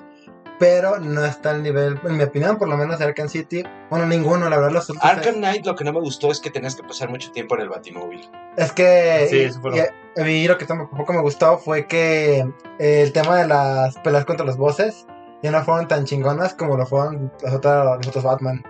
pero 0.58 0.98
no 1.00 1.24
está 1.24 1.50
al 1.50 1.62
nivel, 1.62 1.98
en 2.04 2.16
mi 2.16 2.22
opinión, 2.22 2.56
por 2.58 2.68
lo 2.68 2.76
menos 2.76 2.98
de 2.98 3.04
Arkham 3.06 3.28
City. 3.28 3.64
Bueno, 3.90 4.06
ninguno, 4.06 4.48
la 4.48 4.56
verdad. 4.56 4.70
Los 4.72 4.90
otros- 4.90 5.04
Arkham 5.04 5.34
Knight 5.36 5.66
lo 5.66 5.74
que 5.74 5.84
no 5.84 5.92
me 5.92 6.00
gustó 6.00 6.30
es 6.30 6.40
que 6.40 6.50
tenías 6.50 6.76
que 6.76 6.82
pasar 6.82 7.08
mucho 7.08 7.30
tiempo 7.32 7.54
en 7.56 7.62
el 7.62 7.68
Batimóvil. 7.68 8.30
Es 8.56 8.72
que 8.72 9.26
Sí, 9.30 9.40
eso 9.40 9.60
fue 9.60 9.70
lo- 10.16 10.26
y 10.28 10.46
lo 10.46 10.58
que 10.58 10.66
tampoco 10.66 11.12
me 11.12 11.20
gustó 11.20 11.58
fue 11.58 11.86
que 11.86 12.38
eh, 12.78 13.02
el 13.02 13.12
tema 13.12 13.36
de 13.36 13.48
las 13.48 13.96
peleas 13.98 14.24
contra 14.24 14.44
los 14.46 14.56
bosses 14.56 15.06
ya 15.42 15.50
no 15.50 15.62
fueron 15.64 15.88
tan 15.88 16.04
chingonas 16.04 16.54
como 16.54 16.76
lo 16.76 16.86
fueron 16.86 17.32
los 17.42 17.52
otros, 17.54 17.96
los 17.98 18.06
otros 18.08 18.22
Batman. 18.24 18.62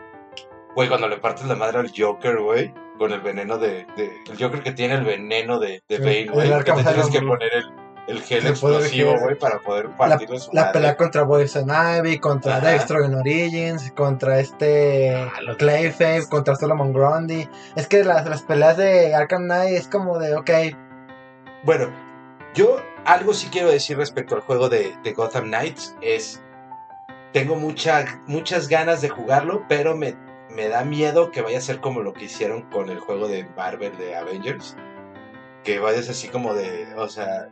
Güey, 0.75 0.89
cuando 0.89 1.07
le 1.09 1.19
partes 1.19 1.45
la 1.47 1.55
madre 1.57 1.79
al 1.81 1.93
Joker, 1.95 2.39
güey, 2.39 2.73
con 2.97 3.13
el 3.13 3.21
veneno 3.21 3.59
de, 3.59 3.87
de- 3.97 4.13
El 4.31 4.39
Joker 4.43 4.63
que 4.63 4.73
tiene 4.73 4.95
el 4.95 5.05
veneno 5.05 5.59
de, 5.59 5.83
de 5.89 5.97
El- 5.97 6.03
Bane, 6.03 6.29
güey. 6.31 6.49
Que 6.65 6.73
te 6.73 6.83
tienes 6.85 7.09
que 7.11 7.21
poner 7.21 7.51
el, 7.55 7.65
el 8.07 8.21
gel 8.23 8.47
explosivo, 8.47 9.19
güey, 9.19 9.39
para 9.39 9.59
poder 9.61 9.89
partirle 9.91 10.39
su 10.39 10.51
La 10.53 10.73
pelea 10.73 10.97
contra 10.97 11.25
Ivy, 11.99 12.19
contra 12.19 12.57
Ajá. 12.57 12.71
Dexter 12.71 13.03
en 13.05 13.15
Origins, 13.15 13.93
contra 13.93 14.41
este 14.41 15.15
Ah, 15.15 15.33
Clayface, 15.59 16.29
contra 16.29 16.57
Solomon 16.57 16.93
Grundy. 16.93 17.49
Es 17.77 17.87
que 17.87 18.05
las, 18.05 18.29
las 18.29 18.43
peleas 18.43 18.77
de 18.77 19.15
Arkham 19.15 19.45
Knight 19.45 19.77
es 19.77 19.89
como 19.89 20.19
de, 20.19 20.35
ok, 20.35 20.51
Bueno, 21.65 21.91
yo 22.55 22.81
algo 23.05 23.35
sí 23.35 23.49
quiero 23.51 23.71
decir 23.71 23.97
respecto 23.97 24.35
al 24.35 24.41
juego 24.43 24.69
de, 24.69 24.95
de 25.03 25.13
Gotham 25.13 25.45
Knights 25.45 25.97
es 26.03 26.43
tengo 27.33 27.57
mucha, 27.57 28.21
muchas 28.27 28.69
ganas 28.69 29.01
de 29.01 29.09
jugarlo, 29.09 29.65
pero 29.69 29.97
me, 29.97 30.17
me 30.51 30.69
da 30.69 30.85
miedo 30.85 31.31
que 31.31 31.41
vaya 31.41 31.59
a 31.59 31.63
ser 31.63 31.81
como 31.81 32.01
lo 32.01 32.13
que 32.13 32.27
hicieron 32.27 32.63
con 32.63 32.91
el 32.91 33.01
juego 33.01 33.27
de 33.29 33.45
Marvel 33.57 33.97
de 33.97 34.15
Avengers. 34.17 34.77
Que 35.65 35.79
vayas 35.79 36.09
así 36.09 36.29
como 36.29 36.55
de, 36.55 36.93
o 36.97 37.09
sea, 37.09 37.49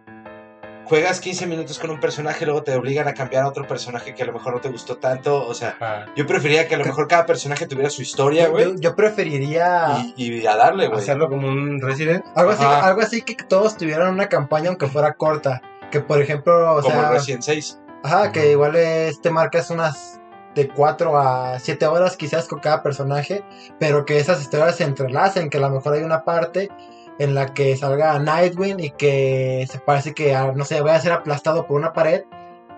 juegas 0.90 1.20
15 1.20 1.46
minutos 1.46 1.78
con 1.78 1.90
un 1.90 2.00
personaje, 2.00 2.44
luego 2.44 2.64
te 2.64 2.74
obligan 2.74 3.06
a 3.06 3.14
cambiar 3.14 3.44
a 3.44 3.48
otro 3.48 3.64
personaje 3.64 4.12
que 4.12 4.24
a 4.24 4.26
lo 4.26 4.32
mejor 4.32 4.54
no 4.54 4.60
te 4.60 4.68
gustó 4.68 4.96
tanto. 4.96 5.46
O 5.46 5.54
sea, 5.54 6.06
yo 6.16 6.26
preferiría 6.26 6.66
que 6.66 6.74
a 6.74 6.78
lo 6.78 6.84
mejor 6.84 7.06
cada 7.06 7.24
personaje 7.26 7.68
tuviera 7.68 7.88
su 7.90 8.02
historia, 8.02 8.46
yo, 8.46 8.50
güey. 8.50 8.74
yo 8.80 8.96
preferiría 8.96 10.04
Y, 10.16 10.34
y 10.34 10.46
a 10.46 10.56
darle, 10.56 10.88
güey. 10.88 10.98
Hacerlo 10.98 11.28
como 11.28 11.46
un 11.46 11.80
Resident. 11.80 12.24
algo 12.34 12.50
así, 12.50 12.64
algo 12.64 13.00
así 13.02 13.22
que 13.22 13.36
todos 13.36 13.76
tuvieran 13.76 14.12
una 14.12 14.28
campaña 14.28 14.68
aunque 14.68 14.88
fuera 14.88 15.14
corta. 15.14 15.62
Que 15.92 16.00
por 16.00 16.20
ejemplo, 16.20 16.74
o 16.76 16.82
Como 16.82 17.00
sea, 17.00 17.10
Resident 17.10 17.42
6. 17.42 17.78
Ajá, 18.02 18.32
que 18.32 18.50
igual 18.50 18.74
este 18.74 19.30
marcas 19.30 19.70
unas 19.70 20.20
de 20.56 20.68
4 20.68 21.16
a 21.16 21.60
7 21.60 21.86
horas 21.86 22.16
quizás 22.16 22.48
con 22.48 22.58
cada 22.58 22.82
personaje, 22.82 23.44
pero 23.78 24.04
que 24.04 24.18
esas 24.18 24.40
historias 24.40 24.76
se 24.76 24.84
entrelacen, 24.84 25.50
que 25.50 25.58
a 25.58 25.60
lo 25.60 25.70
mejor 25.70 25.94
hay 25.94 26.02
una 26.02 26.24
parte 26.24 26.68
en 27.20 27.34
la 27.34 27.52
que 27.52 27.76
salga 27.76 28.18
Nightwing 28.18 28.80
y 28.80 28.90
que 28.92 29.68
se 29.70 29.78
parece 29.78 30.14
que, 30.14 30.34
ah, 30.34 30.52
no 30.56 30.64
sé, 30.64 30.80
vaya 30.80 30.96
a 30.96 31.00
ser 31.00 31.12
aplastado 31.12 31.66
por 31.66 31.78
una 31.78 31.92
pared 31.92 32.22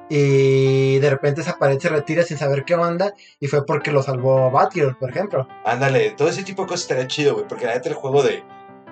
y 0.09 0.99
de 0.99 1.11
repente 1.11 1.43
esa 1.43 1.59
pared 1.59 1.79
se 1.79 1.89
retira 1.89 2.25
sin 2.25 2.37
saber 2.37 2.65
qué 2.65 2.75
onda 2.75 3.15
y 3.39 3.47
fue 3.47 3.65
porque 3.65 3.93
lo 3.93 4.03
salvó 4.03 4.51
Batgirl, 4.51 4.97
por 4.97 5.11
ejemplo. 5.11 5.47
Ándale, 5.65 6.11
todo 6.11 6.29
ese 6.29 6.43
tipo 6.43 6.63
de 6.63 6.69
cosas 6.69 6.83
estaría 6.83 7.07
chido, 7.07 7.35
güey. 7.35 7.47
Porque 7.47 7.67
la 7.67 7.75
neta 7.75 7.89
el 7.89 7.95
juego 7.95 8.21
de, 8.25 8.43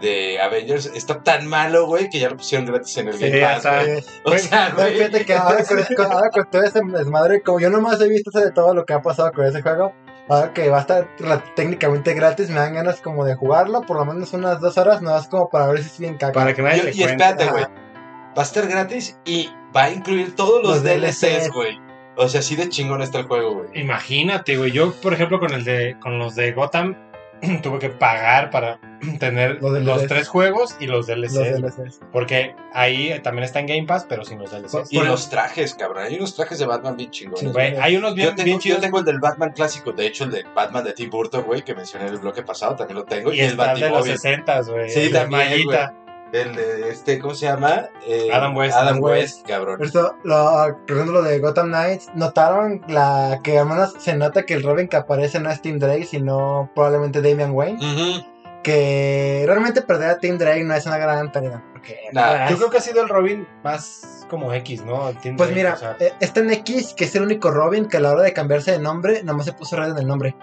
de 0.01 0.41
Avengers 0.41 0.87
está 0.95 1.21
tan 1.21 1.49
malo, 1.49 1.87
güey, 1.87 2.09
que 2.11 2.21
ya 2.21 2.31
lo 2.31 2.37
pusieron 2.37 2.65
gratis 2.65 2.97
en 2.99 3.09
el 3.09 3.15
Sí, 3.15 3.29
Game 3.29 3.41
Pass, 3.41 3.85
güey. 3.85 4.05
O 4.25 4.39
sea, 4.39 4.71
güey. 4.71 4.95
fíjate 4.95 5.25
que 5.25 5.35
ahora 5.35 5.65
con, 5.65 6.13
ahora 6.13 6.31
con 6.31 6.49
todo 6.49 6.63
ese 6.63 6.81
desmadre, 6.81 7.43
como 7.43 7.59
yo 7.59 7.71
nomás 7.71 8.01
he 8.01 8.09
visto 8.09 8.31
de 8.39 8.53
todo 8.53 8.73
lo 8.73 8.87
que 8.87 8.93
ha 8.93 9.03
pasado 9.03 9.33
con 9.33 9.45
ese 9.45 9.63
juego, 9.63 9.93
ahora 10.31 10.53
que 10.53 10.69
va 10.71 10.79
a 10.79 10.81
estar 10.81 11.09
técnicamente 11.57 12.15
gratis, 12.15 12.49
me 12.49 12.61
dan 12.61 12.75
ganas 12.75 13.01
como 13.01 13.25
de 13.25 13.35
jugarlo, 13.35 13.83
por 13.83 13.97
lo 13.97 14.05
menos 14.05 14.33
unas 14.33 14.61
dos 14.61 14.79
horas, 14.79 15.03
no 15.03 15.17
es 15.17 15.27
como 15.27 15.51
para 15.51 15.67
ver 15.67 15.83
si 15.83 15.89
es 15.89 15.99
bien 15.99 16.17
caca. 16.17 16.33
Para 16.33 16.55
que 16.55 16.63
te 16.63 16.77
y 16.77 16.81
cuente. 16.81 17.05
espérate, 17.05 17.51
güey. 17.51 17.65
Va 17.65 18.43
a 18.43 18.43
estar 18.43 18.67
gratis 18.69 19.19
y 19.25 19.51
va 19.75 19.85
a 19.85 19.91
incluir 19.91 20.37
todos 20.37 20.63
los, 20.63 20.83
Los 20.83 20.85
DLCs, 20.85 21.21
DLCs. 21.21 21.51
güey. 21.53 21.81
O 22.17 22.29
sea, 22.29 22.41
así 22.41 22.55
de 22.55 22.69
chingón 22.69 23.03
está 23.03 23.19
el 23.19 23.27
juego, 23.27 23.55
güey. 23.55 23.69
Imagínate, 23.81 24.57
güey. 24.57 24.71
Yo, 24.71 24.93
por 24.93 25.13
ejemplo, 25.15 25.41
con 25.41 25.53
el 25.53 25.65
de 25.65 25.97
con 26.01 26.19
los 26.19 26.35
de 26.37 26.53
Gotham 26.53 26.95
tuve 27.63 27.79
que 27.79 27.91
pagar 27.91 28.51
para 28.51 28.81
tener 29.19 29.63
Los 29.63 30.07
tres 30.07 30.29
juegos 30.29 30.77
y 30.81 30.87
los 30.87 31.07
DLCs. 31.07 31.61
Los 31.61 31.77
DLCs. 31.77 32.01
Porque 32.13 32.55
ahí 32.73 33.19
también 33.23 33.45
está 33.45 33.61
en 33.61 33.67
Game 33.67 33.85
Pass, 33.85 34.07
pero 34.09 34.25
sin 34.25 34.39
los 34.39 34.51
DLCs. 34.51 34.93
Y 34.93 35.01
los 35.01 35.31
trajes, 35.31 35.75
cabrón. 35.75 36.05
Hay 36.05 36.17
unos 36.17 36.35
trajes 36.35 36.59
de 36.59 36.67
Batman 36.67 36.97
bien 36.97 37.11
chingones. 37.11 37.41
Sí, 37.41 37.47
güey. 37.47 37.71
Güey, 37.73 37.83
hay 37.83 37.97
unos 37.97 38.15
bien, 38.15 38.31
Yo 38.31 38.35
tengo, 38.35 38.45
bien 38.45 38.61
yo 38.61 38.81
tengo 38.81 38.99
el 38.99 39.05
del 39.05 39.21
Batman 39.21 39.53
clásico, 39.53 39.93
de 39.93 40.07
hecho 40.07 40.25
el 40.25 40.31
de 40.31 40.45
Batman 40.55 40.85
de 40.85 40.93
Tim 40.93 41.11
Burton, 41.11 41.43
güey, 41.43 41.63
que 41.63 41.75
mencioné 41.75 42.07
en 42.07 42.15
el 42.15 42.21
bloque 42.21 42.43
pasado, 42.43 42.77
también 42.77 42.99
lo 42.99 43.05
tengo. 43.05 43.33
Y, 43.33 43.37
Y 43.37 43.41
el 43.41 43.51
el 43.51 43.57
de 43.57 43.57
los 43.57 43.67
Batimóvil. 43.67 44.13
60, 44.13 44.61
güey. 44.63 44.91
Sí, 44.91 45.11
también, 45.11 45.49
Mallita. 45.51 45.95
El 46.33 46.55
de 46.55 46.91
este, 46.91 47.19
¿cómo 47.19 47.35
se 47.35 47.47
llama? 47.47 47.89
Eh, 48.07 48.29
Adam 48.33 48.57
West. 48.57 48.77
Adam 48.77 48.89
Adam 48.89 49.03
West, 49.03 49.47
cabrón. 49.47 49.83
Esto, 49.83 50.17
lo, 50.23 50.67
recordando 50.69 51.13
lo 51.13 51.23
de 51.23 51.39
Gotham 51.41 51.69
Knights, 51.69 52.09
¿notaron 52.15 52.83
la 52.89 53.41
que 53.43 53.59
al 53.59 53.67
menos 53.67 53.95
se 53.99 54.15
nota 54.15 54.45
que 54.45 54.55
el 54.55 54.63
Robin 54.63 54.87
que 54.89 54.97
aparece 54.97 55.41
no 55.41 55.51
es 55.51 55.61
Tim 55.61 55.79
Drake, 55.79 56.05
sino 56.05 56.71
probablemente 56.75 57.21
Damian 57.21 57.51
Wayne? 57.53 58.25
Que 58.63 59.45
realmente 59.47 59.83
perder 59.83 60.11
a 60.11 60.19
Tim 60.19 60.39
Drake 60.39 60.63
no 60.63 60.75
es 60.75 60.87
una 60.87 60.99
gran 60.99 61.33
pérdida. 61.33 61.65
Porque, 61.73 61.99
Nah, 62.13 62.49
Yo 62.51 62.57
creo 62.59 62.71
que 62.71 62.79
ha 62.79 62.83
sido 62.83 63.03
el 63.03 63.09
Robin 63.09 63.49
más 63.65 64.27
como 64.29 64.53
X, 64.53 64.85
¿no? 64.85 65.11
Tim 65.23 65.37
Pues 65.37 65.49
Drake, 65.49 65.55
mira, 65.55 65.75
o 65.75 65.77
sea, 65.77 65.97
eh, 65.99 66.13
está 66.21 66.41
en 66.41 66.51
X, 66.51 66.95
que 66.95 67.07
es 67.07 67.15
el 67.17 67.23
único 67.23 67.51
Robin 67.51 67.87
que 67.87 67.97
a 67.97 68.01
la 68.01 68.13
hora 68.13 68.23
de 68.23 68.33
cambiarse 68.33 68.71
de 68.73 68.79
nombre, 68.79 69.23
nomás 69.25 69.47
se 69.47 69.53
puso 69.53 69.77
Red 69.77 69.91
en 69.93 69.99
el 69.99 70.07
nombre. 70.07 70.37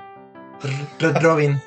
Red 0.99 1.17
Robin. 1.21 1.61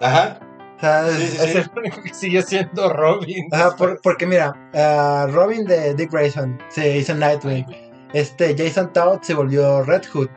Ajá. 0.00 0.38
O 0.78 0.80
sea, 0.80 1.08
Sí, 1.10 1.22
es- 1.22 1.30
sí, 1.32 1.38
es 1.42 1.54
el 1.56 1.70
único 1.76 2.02
que 2.02 2.14
sigue 2.14 2.42
siendo 2.42 2.92
Robin. 2.92 3.48
ajá, 3.52 3.76
por- 3.76 4.00
porque 4.00 4.26
mira, 4.26 4.54
ah, 4.74 5.26
Robin 5.30 5.64
de 5.64 5.94
Dick 5.94 6.10
Grayson 6.12 6.58
se 6.68 6.96
hizo 6.98 7.14
Nightwing. 7.14 7.66
Este 8.14 8.54
Jason 8.56 8.92
Todd 8.92 9.18
se 9.22 9.34
volvió 9.34 9.82
Red 9.82 10.02
Hood. 10.12 10.28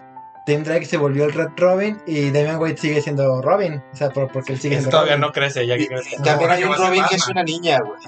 Tim 0.46 0.64
Drake 0.64 0.86
se 0.86 0.98
volvió 0.98 1.26
el 1.26 1.34
Red 1.34 1.50
Robin 1.56 2.02
y 2.08 2.32
Damian 2.32 2.58
Wade 2.60 2.76
sigue 2.78 3.02
siendo 3.02 3.42
Robin. 3.44 3.82
O 3.94 3.96
sea, 3.96 4.10
por- 4.10 4.32
porque 4.32 4.54
él 4.54 4.60
sigue 4.60 4.76
siendo 4.76 4.90
todavía 4.90 5.14
Robin. 5.14 5.22
no 5.28 5.32
crece, 5.32 5.66
ya 5.68 5.78
que 5.78 5.84
Y, 5.84 5.88
crece. 5.88 6.16
y 6.20 6.22
también 6.24 6.50
No, 6.50 6.56
hay 6.56 6.64
un 6.64 6.76
Robin 6.76 7.04
que 7.08 7.16
es 7.16 7.28
una 7.28 7.44
niña, 7.44 7.80
güey. 7.80 8.00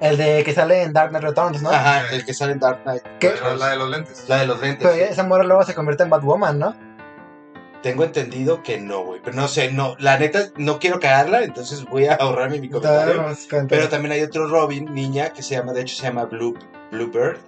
El 0.00 0.18
de 0.18 0.42
que 0.44 0.52
sale 0.52 0.82
en 0.82 0.92
Dark 0.92 1.08
Knight 1.10 1.24
Returns, 1.24 1.62
¿no? 1.62 1.70
Ajá, 1.70 2.02
el 2.12 2.24
que 2.26 2.34
sale 2.34 2.52
en 2.52 2.58
Dark 2.58 2.82
Knight. 2.82 3.02
Que- 3.20 3.32
La, 3.42 3.54
la 3.54 3.68
de 3.70 3.76
los 3.76 3.88
lentes. 3.88 4.24
La 4.28 4.36
de 4.40 4.46
los 4.46 4.60
lentes. 4.60 4.86
pero 4.86 4.94
sí. 4.94 5.10
esa 5.12 5.22
morra 5.22 5.44
luego 5.44 5.62
se 5.62 5.74
convierte 5.74 6.02
en 6.02 6.10
Batwoman, 6.10 6.58
¿no? 6.58 6.76
Tengo 7.86 8.02
entendido 8.02 8.64
que 8.64 8.78
no, 8.78 9.04
güey. 9.04 9.20
Pero 9.22 9.36
no 9.36 9.46
sé, 9.46 9.70
no. 9.70 9.94
La 10.00 10.18
neta, 10.18 10.48
no 10.56 10.80
quiero 10.80 10.98
cagarla, 10.98 11.44
entonces 11.44 11.84
voy 11.84 12.06
a 12.06 12.16
ahorrarme 12.16 12.58
mi 12.58 12.68
comentario. 12.68 13.24
Pero 13.68 13.88
también 13.88 14.10
hay 14.10 14.22
otro 14.22 14.48
Robin, 14.48 14.92
niña, 14.92 15.32
que 15.32 15.40
se 15.40 15.54
llama, 15.54 15.72
de 15.72 15.82
hecho 15.82 15.94
se 15.94 16.02
llama 16.02 16.24
Blue, 16.24 16.58
Bluebird, 16.90 17.38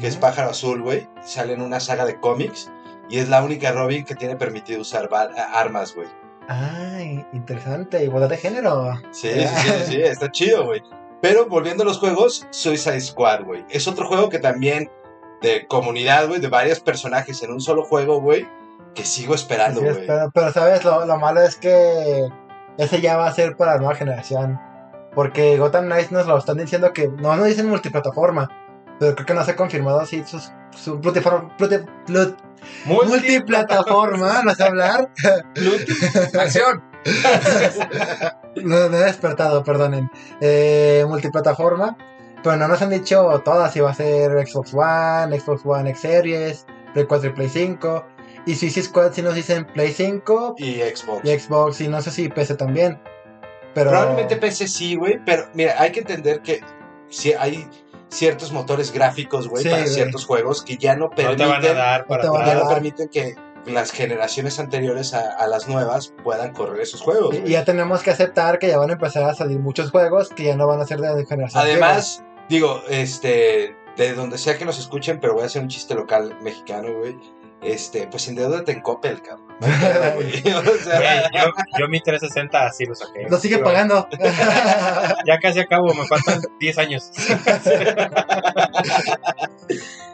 que 0.00 0.06
es 0.06 0.16
pájaro 0.16 0.50
azul, 0.50 0.82
güey. 0.82 1.08
Sale 1.24 1.54
en 1.54 1.62
una 1.62 1.80
saga 1.80 2.04
de 2.04 2.20
cómics. 2.20 2.70
Y 3.10 3.18
es 3.18 3.28
la 3.28 3.42
única 3.42 3.72
Robin 3.72 4.04
que 4.04 4.14
tiene 4.14 4.36
permitido 4.36 4.82
usar 4.82 5.10
armas, 5.52 5.96
güey. 5.96 6.06
Ay, 6.46 7.26
interesante. 7.32 8.04
Igualdad 8.04 8.28
de 8.28 8.36
género. 8.36 8.92
Sí, 9.10 9.30
sí, 9.32 9.46
sí, 9.48 9.68
sí, 9.68 9.84
sí, 9.86 10.00
está 10.00 10.30
chido, 10.30 10.64
güey. 10.66 10.80
Pero 11.20 11.46
volviendo 11.46 11.82
a 11.82 11.86
los 11.86 11.98
juegos, 11.98 12.46
Suicide 12.50 13.00
Squad, 13.00 13.42
güey. 13.42 13.64
Es 13.68 13.88
otro 13.88 14.06
juego 14.06 14.28
que 14.28 14.38
también, 14.38 14.92
de 15.42 15.66
comunidad, 15.66 16.28
güey, 16.28 16.40
de 16.40 16.46
varios 16.46 16.78
personajes 16.78 17.42
en 17.42 17.50
un 17.50 17.60
solo 17.60 17.82
juego, 17.82 18.20
güey, 18.20 18.46
que 18.96 19.04
sigo 19.04 19.34
esperando, 19.36 19.80
Sí, 19.80 19.86
güey. 19.86 20.06
pero, 20.08 20.30
pero, 20.34 20.50
sabes, 20.52 20.82
lo, 20.84 21.06
lo 21.06 21.16
malo 21.18 21.40
es 21.42 21.54
que 21.56 22.28
ese 22.78 23.00
ya 23.00 23.16
va 23.16 23.28
a 23.28 23.32
ser 23.32 23.56
para 23.56 23.74
la 23.74 23.78
nueva 23.78 23.94
generación. 23.94 24.58
Porque 25.14 25.56
Gotham 25.58 25.84
Knights 25.86 26.10
nos 26.12 26.26
lo 26.26 26.36
están 26.36 26.56
diciendo 26.56 26.92
que 26.92 27.06
no 27.08 27.36
nos 27.36 27.46
dicen 27.46 27.68
multiplataforma. 27.68 28.50
Pero 28.98 29.14
creo 29.14 29.26
que 29.26 29.34
no 29.34 29.44
se 29.44 29.52
ha 29.52 29.56
confirmado 29.56 30.00
así 30.00 30.24
sus, 30.26 30.50
su 30.74 31.00
plataforma, 31.00 31.54
plati- 31.58 31.86
plut- 32.06 32.36
multiplataforma, 32.86 34.42
no 34.42 34.54
sé 34.54 34.64
hablar. 34.64 35.10
¡Acción! 36.38 36.82
No, 38.64 38.88
no 38.88 38.96
he 38.96 39.04
despertado, 39.04 39.62
perdonen. 39.62 40.10
Eh, 40.40 41.04
multiplataforma. 41.06 41.96
Pero 42.42 42.56
no 42.56 42.68
nos 42.68 42.80
han 42.80 42.88
dicho 42.90 43.42
todas 43.44 43.70
si 43.72 43.80
va 43.80 43.90
a 43.90 43.94
ser 43.94 44.30
Xbox 44.48 44.72
One, 44.72 45.38
Xbox 45.38 45.60
One 45.66 45.90
X 45.90 46.00
Series, 46.00 46.66
Play 46.94 47.04
4 47.06 47.28
y 47.28 47.32
Play 47.34 47.48
5. 47.50 48.04
Y 48.46 48.54
Suicide 48.54 48.84
Squad 48.86 49.12
si 49.12 49.22
nos 49.22 49.34
dicen 49.34 49.66
Play 49.66 49.92
5 49.92 50.54
Y 50.58 50.80
Xbox. 50.80 51.24
y 51.24 51.38
Xbox 51.38 51.80
y 51.80 51.88
no 51.88 52.00
sé 52.00 52.10
si 52.10 52.28
PC 52.28 52.54
también. 52.54 53.00
Pero 53.74 53.90
Probablemente 53.90 54.36
PC 54.36 54.68
sí, 54.68 54.94
güey, 54.94 55.18
pero 55.26 55.48
mira, 55.52 55.74
hay 55.78 55.92
que 55.92 56.00
entender 56.00 56.40
que 56.40 56.60
si 57.08 57.32
hay 57.34 57.68
ciertos 58.08 58.52
motores 58.52 58.92
gráficos, 58.92 59.48
güey, 59.48 59.62
Sí, 59.64 59.68
para 59.68 59.82
güey. 59.82 59.92
ciertos 59.94 60.24
juegos 60.24 60.62
que 60.62 60.76
ya 60.76 60.94
no 60.96 61.08
No 61.08 61.10
te 61.10 61.24
permiten, 61.24 61.48
van 61.48 61.64
a 61.66 61.72
dar 61.74 62.06
para 62.06 62.22
te 62.22 62.28
van 62.28 62.48
a 62.48 62.54
no 62.54 62.60
dar. 62.60 62.74
permiten 62.74 63.08
que 63.08 63.34
las 63.66 63.90
generaciones 63.90 64.60
anteriores 64.60 65.12
a, 65.12 65.28
a 65.32 65.46
las 65.48 65.66
nuevas 65.68 66.14
puedan 66.22 66.52
correr 66.52 66.80
esos 66.80 67.00
juegos. 67.02 67.34
y- 67.34 67.40
güey. 67.40 67.50
ya 67.52 67.64
tenemos 67.64 68.02
que 68.02 68.10
aceptar 68.12 68.58
que 68.60 68.68
ya 68.68 68.78
van 68.78 68.90
a 68.90 68.92
empezar 68.92 69.24
a 69.24 69.34
salir 69.34 69.58
muchos 69.58 69.90
juegos 69.90 70.28
que 70.30 70.44
ya 70.44 70.56
no 70.56 70.66
van 70.68 70.80
a 70.80 70.86
ser 70.86 71.00
de 71.00 71.26
generación. 71.26 71.62
Además, 71.62 72.22
digo, 72.48 72.80
este, 72.88 73.74
de 73.96 74.14
donde 74.14 74.38
sea 74.38 74.56
que 74.56 74.64
nos 74.64 74.78
escuchen, 74.78 75.18
pero 75.20 75.34
voy 75.34 75.42
a 75.42 75.46
hacer 75.46 75.60
un 75.62 75.68
chiste 75.68 75.94
local 75.96 76.36
mexicano, 76.42 76.92
güey. 76.96 77.16
Este, 77.66 78.06
pues 78.06 78.28
endeudate 78.28 78.72
en 78.72 78.80
Coppel, 78.80 79.20
cabrón. 79.22 79.46
O 79.60 80.84
sea, 80.84 81.30
yo, 81.32 81.50
yo 81.78 81.88
mi 81.88 82.00
360 82.00 82.70
sí 82.72 82.84
lo 82.86 82.94
saqué. 82.94 83.26
Lo 83.28 83.38
sigue 83.38 83.56
Pero 83.58 83.66
pagando. 83.66 84.08
Ya 85.26 85.38
casi 85.40 85.60
acabo, 85.60 85.92
me 85.94 86.06
faltan 86.06 86.40
10 86.60 86.78
años. 86.78 87.10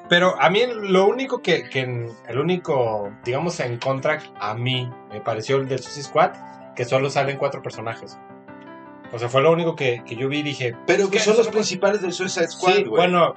Pero 0.08 0.40
a 0.40 0.50
mí 0.50 0.62
lo 0.82 1.06
único 1.06 1.40
que, 1.42 1.68
que 1.68 1.80
en- 1.80 2.10
el 2.28 2.38
único, 2.38 3.10
digamos, 3.24 3.58
en 3.60 3.78
contra 3.78 4.18
a 4.40 4.54
mí 4.54 4.90
me 5.10 5.20
pareció 5.20 5.56
el 5.56 5.68
del 5.68 5.78
Suicide 5.80 6.04
Squad, 6.04 6.30
que 6.74 6.84
solo 6.84 7.08
salen 7.10 7.38
cuatro 7.38 7.62
personajes. 7.62 8.18
O 9.12 9.18
sea, 9.18 9.28
fue 9.28 9.42
lo 9.42 9.52
único 9.52 9.76
que, 9.76 10.02
que 10.06 10.16
yo 10.16 10.28
vi 10.28 10.38
y 10.38 10.42
dije, 10.42 10.74
pero 10.86 11.10
que 11.10 11.18
son 11.18 11.36
los 11.36 11.48
principales 11.48 12.00
del 12.02 12.12
Suicide 12.12 12.48
Squad, 12.48 12.72
sí, 12.74 12.84
güey. 12.84 12.96
bueno, 13.08 13.34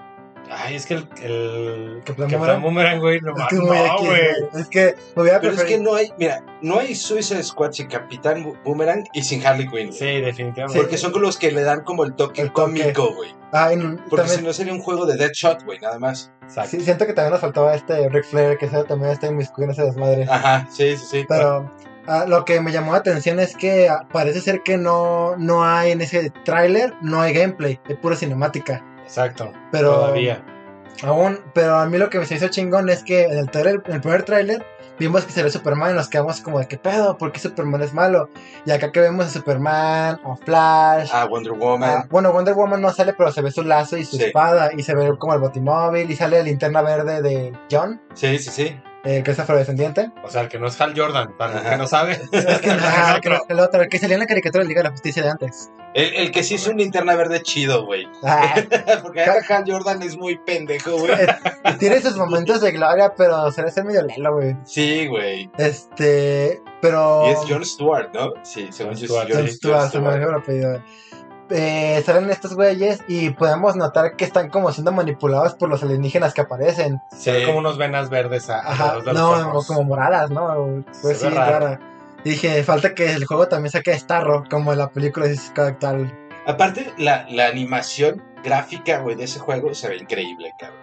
ay, 0.52 0.76
es 0.76 0.86
que 0.86 0.96
el, 0.96 1.08
el 1.24 2.02
Capitán 2.06 2.30
Capitán 2.30 2.62
Boomerang. 2.62 2.62
Boomerang, 2.62 3.00
güey, 3.00 3.20
no, 3.22 3.34
Es 3.38 3.48
que 3.48 3.56
no, 3.56 3.66
güey. 4.00 4.22
Es 4.62 4.68
que 4.70 4.96
me 5.16 5.22
hubiera 5.24 5.40
Pero 5.40 5.54
es 5.54 5.64
que 5.64 5.78
no 5.80 5.96
hay, 5.96 6.12
mira, 6.18 6.44
no 6.62 6.80
hay 6.80 6.96
Suicide 6.96 7.44
Squad 7.44 7.72
sin 7.74 7.88
Capitán 7.88 8.44
Bo- 8.44 8.58
Boomerang 8.64 9.04
y 9.14 9.24
sin 9.24 9.46
Harley 9.46 9.68
Quinn. 9.68 9.92
Sí, 9.94 10.22
definitivamente. 10.22 10.80
Porque 10.80 10.98
son 10.98 11.12
con 11.12 11.22
los 11.22 11.38
que 11.38 11.52
le 11.52 11.64
dan 11.64 11.82
como 11.84 12.04
el 12.04 12.14
toque 12.16 12.42
El 12.42 12.52
toque. 12.52 12.62
cómico, 12.82 13.14
güey. 13.16 13.34
Ah, 13.52 13.70
Porque 14.10 14.16
también- 14.24 14.40
si 14.40 14.46
no 14.46 14.54
sería 14.54 14.74
un 14.74 14.82
juego 14.82 15.06
de 15.06 15.16
Deadshot, 15.18 15.64
güey, 15.64 15.80
nada 15.80 15.98
más. 16.00 16.32
Exacto. 16.44 16.72
sí, 16.72 16.82
siento 16.82 17.06
que 17.06 17.14
también 17.14 17.32
nos 17.32 17.42
faltaba 17.42 17.74
este 17.74 18.08
Ric 18.10 18.26
Flair, 18.26 18.58
que 18.58 18.66
ese 18.66 18.84
también 18.84 19.12
está 19.12 19.28
inmiscuido 19.28 19.66
en 19.66 19.72
ese 19.72 19.84
desmadre. 19.84 20.26
Ajá, 20.30 20.68
sí, 20.70 20.96
sí, 20.98 21.06
sí. 21.10 21.26
Pero 21.28 21.72
ah, 22.08 22.26
lo 22.28 22.46
que 22.46 22.60
me 22.62 22.72
llamó 22.72 22.92
la 22.92 23.00
atención 23.00 23.40
es 23.40 23.56
que 23.56 23.90
ah, 23.90 24.08
parece 24.12 24.42
ser 24.42 24.62
que 24.62 24.78
no, 24.78 25.36
no 25.38 25.64
hay 25.66 25.92
en 25.92 26.02
ese 26.02 26.30
tráiler, 26.44 26.94
no 27.02 27.22
hay 27.22 27.34
gameplay, 27.34 27.80
es 27.88 27.98
pura 27.98 28.16
cinemática. 28.16 28.84
Exacto. 29.06 29.52
Pero 29.72 29.92
Todavía. 29.94 30.44
aún, 31.04 31.40
pero 31.54 31.76
a 31.78 31.86
mí 31.86 31.98
lo 31.98 32.10
que 32.10 32.20
me 32.20 32.26
se 32.26 32.36
hizo 32.36 32.48
chingón 32.50 32.90
es 32.90 33.04
que 33.04 33.24
en 33.24 33.38
el, 33.38 33.50
trailer, 33.50 33.82
en 33.86 33.94
el 33.94 34.02
primer 34.02 34.24
tráiler 34.24 34.66
vimos 34.98 35.26
que 35.26 35.32
se 35.34 35.44
ve 35.44 35.50
Superman 35.52 35.92
y 35.92 35.94
nos 35.96 36.08
quedamos 36.08 36.40
como 36.42 36.58
de 36.60 36.68
qué 36.68 36.78
pedo, 36.78 37.18
¿por 37.18 37.32
qué 37.34 37.40
Superman 37.40 37.82
es 37.82 37.94
malo? 37.94 38.30
Y 38.66 38.72
acá 38.72 38.92
que 38.92 39.02
vemos 39.02 39.26
a 39.26 39.30
Superman, 39.30 40.20
a 40.24 40.36
Flash, 40.38 41.10
Ah, 41.14 41.26
Wonder 41.26 41.52
Woman. 41.54 42.08
Bueno, 42.10 42.32
Wonder 42.32 42.54
Woman 42.54 42.82
no 42.82 42.92
sale, 42.92 43.14
pero 43.14 43.32
se 43.32 43.42
ve 43.42 43.52
su 43.52 43.64
lazo 43.64 43.98
y 43.98 44.06
su 44.06 44.16
Sí. 44.18 44.24
espada. 44.26 44.70
Y 44.76 44.84
se 44.84 44.96
ve 44.96 45.12
como 45.20 45.34
el 45.34 45.40
botimóvil. 45.42 46.10
Y 46.10 46.16
sale 46.16 46.38
la 46.38 46.44
linterna 46.44 46.82
verde 46.82 47.22
de 47.22 47.52
John, 47.70 48.02
Sí, 48.14 48.40
sí, 48.40 48.50
sí. 48.50 48.80
El 49.06 49.24
que 49.24 49.32
es 49.32 49.40
afrodescendiente. 49.40 50.12
O 50.24 50.30
sea, 50.30 50.42
el 50.42 50.50
que 50.50 50.60
no 50.60 50.68
es 50.68 50.80
Hal 50.82 50.94
Jordan, 50.96 51.36
para 51.38 51.60
el 51.60 51.70
que 51.70 51.78
no 51.78 51.88
sabe. 51.88 52.14
Es 52.32 52.60
que, 52.62 52.72
ah, 52.72 53.20
que 53.22 53.30
no- 53.30 53.42
el 53.48 53.60
otro, 53.60 53.82
el 53.82 53.90
que 53.90 54.00
salía 54.00 54.16
en 54.16 54.22
la 54.22 54.26
caricatura 54.28 54.64
de 54.64 54.68
Liga 54.68 54.80
de 54.82 54.86
la 54.86 54.92
Justicia 54.92 55.24
de 55.24 55.30
antes. 55.30 55.70
El, 55.94 56.14
el 56.16 56.32
que 56.32 56.44
sí 56.44 56.56
es 56.56 56.68
un 56.68 56.78
linterna 56.78 57.16
verde 57.16 57.42
chido, 57.42 57.86
güey. 57.86 58.08
Ah, 58.24 58.56
Porque 59.02 59.22
acá 59.22 59.58
Hal 59.58 59.64
Jordan 59.66 60.02
es 60.02 60.18
muy 60.18 60.38
pendejo, 60.38 60.98
güey. 60.98 61.12
eh, 61.22 61.28
tiene 61.80 62.02
sus 62.02 62.18
momentos 62.18 62.62
de 62.62 62.72
gloria, 62.72 63.14
pero 63.16 63.52
se 63.52 63.62
le 63.62 63.70
hace 63.70 63.84
medio 63.84 64.02
lelo, 64.02 64.34
güey. 64.34 64.58
Sí, 64.66 65.08
güey. 65.08 65.50
Este, 65.58 66.62
pero. 66.82 67.28
Y 67.28 67.30
es 67.30 67.40
John 67.48 67.64
Stewart, 67.64 68.10
¿no? 68.14 68.34
Sí, 68.44 68.68
según 68.72 68.96
John 68.96 69.08
Stewart, 69.08 69.30
John 69.32 69.48
Stewart, 69.48 69.92
se 69.92 70.00
me 70.00 70.16
el 70.16 70.34
apellido. 70.34 70.82
Eh, 71.50 72.02
salen 72.06 72.30
estos 72.30 72.56
güeyes 72.56 73.02
y 73.08 73.30
podemos 73.30 73.76
notar 73.76 74.16
que 74.16 74.26
están 74.26 74.50
como 74.50 74.72
siendo 74.72 74.92
manipulados 74.92 75.54
por 75.54 75.70
los 75.70 75.84
alienígenas 75.84 76.34
que 76.34 76.42
aparecen. 76.42 77.02
Se 77.16 77.32
ve 77.32 77.40
Sí. 77.42 77.46
como 77.46 77.60
unos 77.60 77.78
venas 77.78 78.10
verdes 78.10 78.50
a, 78.50 78.60
Ajá, 78.60 78.96
de 79.00 79.14
los 79.14 79.14
no, 79.14 79.62
como 79.68 79.84
moradas, 79.84 80.32
¿no? 80.32 80.84
Pues 81.02 81.20
Se 81.20 81.30
sí, 81.30 81.36
rara. 81.36 81.80
Y 82.24 82.32
dije, 82.32 82.64
falta 82.64 82.96
que 82.96 83.12
el 83.14 83.26
juego 83.26 83.48
también 83.48 83.72
saque 83.72 83.98
Starro, 83.98 84.44
como 84.50 84.72
en 84.74 84.80
la 84.80 84.90
película 84.90 85.28
de 85.28 85.40
actual. 85.58 86.12
Aparte, 86.48 86.92
la, 86.98 87.28
la 87.30 87.48
animación 87.48 88.24
gráfica, 88.44 89.00
güey, 89.00 89.16
de 89.16 89.26
ese 89.26 89.38
juego 89.40 89.74
se 89.76 89.90
ve 89.90 89.98
increíble, 89.98 90.52
cabrón. 90.60 90.80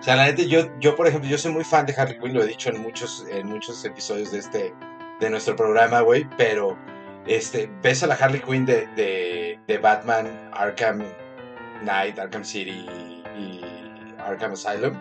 O 0.00 0.02
sea, 0.02 0.16
la 0.16 0.24
neta, 0.24 0.42
yo, 0.42 0.66
yo, 0.80 0.96
por 0.96 1.06
ejemplo, 1.06 1.30
yo 1.30 1.38
soy 1.38 1.52
muy 1.52 1.62
fan 1.62 1.86
de 1.86 1.94
Harley 1.96 2.18
Quinn, 2.18 2.34
lo 2.34 2.42
he 2.42 2.46
dicho 2.48 2.70
en 2.70 2.82
muchos, 2.82 3.24
en 3.30 3.46
muchos 3.46 3.84
episodios 3.84 4.32
de 4.32 4.38
este, 4.40 4.74
de 5.20 5.30
nuestro 5.30 5.54
programa, 5.54 6.00
güey, 6.00 6.28
pero, 6.36 6.76
este, 7.26 7.70
ves 7.82 8.02
a 8.02 8.06
la 8.06 8.14
Harley 8.14 8.40
Quinn 8.40 8.66
de, 8.66 8.86
de, 8.96 9.58
de 9.66 9.78
Batman, 9.78 10.50
Arkham 10.52 11.02
Knight, 11.82 12.18
Arkham 12.18 12.44
City 12.44 12.86
y 13.38 13.60
Arkham 14.18 14.52
Asylum, 14.52 14.96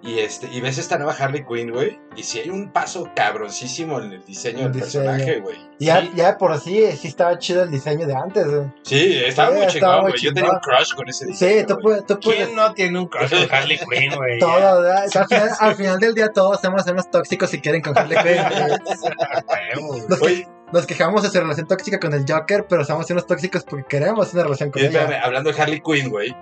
y, 0.00 0.20
este, 0.20 0.46
y 0.52 0.60
ves 0.60 0.78
esta 0.78 0.96
nueva 0.96 1.12
Harley 1.18 1.44
Quinn, 1.44 1.72
güey, 1.72 1.98
y 2.14 2.22
si 2.22 2.38
hay 2.38 2.50
un 2.50 2.70
paso 2.70 3.10
cabroncísimo 3.16 4.00
en 4.00 4.12
el 4.12 4.24
diseño 4.24 4.66
El 4.66 4.72
del 4.72 4.82
diseño. 4.82 5.04
personaje, 5.06 5.40
güey. 5.40 5.56
Ya, 5.80 6.00
Sí. 6.02 6.12
ya 6.14 6.38
por 6.38 6.56
sí, 6.60 6.86
sí 6.96 7.08
estaba 7.08 7.36
chido 7.38 7.64
el 7.64 7.70
diseño 7.72 8.06
de 8.06 8.14
antes, 8.14 8.46
güey. 8.46 8.68
Sí, 8.82 9.16
estaba 9.26 9.50
Sí, 9.50 9.56
muy 9.56 9.66
chingón, 9.66 10.00
güey. 10.02 10.14
Yo 10.20 10.32
tenía 10.32 10.50
un 10.52 10.58
crush 10.60 10.94
con 10.94 11.08
ese 11.08 11.26
diseño. 11.26 11.60
Sí, 11.60 11.66
tú 11.66 11.78
puedes, 11.82 12.06
tú 12.06 12.18
puedes. 12.20 12.44
¿Quién 12.44 12.56
no 12.56 12.72
tiene 12.74 12.98
un 13.00 13.06
crush 13.08 13.30
con 13.30 13.52
Harley 13.52 13.78
Quinn, 13.78 14.14
güey? 14.14 14.38
Todo, 14.40 14.82
¿verdad? 14.82 15.04
O 15.06 15.10
sea, 15.10 15.22
al, 15.22 15.28
final, 15.28 15.50
al 15.58 15.74
final 15.74 15.98
del 16.00 16.14
día 16.14 16.28
todos 16.32 16.60
somos 16.60 16.86
unos 16.86 17.10
tóxicos 17.10 17.50
si 17.50 17.60
quieren 17.60 17.82
con 17.82 17.98
Harley 17.98 18.16
Quinn. 18.22 18.42
Que- 20.20 20.57
nos 20.72 20.86
quejamos 20.86 21.22
de 21.22 21.30
su 21.30 21.38
relación 21.40 21.66
tóxica 21.66 21.98
con 21.98 22.12
el 22.14 22.24
Joker, 22.28 22.66
pero 22.68 22.84
somos 22.84 23.10
unos 23.10 23.26
tóxicos 23.26 23.64
porque 23.64 23.84
queremos 23.88 24.32
una 24.34 24.42
relación 24.44 24.70
con 24.70 24.82
y 24.82 24.86
espérame, 24.86 25.10
ella. 25.12 25.22
hablando 25.24 25.52
de 25.52 25.60
Harley 25.60 25.80
Quinn, 25.80 26.10
güey, 26.10 26.34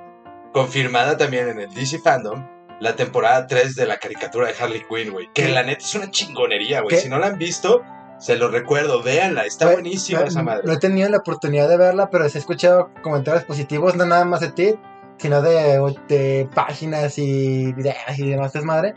confirmada 0.52 1.16
también 1.16 1.48
en 1.48 1.60
el 1.60 1.72
DC 1.74 1.98
Fandom, 2.00 2.46
la 2.80 2.94
temporada 2.96 3.46
3 3.46 3.74
de 3.74 3.86
la 3.86 3.96
caricatura 3.98 4.48
de 4.48 4.54
Harley 4.58 4.82
Quinn, 4.88 5.12
güey. 5.12 5.26
Que 5.34 5.44
¿Qué? 5.44 5.48
la 5.48 5.62
neta 5.62 5.84
es 5.84 5.94
una 5.94 6.10
chingonería, 6.10 6.80
güey. 6.82 6.96
Si 6.98 7.08
no 7.08 7.18
la 7.18 7.28
han 7.28 7.38
visto, 7.38 7.82
se 8.18 8.36
lo 8.36 8.48
recuerdo, 8.48 9.02
véanla, 9.02 9.44
está 9.44 9.70
buenísima 9.72 10.20
no- 10.20 10.26
esa 10.26 10.38
No 10.40 10.44
madre. 10.46 10.72
he 10.72 10.78
tenido 10.78 11.08
la 11.08 11.18
oportunidad 11.18 11.68
de 11.68 11.76
verla, 11.76 12.10
pero 12.10 12.28
sí 12.28 12.38
he 12.38 12.40
escuchado 12.40 12.90
comentarios 13.02 13.44
positivos, 13.44 13.94
no 13.96 14.06
nada 14.06 14.24
más 14.24 14.40
de 14.40 14.50
ti, 14.52 14.74
sino 15.18 15.40
de, 15.40 15.96
de 16.08 16.48
páginas 16.54 17.18
y 17.18 17.72
videos 17.72 17.96
y 18.18 18.28
demás 18.30 18.52
desmadre. 18.52 18.94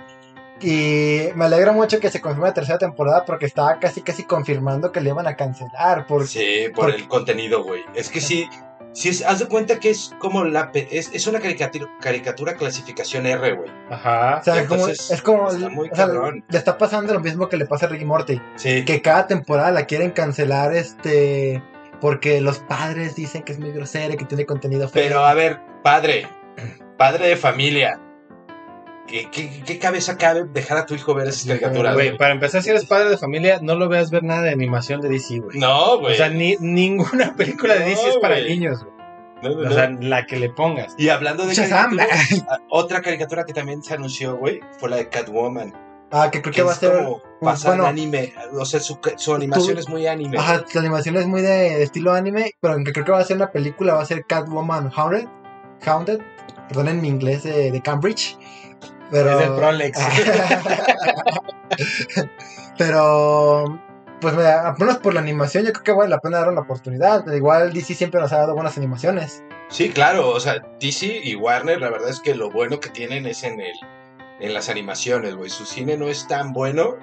Y 0.62 1.30
me 1.36 1.46
alegra 1.46 1.72
mucho 1.72 2.00
que 2.00 2.10
se 2.12 2.22
confirme 2.22 2.48
la 2.48 2.54
tercera 2.54 2.78
temporada 2.78 3.26
porque 3.26 3.46
estaba 3.46 3.80
casi 3.80 4.02
casi 4.02 4.24
confirmando 4.24 4.92
que 4.92 5.02
le 5.02 5.10
iban 5.12 5.28
a 5.28 5.36
cancelar. 5.36 6.06
Porque 6.08 6.28
Sí, 6.28 6.66
por 6.74 6.86
por- 6.88 6.96
el 6.96 7.08
contenido, 7.08 7.64
güey. 7.64 7.82
Es 7.96 8.10
que 8.10 8.20
sí, 8.22 8.50
sí 8.94 9.10
es, 9.10 9.26
haz 9.26 9.40
de 9.40 9.46
cuenta 9.48 9.80
que 9.80 9.90
es 9.90 10.14
como 10.20 10.44
la, 10.44 10.70
es, 10.74 11.12
es 11.14 11.28
una 11.28 11.40
caricatura, 11.40 11.88
caricatura 12.02 12.56
clasificación 12.56 13.26
R, 13.26 13.54
güey. 13.54 13.70
Ajá. 13.90 14.40
o 14.40 14.44
sea, 14.44 14.66
como- 14.66 14.82
entonces, 14.88 15.12
es 15.12 15.22
como 15.22 15.50
está 15.50 15.70
muy 15.70 15.90
o 15.90 15.96
sea, 15.96 16.08
le 16.08 16.58
está 16.58 16.78
pasando 16.78 17.14
lo 17.14 17.20
mismo 17.20 17.48
que 17.50 17.58
le 17.58 17.66
pasa 17.66 17.86
a 17.86 17.90
Ricky 17.90 18.06
Morty, 18.06 18.42
Sí, 18.56 18.84
que 18.86 19.02
cada 19.02 19.28
temporada 19.28 19.72
la 19.72 19.86
quieren 19.86 20.12
cancelar 20.12 20.74
este 20.74 21.64
porque 22.02 22.40
los 22.42 22.60
padres 22.60 23.16
dicen 23.16 23.44
que 23.44 23.52
es 23.52 23.60
muy 23.60 23.72
grosera 23.72 24.14
y 24.14 24.18
que 24.18 24.24
tiene 24.26 24.46
contenido 24.46 24.88
feo. 24.88 25.04
Pero 25.04 25.26
a 25.26 25.34
ver, 25.34 25.60
padre, 25.84 26.28
padre 26.98 27.28
de 27.28 27.36
familia, 27.36 28.00
¿qué, 29.10 29.30
qué, 29.32 29.64
qué 29.66 29.80
cabeza 29.80 30.18
cabe 30.18 30.46
dejar 30.46 30.78
a 30.78 30.86
tu 30.86 30.96
hijo 30.96 31.14
ver 31.14 31.28
esas 31.28 31.46
caricaturas? 31.46 31.94
Güey, 31.94 32.18
para 32.18 32.34
empezar, 32.34 32.62
si 32.64 32.70
eres 32.70 32.86
padre 32.86 33.10
de 33.10 33.18
familia, 33.18 33.60
no 33.62 33.76
lo 33.76 33.90
veas 33.90 34.12
ver 34.12 34.24
nada 34.24 34.44
de 34.44 34.52
animación 34.52 35.02
de 35.02 35.10
DC, 35.10 35.40
güey. 35.40 35.60
No, 35.60 36.00
güey. 36.00 36.14
O 36.14 36.18
sea, 36.18 36.30
ni, 36.30 36.56
ninguna 36.60 37.36
película 37.36 37.74
de 37.76 37.86
DC 37.86 38.10
es 38.10 38.18
para 38.18 38.40
niños, 38.40 38.84
güey. 38.84 38.94
No, 39.42 39.50
no, 39.52 39.56
O 39.62 39.64
no. 39.64 39.72
sea, 39.72 39.90
la 39.90 40.26
que 40.26 40.38
le 40.38 40.50
pongas. 40.50 40.94
y 40.98 41.10
hablando 41.10 41.46
de 41.46 41.54
Shazam. 41.54 41.96
caricaturas, 41.96 42.44
a- 42.50 42.58
otra 42.70 43.02
caricatura 43.02 43.46
que 43.46 43.54
también 43.54 43.82
se 43.84 43.94
anunció, 43.94 44.36
güey, 44.38 44.60
fue 44.80 44.90
la 44.90 44.98
de 44.98 45.08
Catwoman. 45.10 45.74
ah, 46.12 46.30
que 46.32 46.42
creo 46.42 46.52
Que 46.52 46.58
que 46.58 46.64
va 46.64 46.72
a 46.74 46.76
ser 46.76 46.92
pasar 47.40 47.72
bueno. 47.78 47.86
anime. 47.86 48.34
O 48.54 48.66
sea, 48.66 48.80
su, 48.82 49.00
su 49.16 49.34
animación 49.34 49.76
Tú- 49.76 49.80
es 49.80 49.88
muy 49.88 50.08
anime. 50.08 50.38
Ajá, 50.38 50.64
la 50.74 50.80
animación 50.82 51.16
es 51.18 51.26
muy 51.28 51.42
de, 51.42 51.48
de 51.78 51.84
estilo 51.84 52.12
anime, 52.14 52.52
pero 52.60 52.74
aunque 52.74 52.92
creo 52.92 53.06
que 53.06 53.12
va 53.14 53.20
a 53.20 53.24
ser 53.24 53.38
una 53.38 53.52
película, 53.52 53.94
va 53.94 54.02
a 54.02 54.06
ser 54.06 54.26
Catwoman 54.26 54.92
Haunted, 54.94 55.28
Haunted, 55.86 56.20
perdón 56.68 56.90
en 56.90 57.02
mi 57.02 57.08
inglés 57.08 57.44
de, 57.44 57.72
de 57.72 57.82
Cambridge, 57.82 58.38
pero... 59.12 59.32
Es 59.32 59.40
del 59.40 59.56
Prolex. 59.56 60.00
pero, 62.78 63.80
pues 64.22 64.34
al 64.36 64.76
menos 64.78 64.98
por 64.98 65.14
la 65.14 65.20
animación 65.20 65.66
yo 65.66 65.72
creo 65.74 65.84
que 65.84 65.92
vale 65.92 66.10
la 66.10 66.20
pena 66.20 66.40
dar 66.40 66.50
una 66.50 66.62
oportunidad, 66.62 67.26
igual 67.34 67.74
DC 67.74 67.94
siempre 67.94 68.20
nos 68.20 68.32
ha 68.34 68.38
dado 68.40 68.56
buenas 68.56 68.78
animaciones. 68.78 69.44
Sí, 69.70 69.90
claro, 69.90 70.30
o 70.30 70.40
sea, 70.40 70.64
DC 70.80 71.22
y 71.24 71.36
Warner, 71.36 71.80
la 71.80 71.90
verdad 71.90 72.10
es 72.10 72.20
que 72.20 72.34
lo 72.36 72.50
bueno 72.50 72.80
que 72.80 72.90
tienen 72.90 73.26
es 73.28 73.44
en 73.44 73.60
el 73.60 73.74
en 74.42 74.54
las 74.54 74.70
animaciones, 74.70 75.36
güey. 75.36 75.50
Su 75.50 75.66
cine 75.66 75.98
no 75.98 76.08
es 76.08 76.26
tan 76.28 76.54
bueno. 76.54 76.96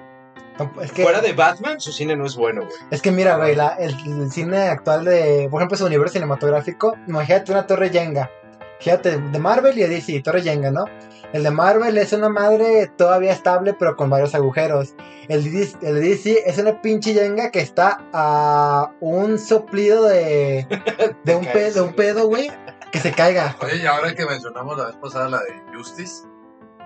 Es 0.81 0.91
que, 0.91 1.03
Fuera 1.03 1.21
de 1.21 1.33
Batman, 1.33 1.79
su 1.79 1.91
cine 1.91 2.15
no 2.15 2.25
es 2.25 2.35
bueno, 2.35 2.61
güey. 2.63 2.73
es 2.89 2.99
que 3.03 3.11
mira, 3.11 3.37
güey, 3.37 3.55
la- 3.55 3.75
el, 3.79 3.95
el 4.21 4.31
cine 4.31 4.69
actual 4.69 5.05
de, 5.05 5.47
por 5.51 5.61
ejemplo, 5.61 5.77
su 5.77 5.85
universo 5.85 6.13
cinematográfico, 6.13 6.95
imagínate 7.07 7.51
una 7.51 7.67
torre 7.67 7.91
Jenga. 7.91 8.31
Fíjate, 8.79 9.17
de 9.17 9.39
Marvel 9.39 9.77
y 9.77 9.81
de 9.81 9.89
DC, 9.89 10.21
torre 10.21 10.41
Jenga, 10.41 10.71
¿no? 10.71 10.85
El 11.33 11.43
de 11.43 11.51
Marvel 11.51 11.97
es 11.97 12.13
una 12.13 12.29
madre 12.29 12.89
todavía 12.95 13.31
estable, 13.33 13.73
pero 13.73 13.95
con 13.95 14.09
varios 14.09 14.33
agujeros. 14.35 14.93
El 15.27 15.43
de 15.43 15.49
DC, 15.59 15.77
el 15.81 15.95
de 15.95 16.01
DC 16.01 16.43
es 16.45 16.57
una 16.57 16.81
pinche 16.81 17.13
Jenga 17.13 17.51
que 17.51 17.59
está 17.59 17.99
a 18.13 18.91
un 19.01 19.37
soplido 19.39 20.05
de, 20.05 20.67
de, 21.25 21.35
un, 21.35 21.41
Te 21.43 21.47
pe- 21.47 21.53
caes. 21.53 21.73
de 21.75 21.81
un 21.81 21.93
pedo, 21.93 22.27
güey, 22.27 22.49
que 22.91 22.99
se 22.99 23.11
caiga. 23.11 23.55
Oye, 23.61 23.77
y 23.77 23.85
ahora 23.85 24.13
que 24.15 24.25
mencionamos 24.25 24.77
la 24.77 24.85
vez 24.85 24.95
pasada 24.95 25.27
la 25.27 25.39
de 25.39 25.53
Justice, 25.75 26.23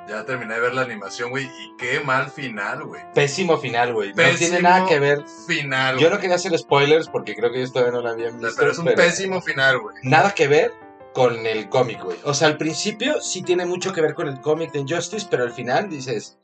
ya 0.07 0.25
terminé 0.25 0.55
de 0.55 0.59
ver 0.61 0.73
la 0.73 0.81
animación, 0.81 1.29
güey, 1.29 1.45
y 1.45 1.75
qué 1.77 1.99
mal 1.99 2.31
final, 2.31 2.83
güey. 2.85 3.01
Pésimo 3.13 3.57
final, 3.57 3.93
güey. 3.93 4.13
No 4.13 4.23
tiene 4.39 4.61
nada 4.61 4.87
que 4.87 4.99
ver. 4.99 5.23
Final. 5.45 5.97
Yo 5.99 6.09
no 6.09 6.17
quería 6.19 6.37
hacer 6.37 6.57
spoilers 6.57 7.07
porque 7.09 7.35
creo 7.35 7.51
que 7.51 7.59
ellos 7.59 7.71
todavía 7.71 7.93
no 7.93 8.01
la 8.01 8.09
habían 8.11 8.39
visto. 8.39 8.55
Pero 8.57 8.71
es 8.71 8.77
un 8.79 8.85
pésimo 8.85 9.39
final, 9.41 9.77
güey. 9.79 9.95
Nada 10.01 10.31
que 10.31 10.47
ver 10.47 10.73
con 11.13 11.45
el 11.45 11.69
cómic, 11.69 12.03
güey. 12.03 12.17
O 12.23 12.33
sea, 12.33 12.47
al 12.47 12.57
principio 12.57 13.21
sí 13.21 13.41
tiene 13.41 13.65
mucho 13.65 13.91
que 13.93 14.01
ver 14.01 14.13
con 14.13 14.27
el 14.27 14.39
cómic 14.41 14.71
de 14.71 14.79
Injustice, 14.79 15.27
pero 15.29 15.43
al 15.43 15.51
final 15.51 15.89
dices, 15.89 16.37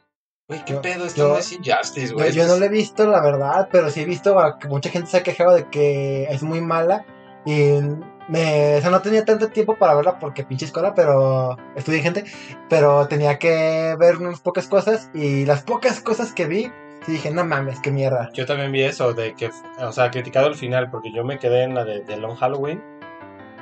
güey, 0.50 0.64
¿qué 0.66 0.74
Yo- 0.74 0.82
pedo? 0.82 1.06
Esto 1.06 1.22
yo- 1.22 1.28
no 1.30 1.38
es 1.38 1.52
Injustice, 1.52 2.14
güey. 2.14 2.32
yo 2.34 2.46
no 2.48 2.58
lo 2.58 2.66
he 2.66 2.70
visto, 2.70 3.08
la 3.08 3.22
verdad, 3.22 3.70
pero 3.72 3.90
sí 3.90 4.02
he 4.02 4.06
visto 4.06 4.40
a 4.40 4.60
que 4.60 4.68
mucha 4.68 4.90
gente 4.90 5.10
se 5.10 5.18
ha 5.18 5.24
quejado 5.24 5.56
de 5.56 5.70
que 5.70 6.26
es 6.26 6.44
muy 6.44 6.62
mala. 6.62 7.06
Y 7.46 7.80
me, 8.28 8.76
o 8.76 8.82
sea, 8.82 8.90
no 8.90 9.02
tenía 9.02 9.24
tanto 9.24 9.48
tiempo 9.48 9.78
para 9.78 9.96
verla 9.96 10.20
porque 10.20 10.44
pinche 10.44 10.66
escuela, 10.66 10.94
pero 10.94 11.56
estudié 11.78 12.02
gente. 12.02 12.26
Pero 12.70 13.08
tenía 13.08 13.40
que 13.40 13.96
ver 13.98 14.18
unas 14.18 14.42
pocas 14.42 14.68
cosas. 14.68 15.10
Y 15.14 15.46
las 15.46 15.64
pocas 15.64 16.02
cosas 16.02 16.34
que 16.34 16.46
vi, 16.46 16.64
sí 17.06 17.14
dije, 17.14 17.32
no 17.32 17.46
mames, 17.46 17.80
qué 17.80 17.90
mierda. 17.90 18.30
Yo 18.34 18.46
también 18.46 18.74
vi 18.74 18.84
eso, 18.84 19.14
de 19.14 19.34
que, 19.34 19.50
o 19.80 19.92
sea, 19.94 20.12
criticado 20.12 20.48
el 20.48 20.56
final, 20.56 20.92
porque 20.92 21.14
yo 21.14 21.24
me 21.24 21.40
quedé 21.40 21.64
en 21.64 21.74
la 21.74 21.86
de, 21.86 22.02
de 22.02 22.18
Long 22.18 22.36
Halloween. 22.36 22.84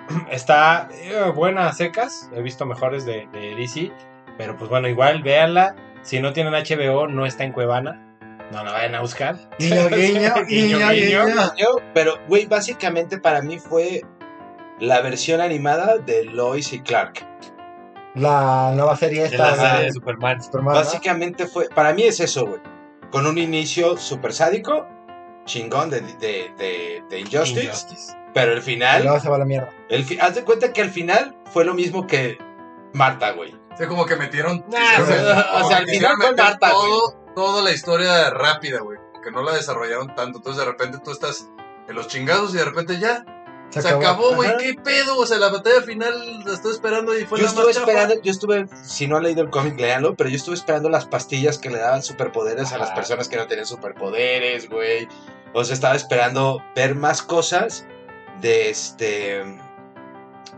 Está 0.32 0.90
eh, 0.92 1.32
buena 1.34 1.68
a 1.68 1.74
secas, 1.74 2.30
he 2.34 2.42
visto 2.42 2.66
mejores 2.66 3.06
de, 3.06 3.28
de 3.32 3.56
DC, 3.56 3.92
pero 4.38 4.58
pues 4.58 4.70
bueno, 4.70 4.88
igual 4.88 5.24
véanla. 5.24 5.76
Si 6.02 6.20
no 6.20 6.34
tienen 6.34 6.54
HBO, 6.54 7.08
no 7.08 7.26
está 7.26 7.44
en 7.44 7.52
Cuevana. 7.52 8.02
No 8.52 8.64
la 8.64 8.72
vayan 8.72 8.96
a 8.96 9.02
buscar. 9.02 9.36
Guiño, 9.60 9.90
guiño, 9.90 10.46
guiño, 10.46 11.26
guiño. 11.26 11.68
Pero, 11.94 12.20
güey, 12.28 12.46
básicamente 12.46 13.18
para 13.18 13.42
mí 13.42 13.58
fue 13.60 14.04
la 14.80 15.02
versión 15.02 15.42
animada 15.42 15.98
de 15.98 16.26
Lois 16.26 16.72
y 16.74 16.80
Clark. 16.80 17.26
La 18.14 18.72
nueva 18.76 18.96
serie 18.96 19.22
De 19.22 19.28
esta 19.28 19.52
la 19.52 19.56
serie 19.56 19.86
de 19.86 19.92
Superman. 19.92 20.40
Básicamente 20.64 21.48
fue, 21.48 21.68
para 21.70 21.94
mí 21.94 22.04
es 22.04 22.20
eso, 22.20 22.46
güey. 22.46 22.62
Con 23.12 23.26
un 23.26 23.38
inicio 23.38 23.98
súper 23.98 24.34
sádico, 24.34 24.88
chingón 25.46 25.90
de, 25.90 26.02
de, 26.02 26.52
de, 26.58 27.04
de 27.10 27.20
Injustice, 27.20 27.66
Injustice. 27.66 28.25
Pero 28.36 28.52
el 28.52 28.60
Y 28.60 28.62
final, 28.62 29.02
luego 29.04 29.20
se 29.20 29.30
va 29.30 29.38
a 29.38 29.40
la 29.40 29.46
mierda. 29.46 29.72
el 29.90 30.04
fi- 30.06 30.20
haz 30.20 30.36
de 30.36 30.44
cuenta 30.44 30.72
que 30.74 30.82
al 30.84 30.92
final 30.92 31.36
fue 31.52 31.66
lo 31.66 31.74
mismo 31.74 32.06
que 32.06 32.38
Marta, 32.94 33.32
güey. 33.32 33.52
O 33.74 33.78
sea, 33.78 33.88
como 33.88 34.06
que 34.06 34.16
metieron. 34.16 34.64
Nah, 34.70 35.02
o 35.02 35.06
sea, 35.06 35.46
o 35.64 35.70
al 35.70 35.86
final 35.88 36.14
fue 36.18 36.36
Marta, 36.36 36.70
todo, 36.70 37.14
toda 37.36 37.62
la 37.64 37.72
historia 37.72 38.30
rápida, 38.30 38.80
güey. 38.82 39.00
Que 39.24 39.32
no 39.32 39.42
la 39.42 39.54
desarrollaron 39.54 40.14
tanto. 40.16 40.38
Entonces, 40.38 40.64
de 40.64 40.72
repente 40.72 41.00
tú 41.04 41.12
estás 41.12 41.50
en 41.90 41.96
los 41.96 42.08
chingazos 42.08 42.54
y 42.54 42.58
de 42.58 42.66
repente 42.66 43.00
ya. 43.00 43.26
Se, 43.70 43.90
acabó, 43.90 44.36
güey. 44.36 44.56
¿Qué 44.58 44.76
pedo? 44.76 45.18
O 45.18 45.26
sea, 45.26 45.38
la 45.40 45.50
batalla 45.50 45.82
final 45.82 46.44
la 46.46 46.54
estoy 46.54 46.72
esperando 46.72 47.18
y 47.18 47.26
fue 47.26 47.40
Yo 47.40 47.46
la 47.46 47.50
estuve 47.50 47.74
chafa. 47.74 47.80
esperando, 47.92 48.22
yo 48.22 48.32
estuve, 48.32 48.66
si 48.84 49.08
no 49.08 49.18
han 49.18 49.24
leído 49.24 49.42
el 49.42 49.50
cómic, 49.50 49.78
léanlo, 49.80 50.16
pero 50.16 50.30
yo 50.30 50.36
estuve 50.38 50.56
esperando 50.56 50.88
las 50.90 51.06
pastillas 51.06 51.58
que 51.58 51.70
le 51.70 51.80
daban 51.80 52.02
superpoderes 52.04 52.72
a 52.72 52.78
las 52.78 52.92
personas 52.92 53.28
que 53.28 53.36
no 53.38 53.48
tenían 53.48 53.66
superpoderes, 53.66 54.70
güey. 54.70 55.08
O 55.54 55.64
sea, 55.66 55.74
estaba 55.74 55.96
esperando 55.96 56.64
ver 56.76 56.96
más 56.96 57.22
cosas 57.22 57.86
de 58.42 58.70
este 58.70 59.44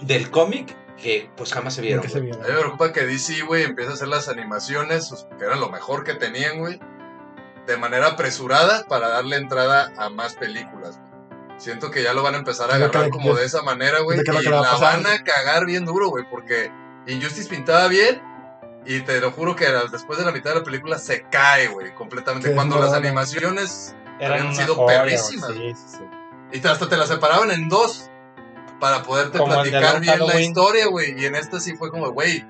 del 0.02 0.30
cómic 0.32 0.76
que 0.98 1.30
pues 1.38 1.54
jamás 1.54 1.76
se 1.76 1.82
vieron. 1.82 2.08
Se. 2.10 2.18
A 2.18 2.22
mí 2.22 2.28
me 2.54 2.60
preocupa 2.60 2.92
que 2.92 3.06
DC, 3.06 3.42
güey, 3.44 3.64
empiece 3.64 3.92
a 3.92 3.94
hacer 3.94 4.08
las 4.08 4.28
animaciones, 4.30 5.08
sus- 5.08 5.28
que 5.38 5.46
era 5.46 5.56
lo 5.56 5.70
mejor 5.70 6.04
que 6.04 6.14
tenían, 6.16 6.60
güey, 6.60 6.80
de 7.68 7.78
manera 7.78 8.08
apresurada 8.08 8.86
para 8.88 9.10
darle 9.10 9.36
entrada 9.38 9.92
a 9.98 10.10
más 10.10 10.36
películas. 10.36 11.00
Siento 11.58 11.90
que 11.92 12.04
ya 12.04 12.14
lo 12.14 12.24
van 12.24 12.36
a 12.36 12.38
empezar 12.38 12.70
a 12.72 12.78
que 12.78 12.84
agarrar 12.86 13.10
como 13.10 13.30
de 13.36 13.46
esa 13.46 13.62
manera, 13.64 14.00
güey, 14.02 14.20
y 14.20 14.44
la 14.50 14.72
van 14.82 15.06
a 15.08 15.24
cagar 15.24 15.66
bien 15.66 15.86
duro, 15.86 16.10
güey, 16.10 16.24
porque 16.30 16.72
Injustice 17.08 17.50
pintaba 17.50 17.88
bien 17.88 18.22
y 18.86 19.02
te 19.02 19.20
lo 19.20 19.32
juro 19.32 19.56
que 19.56 19.66
era- 19.66 19.84
después 19.92 20.18
de 20.20 20.26
la 20.26 20.32
mitad 20.32 20.52
de 20.52 20.58
la 20.60 20.64
película 20.64 20.98
se 21.00 21.24
cae, 21.30 21.68
güey, 21.68 21.94
completamente. 21.96 22.50
Cuando 22.56 22.80
las 22.80 22.94
animaciones 22.94 23.96
Eran 24.20 24.48
una 24.48 24.56
sido 24.56 24.76
joya, 24.76 25.04
perrísimas, 25.04 25.50
sí, 25.52 25.74
sí, 25.76 25.98
sí. 25.98 26.04
Y 26.52 26.66
hasta 26.66 26.88
te 26.88 26.98
las 26.98 27.10
separaban 27.10 27.52
en 27.52 27.70
dos. 27.70 28.10
para 28.80 29.04
poderte 29.04 29.38
Como 29.38 29.54
platicar 29.54 30.00
bien 30.00 30.20
la 30.26 30.40
historia, 30.40 30.88
güey. 30.88 31.20
Y 31.20 31.26
en 31.26 31.36
esta 31.36 31.60
sí 31.60 31.76
fue 31.76 31.90
como, 31.90 32.12
güey, 32.12 32.46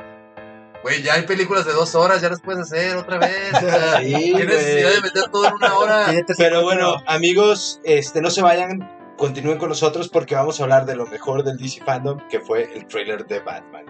güey, 0.84 1.02
ya 1.02 1.14
hay 1.16 1.24
películas 1.24 1.66
de 1.66 1.74
dos 1.74 1.95
horas, 1.95 2.22
ya 2.22 2.30
las 2.30 2.41
puedes 2.41 2.62
hacer 2.62 2.95
otra 2.98 3.18
vez. 3.18 3.54
O 3.54 3.60
sea, 3.60 4.00
Sí, 4.02 4.34
¿Qué 4.36 4.45
necesidad 4.45 4.91
de 4.91 5.02
meter 5.02 5.30
todo 5.32 5.48
en 5.48 5.54
una 5.54 5.78
hora? 5.78 6.08
Pero 6.38 6.64
bueno, 6.64 6.95
amigos, 7.08 7.80
este, 7.84 8.22
no 8.22 8.30
se 8.30 8.41
vayan, 8.41 9.16
continúen 9.18 9.58
con 9.58 9.70
nosotros 9.70 10.10
porque 10.10 10.36
vamos 10.36 10.60
a 10.60 10.64
hablar 10.64 10.86
de 10.86 10.95
lo 10.95 11.06
mejor 11.06 11.43
del 11.43 11.58
DC 11.58 11.84
Fandom, 11.84 12.20
que 12.30 12.39
fue 12.39 12.70
el 12.76 12.86
trailer 12.88 13.26
de 13.26 13.39
Batman. 13.39 13.86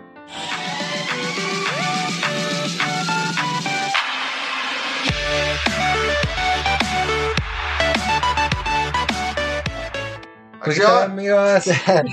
Pues 10.67 10.79
¿qué 10.79 10.85
Acción. 10.85 11.01
tal, 11.01 11.11
amigos. 11.11 11.63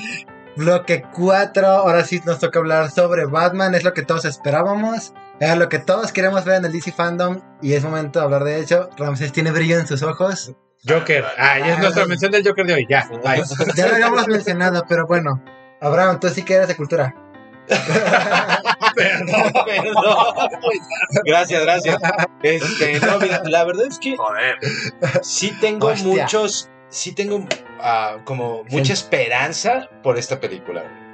Bloque 0.56 1.04
4. 1.14 1.66
Ahora 1.66 2.04
sí 2.04 2.20
nos 2.24 2.38
toca 2.38 2.58
hablar 2.60 2.90
sobre 2.90 3.26
Batman. 3.26 3.74
Es 3.74 3.84
lo 3.84 3.92
que 3.92 4.02
todos 4.02 4.24
esperábamos. 4.24 5.12
Era 5.40 5.56
lo 5.56 5.68
que 5.68 5.78
todos 5.80 6.12
queremos 6.12 6.44
ver 6.44 6.56
en 6.56 6.64
el 6.66 6.72
DC 6.72 6.92
Fandom. 6.92 7.40
Y 7.60 7.72
es 7.74 7.82
momento 7.84 8.20
de 8.20 8.24
hablar 8.24 8.44
de 8.44 8.60
ello. 8.60 8.88
Ramsés 8.96 9.32
tiene 9.32 9.50
brillo 9.50 9.78
en 9.78 9.86
sus 9.86 10.02
ojos. 10.02 10.52
Joker. 10.88 11.24
Ah, 11.38 11.58
ya 11.58 11.74
es 11.74 11.78
nuestra 11.80 12.06
mención 12.06 12.30
del 12.30 12.46
Joker 12.46 12.66
de 12.66 12.74
hoy. 12.74 12.86
Ya. 12.88 13.08
Bye. 13.24 13.42
Ya 13.74 13.88
lo 13.88 13.94
habíamos 13.94 14.28
mencionado, 14.28 14.84
pero 14.88 15.06
bueno. 15.06 15.42
Abraham, 15.80 16.20
tú 16.20 16.28
sí 16.28 16.42
que 16.44 16.54
eres 16.54 16.68
de 16.68 16.76
cultura. 16.76 17.14
Perdón, 18.94 19.52
güey. 19.64 20.78
Gracias, 21.24 21.62
gracias. 21.62 21.96
Este, 22.42 23.00
no, 23.00 23.18
mira, 23.18 23.42
la 23.44 23.64
verdad 23.64 23.86
es 23.88 23.98
que 23.98 24.16
Joder. 24.16 24.56
sí 25.22 25.56
tengo 25.60 25.88
Hostia. 25.88 26.24
muchos, 26.24 26.70
sí 26.94 27.12
tengo 27.12 27.44
ah, 27.80 28.18
como 28.24 28.62
mucha 28.70 28.92
esperanza 28.92 29.90
por 30.02 30.16
esta 30.16 30.40
película. 30.40 30.82
güey. 30.82 31.04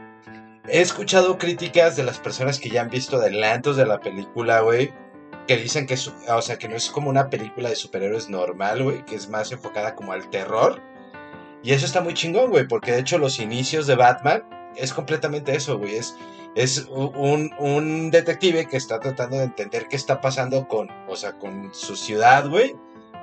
He 0.68 0.82
escuchado 0.82 1.38
críticas 1.38 1.96
de 1.96 2.04
las 2.04 2.18
personas 2.18 2.60
que 2.60 2.68
ya 2.68 2.82
han 2.82 2.90
visto 2.90 3.16
adelantos 3.16 3.76
de 3.76 3.86
la 3.86 3.98
película, 3.98 4.60
güey, 4.60 4.92
que 5.48 5.56
dicen 5.56 5.86
que, 5.86 5.94
es, 5.94 6.12
o 6.28 6.42
sea, 6.42 6.58
que 6.58 6.68
no 6.68 6.76
es 6.76 6.90
como 6.90 7.08
una 7.08 7.30
película 7.30 7.70
de 7.70 7.76
superhéroes 7.76 8.28
normal, 8.28 8.82
güey, 8.82 9.04
que 9.06 9.16
es 9.16 9.28
más 9.28 9.50
enfocada 9.52 9.94
como 9.94 10.12
al 10.12 10.28
terror. 10.28 10.80
Y 11.62 11.72
eso 11.72 11.86
está 11.86 12.02
muy 12.02 12.14
chingón, 12.14 12.50
güey, 12.50 12.68
porque 12.68 12.92
de 12.92 13.00
hecho 13.00 13.18
los 13.18 13.40
inicios 13.40 13.86
de 13.86 13.96
Batman 13.96 14.44
es 14.76 14.92
completamente 14.92 15.56
eso, 15.56 15.78
güey, 15.78 15.96
es 15.96 16.14
es 16.56 16.88
un, 16.88 17.52
un 17.58 18.10
detective 18.10 18.66
que 18.66 18.76
está 18.76 18.98
tratando 18.98 19.38
de 19.38 19.44
entender 19.44 19.86
qué 19.88 19.94
está 19.94 20.20
pasando 20.20 20.66
con, 20.66 20.88
o 21.08 21.14
sea, 21.14 21.38
con 21.38 21.72
su 21.72 21.94
ciudad, 21.94 22.48
güey. 22.48 22.74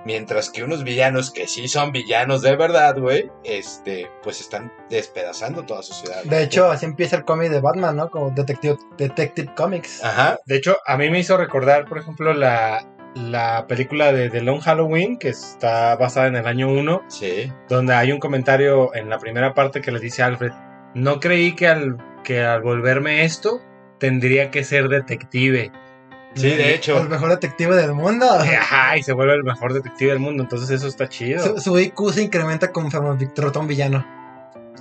Mientras 0.08 0.49
que 0.49 0.64
unos 0.64 0.86
villanos 0.86 1.32
que 1.32 1.47
sí 1.47 1.68
son 1.68 1.91
villanos 1.91 2.41
de 2.41 2.55
verdad, 2.55 2.97
güey, 2.97 3.30
este, 3.43 4.10
pues 4.24 4.39
están 4.39 4.72
despedazando 4.89 5.66
toda 5.66 5.84
su 5.84 5.93
ciudad. 5.93 6.24
De 6.24 6.43
hecho, 6.43 6.72
así 6.72 6.86
empieza 6.86 7.18
el 7.18 7.26
cómic 7.26 7.49
de 7.51 7.60
Batman, 7.60 7.97
¿no? 7.97 8.10
Como 8.10 8.32
Detective, 8.32 8.78
Detective 8.97 9.53
Comics. 9.53 10.01
Ajá. 10.05 10.39
De 10.45 10.55
hecho, 10.55 10.78
a 10.86 10.95
mí 10.95 11.10
me 11.10 11.20
hizo 11.20 11.36
recordar, 11.36 11.89
por 11.89 11.97
ejemplo, 11.97 12.34
la, 12.34 12.88
la 13.16 13.66
película 13.68 14.14
de 14.14 14.30
The 14.30 14.39
Long 14.39 14.62
Halloween, 14.62 15.18
que 15.20 15.28
está 15.28 15.97
basada 15.97 16.28
en 16.28 16.38
el 16.38 16.47
año 16.47 16.70
1, 16.72 17.01
Sí. 17.10 17.51
donde 17.68 17.93
hay 17.93 18.14
un 18.14 18.20
comentario 18.20 18.95
en 18.95 19.10
la 19.10 19.20
primera 19.20 19.53
parte 19.53 19.82
que 19.82 19.91
le 19.91 19.99
dice 19.99 20.24
a 20.24 20.28
Alfred, 20.28 20.53
no 20.95 21.20
creí 21.20 21.53
que 21.53 21.68
al, 21.68 21.97
que 22.24 22.45
al 22.45 22.62
volverme 22.62 23.26
esto 23.26 23.60
tendría 23.99 24.51
que 24.51 24.64
ser 24.64 24.88
detective. 24.88 25.70
Sí, 26.41 26.49
de 26.49 26.55
El 26.69 26.75
hecho. 26.75 27.03
mejor 27.03 27.29
detective 27.29 27.75
del 27.75 27.93
mundo. 27.93 28.25
Ajá, 28.31 28.97
y 28.97 29.03
se 29.03 29.13
vuelve 29.13 29.33
el 29.33 29.43
mejor 29.43 29.73
detective 29.73 30.11
del 30.11 30.19
mundo, 30.19 30.43
entonces 30.43 30.69
eso 30.69 30.88
está 30.88 31.07
chido. 31.09 31.43
Su, 31.43 31.61
su 31.61 31.79
IQ 31.79 32.11
se 32.13 32.21
incrementa 32.23 32.71
conforme 32.71 33.09
un 33.09 33.67
villano. 33.67 34.05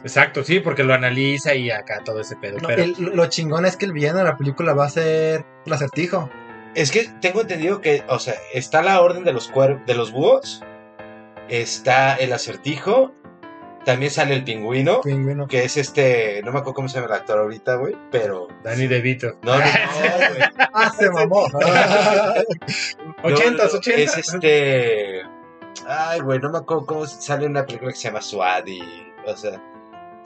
Exacto, 0.02 0.44
sí, 0.44 0.60
porque 0.60 0.84
lo 0.84 0.94
analiza 0.94 1.54
y 1.54 1.70
acá 1.70 2.02
todo 2.04 2.20
ese 2.20 2.36
pedo. 2.36 2.58
No, 2.58 2.68
pero 2.68 2.82
el- 2.84 2.94
lo 3.14 3.26
chingón 3.26 3.66
es 3.66 3.76
que 3.76 3.86
el 3.86 3.92
villano 3.92 4.18
de 4.18 4.24
la 4.24 4.36
película 4.36 4.72
va 4.74 4.84
a 4.86 4.90
ser 4.90 5.44
el 5.64 5.72
acertijo. 5.72 6.30
Es 6.74 6.90
que 6.92 7.08
tengo 7.20 7.40
entendido 7.40 7.80
que, 7.80 8.04
o 8.06 8.18
sea, 8.18 8.34
está 8.52 8.82
la 8.82 9.00
orden 9.00 9.24
de 9.24 9.32
los 9.32 9.48
cuer 9.48 9.84
de 9.86 9.94
los 9.94 10.12
búhos, 10.12 10.62
está 11.48 12.14
el 12.16 12.32
acertijo, 12.32 13.14
también 13.86 14.10
sale 14.10 14.34
el 14.34 14.42
pingüino, 14.42 15.00
Pingüino. 15.00 15.46
que 15.46 15.62
es 15.64 15.76
este, 15.76 16.42
no 16.42 16.50
me 16.50 16.58
acuerdo 16.58 16.74
cómo 16.74 16.88
se 16.88 16.96
llama 16.96 17.06
el 17.06 17.20
actor 17.20 17.38
ahorita, 17.38 17.76
güey, 17.76 17.96
pero 18.10 18.48
Danny 18.64 18.88
DeVito. 18.88 19.38
no, 19.42 19.52
no, 19.52 19.60
no, 19.60 19.64
güey. 20.28 20.42
Ah, 20.74 20.92
se 20.98 21.08
mamó. 21.08 21.44
Ochentas, 23.22 23.72
No, 23.72 23.78
ochentas. 23.78 24.18
Es 24.18 24.34
este. 24.34 25.22
Ay, 25.86 26.18
güey, 26.20 26.40
no 26.40 26.50
me 26.50 26.58
acuerdo 26.58 26.84
cómo 26.84 27.06
sale 27.06 27.46
una 27.46 27.64
película 27.64 27.92
que 27.92 27.96
se 27.96 28.08
llama 28.08 28.20
y. 28.66 28.82
O 29.24 29.36
sea, 29.36 29.62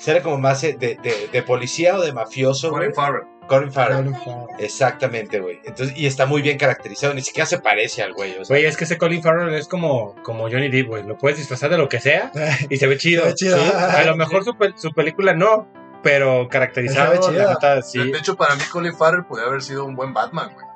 sale 0.01 0.23
como 0.23 0.39
más 0.39 0.63
de, 0.63 0.73
de, 0.75 1.29
de 1.33 1.43
policía 1.43 1.97
o 1.97 2.01
de 2.03 2.13
mafioso. 2.13 2.71
Colin 2.71 2.93
Farrell. 2.95 3.25
Colin 3.47 3.73
Farrell. 3.73 3.97
Colin 4.05 4.15
Farrell. 4.15 4.47
Exactamente, 4.61 5.41
güey. 5.41 5.61
Entonces, 5.65 5.97
y 5.97 6.07
está 6.07 6.25
muy 6.27 6.41
bien 6.41 6.57
caracterizado, 6.57 7.15
ni 7.15 7.23
siquiera 7.23 7.47
se 7.47 7.59
parece 7.59 8.03
al 8.03 8.13
güey. 8.13 8.33
O 8.39 8.45
sea, 8.45 8.55
Güey, 8.57 8.65
es 8.67 8.77
que 8.77 8.85
ese 8.85 8.97
Colin 8.97 9.23
Farrell 9.23 9.53
es 9.55 9.67
como, 9.69 10.15
como 10.23 10.45
Johnny 10.45 10.69
Depp, 10.69 10.87
güey. 10.89 11.03
Lo 11.05 11.19
puedes 11.19 11.39
disfrazar 11.39 11.71
de 11.71 11.79
lo 11.79 11.89
que 11.89 12.01
sea 12.01 12.31
y 12.69 12.77
se 12.77 12.87
ve 12.87 12.97
chido. 12.99 13.23
Se 13.23 13.29
ve 13.31 13.35
chido. 13.35 13.57
Sí, 13.59 13.71
A 13.75 14.05
lo 14.05 14.17
mejor 14.17 14.45
su, 14.45 14.55
su 14.77 14.93
película 14.93 15.35
no, 15.35 15.69
pero 16.03 16.49
caracterizado, 16.49 17.11
Se 17.13 17.19
ve 17.19 17.27
chido. 17.35 17.45
la 17.45 17.51
neta, 17.55 17.83
sí. 17.83 18.11
De 18.13 18.19
hecho, 18.19 18.37
para 18.37 18.55
mí 18.55 18.63
Colin 18.71 18.95
Farrell 18.95 19.25
podría 19.25 19.49
haber 19.49 19.63
sido 19.63 19.85
un 19.85 19.97
buen 19.97 20.15
Batman, 20.15 20.51
güey. 20.55 20.67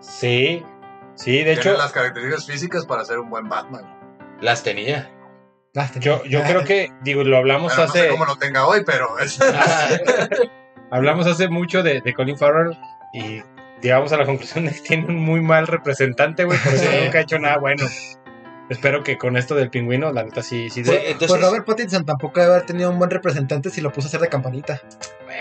Sí, 0.00 0.62
sí, 1.14 1.38
de 1.38 1.44
Tiene 1.44 1.60
hecho, 1.60 1.72
las 1.76 1.92
características 1.92 2.46
físicas 2.46 2.86
para 2.86 3.04
ser 3.04 3.18
un 3.18 3.30
buen 3.30 3.48
Batman. 3.48 3.84
las 4.40 4.62
tenía. 4.62 5.10
Yo, 6.00 6.24
yo 6.24 6.42
creo 6.42 6.64
que, 6.64 6.90
digo, 7.02 7.22
lo 7.22 7.36
hablamos 7.36 7.72
Pero 7.72 7.86
no 7.86 7.92
sé 7.92 8.00
hace, 8.00 8.08
cómo 8.08 8.24
lo 8.24 8.36
tenga 8.36 8.66
hoy, 8.66 8.82
pero 8.84 9.18
es... 9.20 9.38
hablamos 10.90 11.26
hace 11.26 11.48
mucho 11.48 11.82
de, 11.82 12.00
de 12.00 12.14
Colin 12.14 12.36
Farrell 12.36 12.76
y 13.12 13.42
llegamos 13.80 14.12
a 14.12 14.16
la 14.16 14.26
conclusión 14.26 14.64
de 14.66 14.72
que 14.72 14.80
tiene 14.80 15.06
un 15.06 15.16
muy 15.16 15.40
mal 15.40 15.66
representante, 15.66 16.44
güey, 16.44 16.58
por 16.58 16.74
eso 16.74 16.90
nunca 17.04 17.18
ha 17.18 17.22
hecho 17.22 17.38
nada 17.38 17.58
bueno. 17.58 17.86
Espero 18.68 19.02
que 19.02 19.18
con 19.18 19.36
esto 19.36 19.54
del 19.56 19.68
pingüino, 19.70 20.12
la 20.12 20.22
neta 20.22 20.42
sí, 20.42 20.70
sí. 20.70 20.84
Sí, 20.84 20.90
de- 20.90 21.10
entonces. 21.10 21.28
Pues 21.28 21.40
Robert 21.40 21.66
Pattinson 21.66 22.04
tampoco 22.06 22.38
debe 22.40 22.52
haber 22.52 22.66
tenido 22.66 22.90
un 22.90 22.98
buen 22.98 23.10
representante 23.10 23.70
si 23.70 23.80
lo 23.80 23.92
puso 23.92 24.06
a 24.06 24.08
hacer 24.08 24.20
de 24.20 24.28
campanita. 24.28 24.80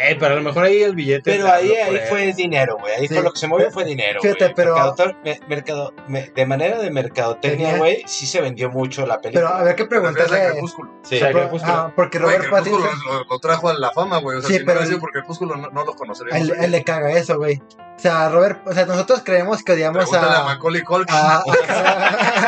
Güey, 0.01 0.17
pero 0.17 0.33
a 0.33 0.35
lo 0.37 0.41
mejor 0.43 0.63
ahí 0.65 0.81
el 0.81 0.95
billete. 0.95 1.21
Pero 1.31 1.47
ahí, 1.51 1.71
ahí 1.71 1.95
eh. 1.95 2.05
fue 2.09 2.33
dinero, 2.33 2.77
güey. 2.79 2.93
Ahí 2.95 3.07
Sí. 3.07 3.13
fue 3.13 3.23
lo 3.23 3.31
que 3.31 3.39
se 3.39 3.47
movió 3.47 3.69
fue 3.71 3.83
dinero. 3.85 4.21
Fíjate, 4.21 4.45
güey. 4.45 4.55
pero- 4.55 4.95
me- 5.23 5.39
mercado, 5.47 5.93
me- 6.07 6.29
de 6.29 6.45
manera 6.45 6.79
de 6.79 6.89
mercadotecnia, 6.91 7.67
Tenía- 7.67 7.77
güey, 7.79 8.03
sí 8.05 8.25
se 8.25 8.41
vendió 8.41 8.69
mucho 8.69 9.05
la 9.05 9.19
Pero 9.19 9.33
película. 9.33 9.57
habría 9.59 9.75
que 9.75 9.85
Pero 9.85 10.01
es 10.07 10.07
de 10.07 10.13
preguntarle. 10.21 10.51
Crepúsculo. 10.53 10.91
Sí. 11.03 11.15
O 11.15 11.19
sea, 11.19 11.31
Crepúsculo. 11.31 11.73
ah, 11.73 11.93
porque 11.95 12.19
Güey, 12.19 12.37
Robert 12.37 12.49
Crepúsculo 12.51 12.85
Pattinson. 12.85 13.13
lo, 13.17 13.23
lo 13.25 13.39
trajo 13.39 13.69
a 13.69 13.73
la 13.73 13.91
fama, 13.91 14.17
güey. 14.19 14.37
O 14.37 14.41
sea, 14.41 14.47
Sí, 14.49 14.57
si 14.59 14.63
pero 14.65 14.81
no 14.81 14.89
el- 14.89 14.99
por 14.99 15.11
Crepúsculo, 15.11 15.55
no, 15.57 15.69
no 15.69 15.83
lo 15.85 15.93
conoceríamos. 15.95 16.49
A 16.49 16.53
él, 16.53 16.59
a 16.59 16.65
él 16.65 16.71
le 16.71 16.83
caga 16.83 17.11
eso, 17.11 17.37
güey. 17.37 17.61
O 17.99 18.01
sea, 18.01 18.29
Robert, 18.29 18.65
o 18.65 18.71
sea, 18.73 18.85
nosotros 18.85 19.21
creemos 19.25 19.61
que 19.61 19.73
odiamos 19.73 20.13
a 20.13 20.41
a. 20.41 20.45
Macaulay 20.45 20.83
Culkin. 20.83 21.13
a- 21.13 21.43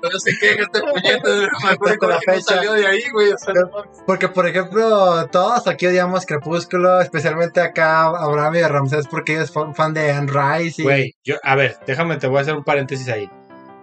Pero 0.00 0.18
se 0.20 0.38
queja 0.38 0.62
este 0.62 0.80
puñete 0.80 1.28
de 1.30 1.48
Macaulay 1.62 1.96
Culkin 1.96 2.34
no 2.34 2.40
salió 2.40 2.72
de 2.74 2.86
ahí, 2.86 3.02
güey. 3.12 3.32
O 3.32 3.38
sea, 3.38 3.54
no 3.54 3.68
mames. 3.70 3.98
porque, 4.06 4.28
por 4.28 4.46
ejemplo, 4.46 5.26
todos 5.32 5.66
aquí 5.66 5.86
odiamos 5.86 6.26
Crepúsculo, 6.26 7.00
especialmente 7.00 7.60
acá 7.60 8.04
Abraham 8.04 8.54
y 8.54 8.62
Ramsés, 8.62 9.08
porque 9.08 9.34
ellos 9.34 9.50
son 9.50 9.74
fan 9.74 9.94
de 9.94 10.12
Anne 10.12 10.30
Rice. 10.32 10.80
Y, 10.82 10.84
Güey, 10.84 11.14
yo, 11.24 11.36
a 11.42 11.56
ver, 11.56 11.78
déjame, 11.86 12.16
te 12.18 12.28
voy 12.28 12.38
a 12.38 12.42
hacer 12.42 12.54
un 12.54 12.62
paréntesis 12.64 13.08
ahí. 13.08 13.28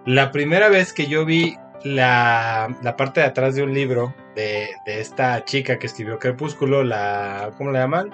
La 0.06 0.30
primera 0.32 0.68
vez 0.70 0.94
que 0.94 1.06
yo 1.08 1.26
vi 1.26 1.58
la, 1.84 2.74
la 2.82 2.96
parte 2.96 3.20
de 3.20 3.26
atrás 3.26 3.54
de 3.54 3.62
un 3.62 3.74
libro 3.74 4.14
de, 4.34 4.70
de 4.86 5.00
esta 5.00 5.44
chica 5.44 5.78
que 5.78 5.86
escribió 5.88 6.18
Crepúsculo, 6.18 6.82
la. 6.84 7.50
¿Cómo 7.58 7.70
la 7.70 7.80
llaman? 7.80 8.10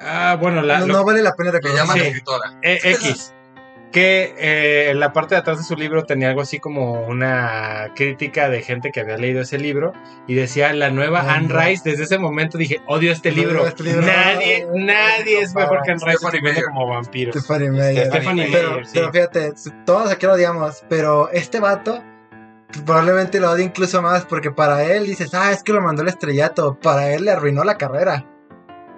Ah, 0.00 0.36
bueno, 0.40 0.62
la. 0.62 0.80
no, 0.80 0.86
lo- 0.86 0.92
no 0.94 1.04
vale 1.04 1.22
la 1.22 1.34
pena 1.34 1.50
Que 1.50 1.56
recordar. 1.58 1.78
llaman 1.78 1.96
Sí. 1.98 2.02
escritora. 2.06 2.58
eh, 2.62 2.78
X. 2.82 3.32
Que 3.92 4.34
eh, 4.36 4.90
en 4.90 5.00
la 5.00 5.12
parte 5.14 5.36
de 5.36 5.40
atrás 5.40 5.56
de 5.58 5.64
su 5.64 5.74
libro 5.74 6.04
tenía 6.04 6.28
algo 6.28 6.42
así 6.42 6.58
como 6.58 7.06
una 7.06 7.92
crítica 7.96 8.50
de 8.50 8.60
gente 8.60 8.90
que 8.90 9.00
había 9.00 9.16
leído 9.16 9.40
ese 9.40 9.58
libro 9.58 9.92
y 10.26 10.34
decía 10.34 10.72
la 10.74 10.90
nueva 10.90 11.20
Ah, 11.20 11.36
Anne. 11.36 11.48
Rice. 11.48 11.88
Desde 11.90 12.02
ese 12.02 12.18
momento 12.18 12.58
dije, 12.58 12.82
odio 12.88 13.10
este 13.10 13.30
libro. 13.32 13.66
este 13.66 13.84
libro. 13.84 14.02
Nadie, 14.02 14.66
nadie 14.74 15.40
es 15.40 15.54
mejor 15.54 15.80
que 15.82 15.92
Anne 15.92 16.02
Rice 16.04 16.62
como 16.64 16.88
vampiros. 16.88 17.34
Stephanie 17.36 17.70
Meyer. 17.70 18.06
Stephanie 18.08 18.48
Pero, 18.52 18.70
Meyer, 18.72 18.86
sí. 18.86 18.92
pero 18.94 19.12
fíjate, 19.12 19.52
todos 19.86 20.10
aquí 20.10 20.26
lo 20.26 20.32
odiamos, 20.34 20.84
pero 20.90 21.30
este 21.30 21.60
vato 21.60 22.02
probablemente 22.84 23.40
lo 23.40 23.50
odia 23.52 23.64
incluso 23.64 24.02
más 24.02 24.26
porque 24.26 24.50
para 24.50 24.82
él 24.84 25.06
dices, 25.06 25.32
ah, 25.32 25.52
es 25.52 25.62
que 25.62 25.72
lo 25.72 25.80
mandó 25.80 26.02
el 26.02 26.08
estrellato, 26.08 26.78
para 26.80 27.12
él 27.14 27.24
le 27.24 27.30
arruinó 27.30 27.64
la 27.64 27.78
carrera. 27.78 28.26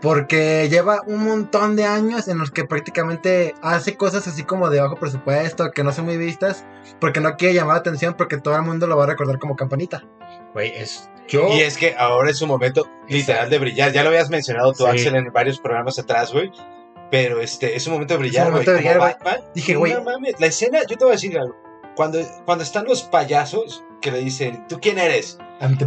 Porque 0.00 0.68
lleva 0.70 1.02
un 1.06 1.24
montón 1.24 1.74
de 1.74 1.84
años 1.84 2.28
en 2.28 2.38
los 2.38 2.50
que 2.52 2.64
prácticamente 2.64 3.54
hace 3.62 3.96
cosas 3.96 4.28
así 4.28 4.44
como 4.44 4.70
de 4.70 4.80
bajo 4.80 4.94
presupuesto, 4.96 5.70
que 5.72 5.82
no 5.82 5.92
son 5.92 6.04
muy 6.04 6.16
vistas, 6.16 6.64
porque 7.00 7.20
no 7.20 7.36
quiere 7.36 7.54
llamar 7.54 7.74
la 7.74 7.80
atención, 7.80 8.14
porque 8.14 8.36
todo 8.38 8.54
el 8.56 8.62
mundo 8.62 8.86
lo 8.86 8.96
va 8.96 9.04
a 9.04 9.06
recordar 9.08 9.38
como 9.40 9.56
campanita. 9.56 10.04
Güey, 10.54 10.72
es. 10.76 11.10
Yo. 11.26 11.48
Y 11.52 11.60
es 11.60 11.76
que 11.76 11.94
ahora 11.98 12.30
es 12.30 12.40
un 12.42 12.48
momento 12.48 12.88
literal 13.08 13.50
de 13.50 13.58
brillar. 13.58 13.92
Ya 13.92 14.02
lo 14.02 14.10
habías 14.10 14.30
mencionado 14.30 14.72
tú, 14.72 14.84
Sí. 14.84 14.90
Axel, 14.90 15.16
en 15.16 15.32
varios 15.32 15.58
programas 15.58 15.98
atrás, 15.98 16.32
güey. 16.32 16.50
Pero 17.10 17.40
este 17.40 17.74
es 17.74 17.86
un 17.86 17.94
momento 17.94 18.14
de 18.14 18.18
brillar, 18.18 18.46
un 18.46 18.52
güey. 18.52 18.66
momento 18.66 18.70
de 18.72 18.88
Como 18.88 19.04
brillar, 19.04 19.18
Batman. 19.24 19.50
Dije, 19.54 19.72
no 19.74 19.78
güey. 19.80 20.04
mames, 20.04 20.38
la 20.38 20.46
escena, 20.46 20.78
yo 20.88 20.96
te 20.96 21.04
voy 21.04 21.12
a 21.12 21.16
decir 21.16 21.38
algo. 21.38 21.56
Cuando, 21.96 22.20
cuando 22.44 22.62
están 22.62 22.84
los 22.84 23.02
payasos 23.02 23.84
que 24.00 24.12
le 24.12 24.18
dicen, 24.20 24.64
¿tú 24.68 24.78
quién 24.80 24.98
eres? 24.98 25.38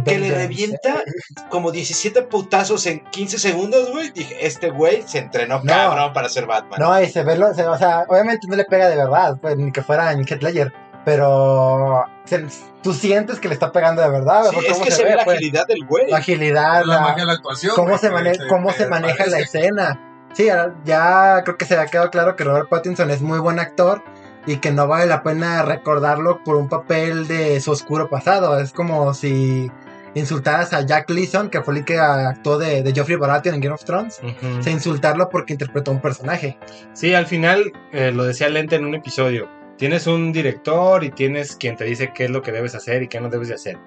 Que 0.04 0.18
le 0.18 0.34
revienta 0.34 1.02
como 1.48 1.70
17 1.72 2.22
putazos 2.22 2.84
en 2.86 3.00
15 3.10 3.38
segundos, 3.38 3.90
güey. 3.90 4.10
Dije, 4.10 4.46
este 4.46 4.70
güey 4.70 5.02
se 5.06 5.18
entrenó 5.18 5.60
No. 5.60 5.72
cabrón 5.72 6.12
para 6.12 6.28
ser 6.28 6.46
Batman. 6.46 6.78
No, 6.78 7.00
y 7.00 7.08
se 7.08 7.22
ve, 7.24 7.36
lo, 7.38 7.54
se- 7.54 7.66
o 7.66 7.78
sea, 7.78 8.04
obviamente 8.08 8.46
no 8.48 8.56
le 8.56 8.64
pega 8.64 8.88
de 8.88 8.96
verdad, 8.96 9.38
pues, 9.40 9.56
ni 9.56 9.72
que 9.72 9.80
fuera 9.82 10.12
en 10.12 10.20
Heath 10.28 10.42
Ledger, 10.42 10.72
pero 11.04 12.04
se- 12.24 12.46
tú 12.82 12.92
sientes 12.92 13.40
que 13.40 13.48
le 13.48 13.54
está 13.54 13.72
pegando 13.72 14.02
de 14.02 14.10
verdad, 14.10 14.44
Sí, 14.50 14.56
es 14.68 14.78
que 14.78 14.90
se, 14.90 15.04
ve 15.04 15.14
la 15.16 15.24
pues. 15.24 15.36
agilidad 15.38 15.66
del 15.66 15.86
güey. 15.86 16.10
La 16.10 16.18
agilidad, 16.18 16.84
la 16.84 16.94
la- 16.94 17.00
magia 17.00 17.22
de 17.22 17.26
la 17.26 17.32
actuación. 17.34 17.74
cómo 17.74 17.96
se, 17.96 18.10
mane- 18.10 18.38
cómo 18.48 18.72
se 18.72 18.86
maneja 18.88 19.26
la 19.26 19.38
escena. 19.38 20.28
Sí, 20.34 20.48
ya 20.84 21.42
creo 21.44 21.56
que 21.58 21.64
se 21.66 21.76
ha 21.78 21.86
quedado 21.86 22.10
claro 22.10 22.36
que 22.36 22.44
Robert 22.44 22.68
Pattinson 22.70 23.10
es 23.10 23.20
muy 23.20 23.38
buen 23.38 23.58
actor 23.58 24.02
y 24.46 24.56
que 24.56 24.72
no 24.72 24.86
vale 24.86 25.06
la 25.06 25.22
pena 25.22 25.62
recordarlo 25.62 26.42
por 26.44 26.56
un 26.56 26.68
papel 26.68 27.28
de 27.28 27.60
su 27.60 27.70
oscuro 27.70 28.08
pasado. 28.08 28.58
Es 28.58 28.72
como 28.72 29.14
si 29.14 29.70
insultaras 30.14 30.72
a 30.72 30.84
Jack 30.84 31.10
Leeson, 31.10 31.48
que 31.48 31.62
fue 31.62 31.78
el 31.78 31.84
que 31.84 31.98
actuó 31.98 32.58
de, 32.58 32.82
de 32.82 32.92
Geoffrey 32.92 33.16
Baratheon 33.16 33.54
en 33.54 33.60
Game 33.60 33.74
of 33.74 33.84
Thrones. 33.84 34.20
O 34.58 34.62
sea, 34.62 34.72
insultarlo 34.72 35.28
porque 35.28 35.54
interpretó 35.54 35.90
un 35.90 36.00
personaje. 36.00 36.58
Sí, 36.92 37.14
al 37.14 37.26
final, 37.26 37.72
eh, 37.92 38.12
lo 38.12 38.24
decía 38.24 38.48
Lente 38.48 38.76
en 38.76 38.84
un 38.84 38.94
episodio, 38.94 39.48
tienes 39.76 40.06
un 40.06 40.32
director 40.32 41.04
y 41.04 41.10
tienes 41.10 41.56
quien 41.56 41.76
te 41.76 41.84
dice 41.84 42.12
qué 42.14 42.24
es 42.24 42.30
lo 42.30 42.42
que 42.42 42.52
debes 42.52 42.74
hacer 42.74 43.02
y 43.02 43.08
qué 43.08 43.20
no 43.20 43.28
debes 43.28 43.48
de 43.48 43.54
hacer. 43.54 43.78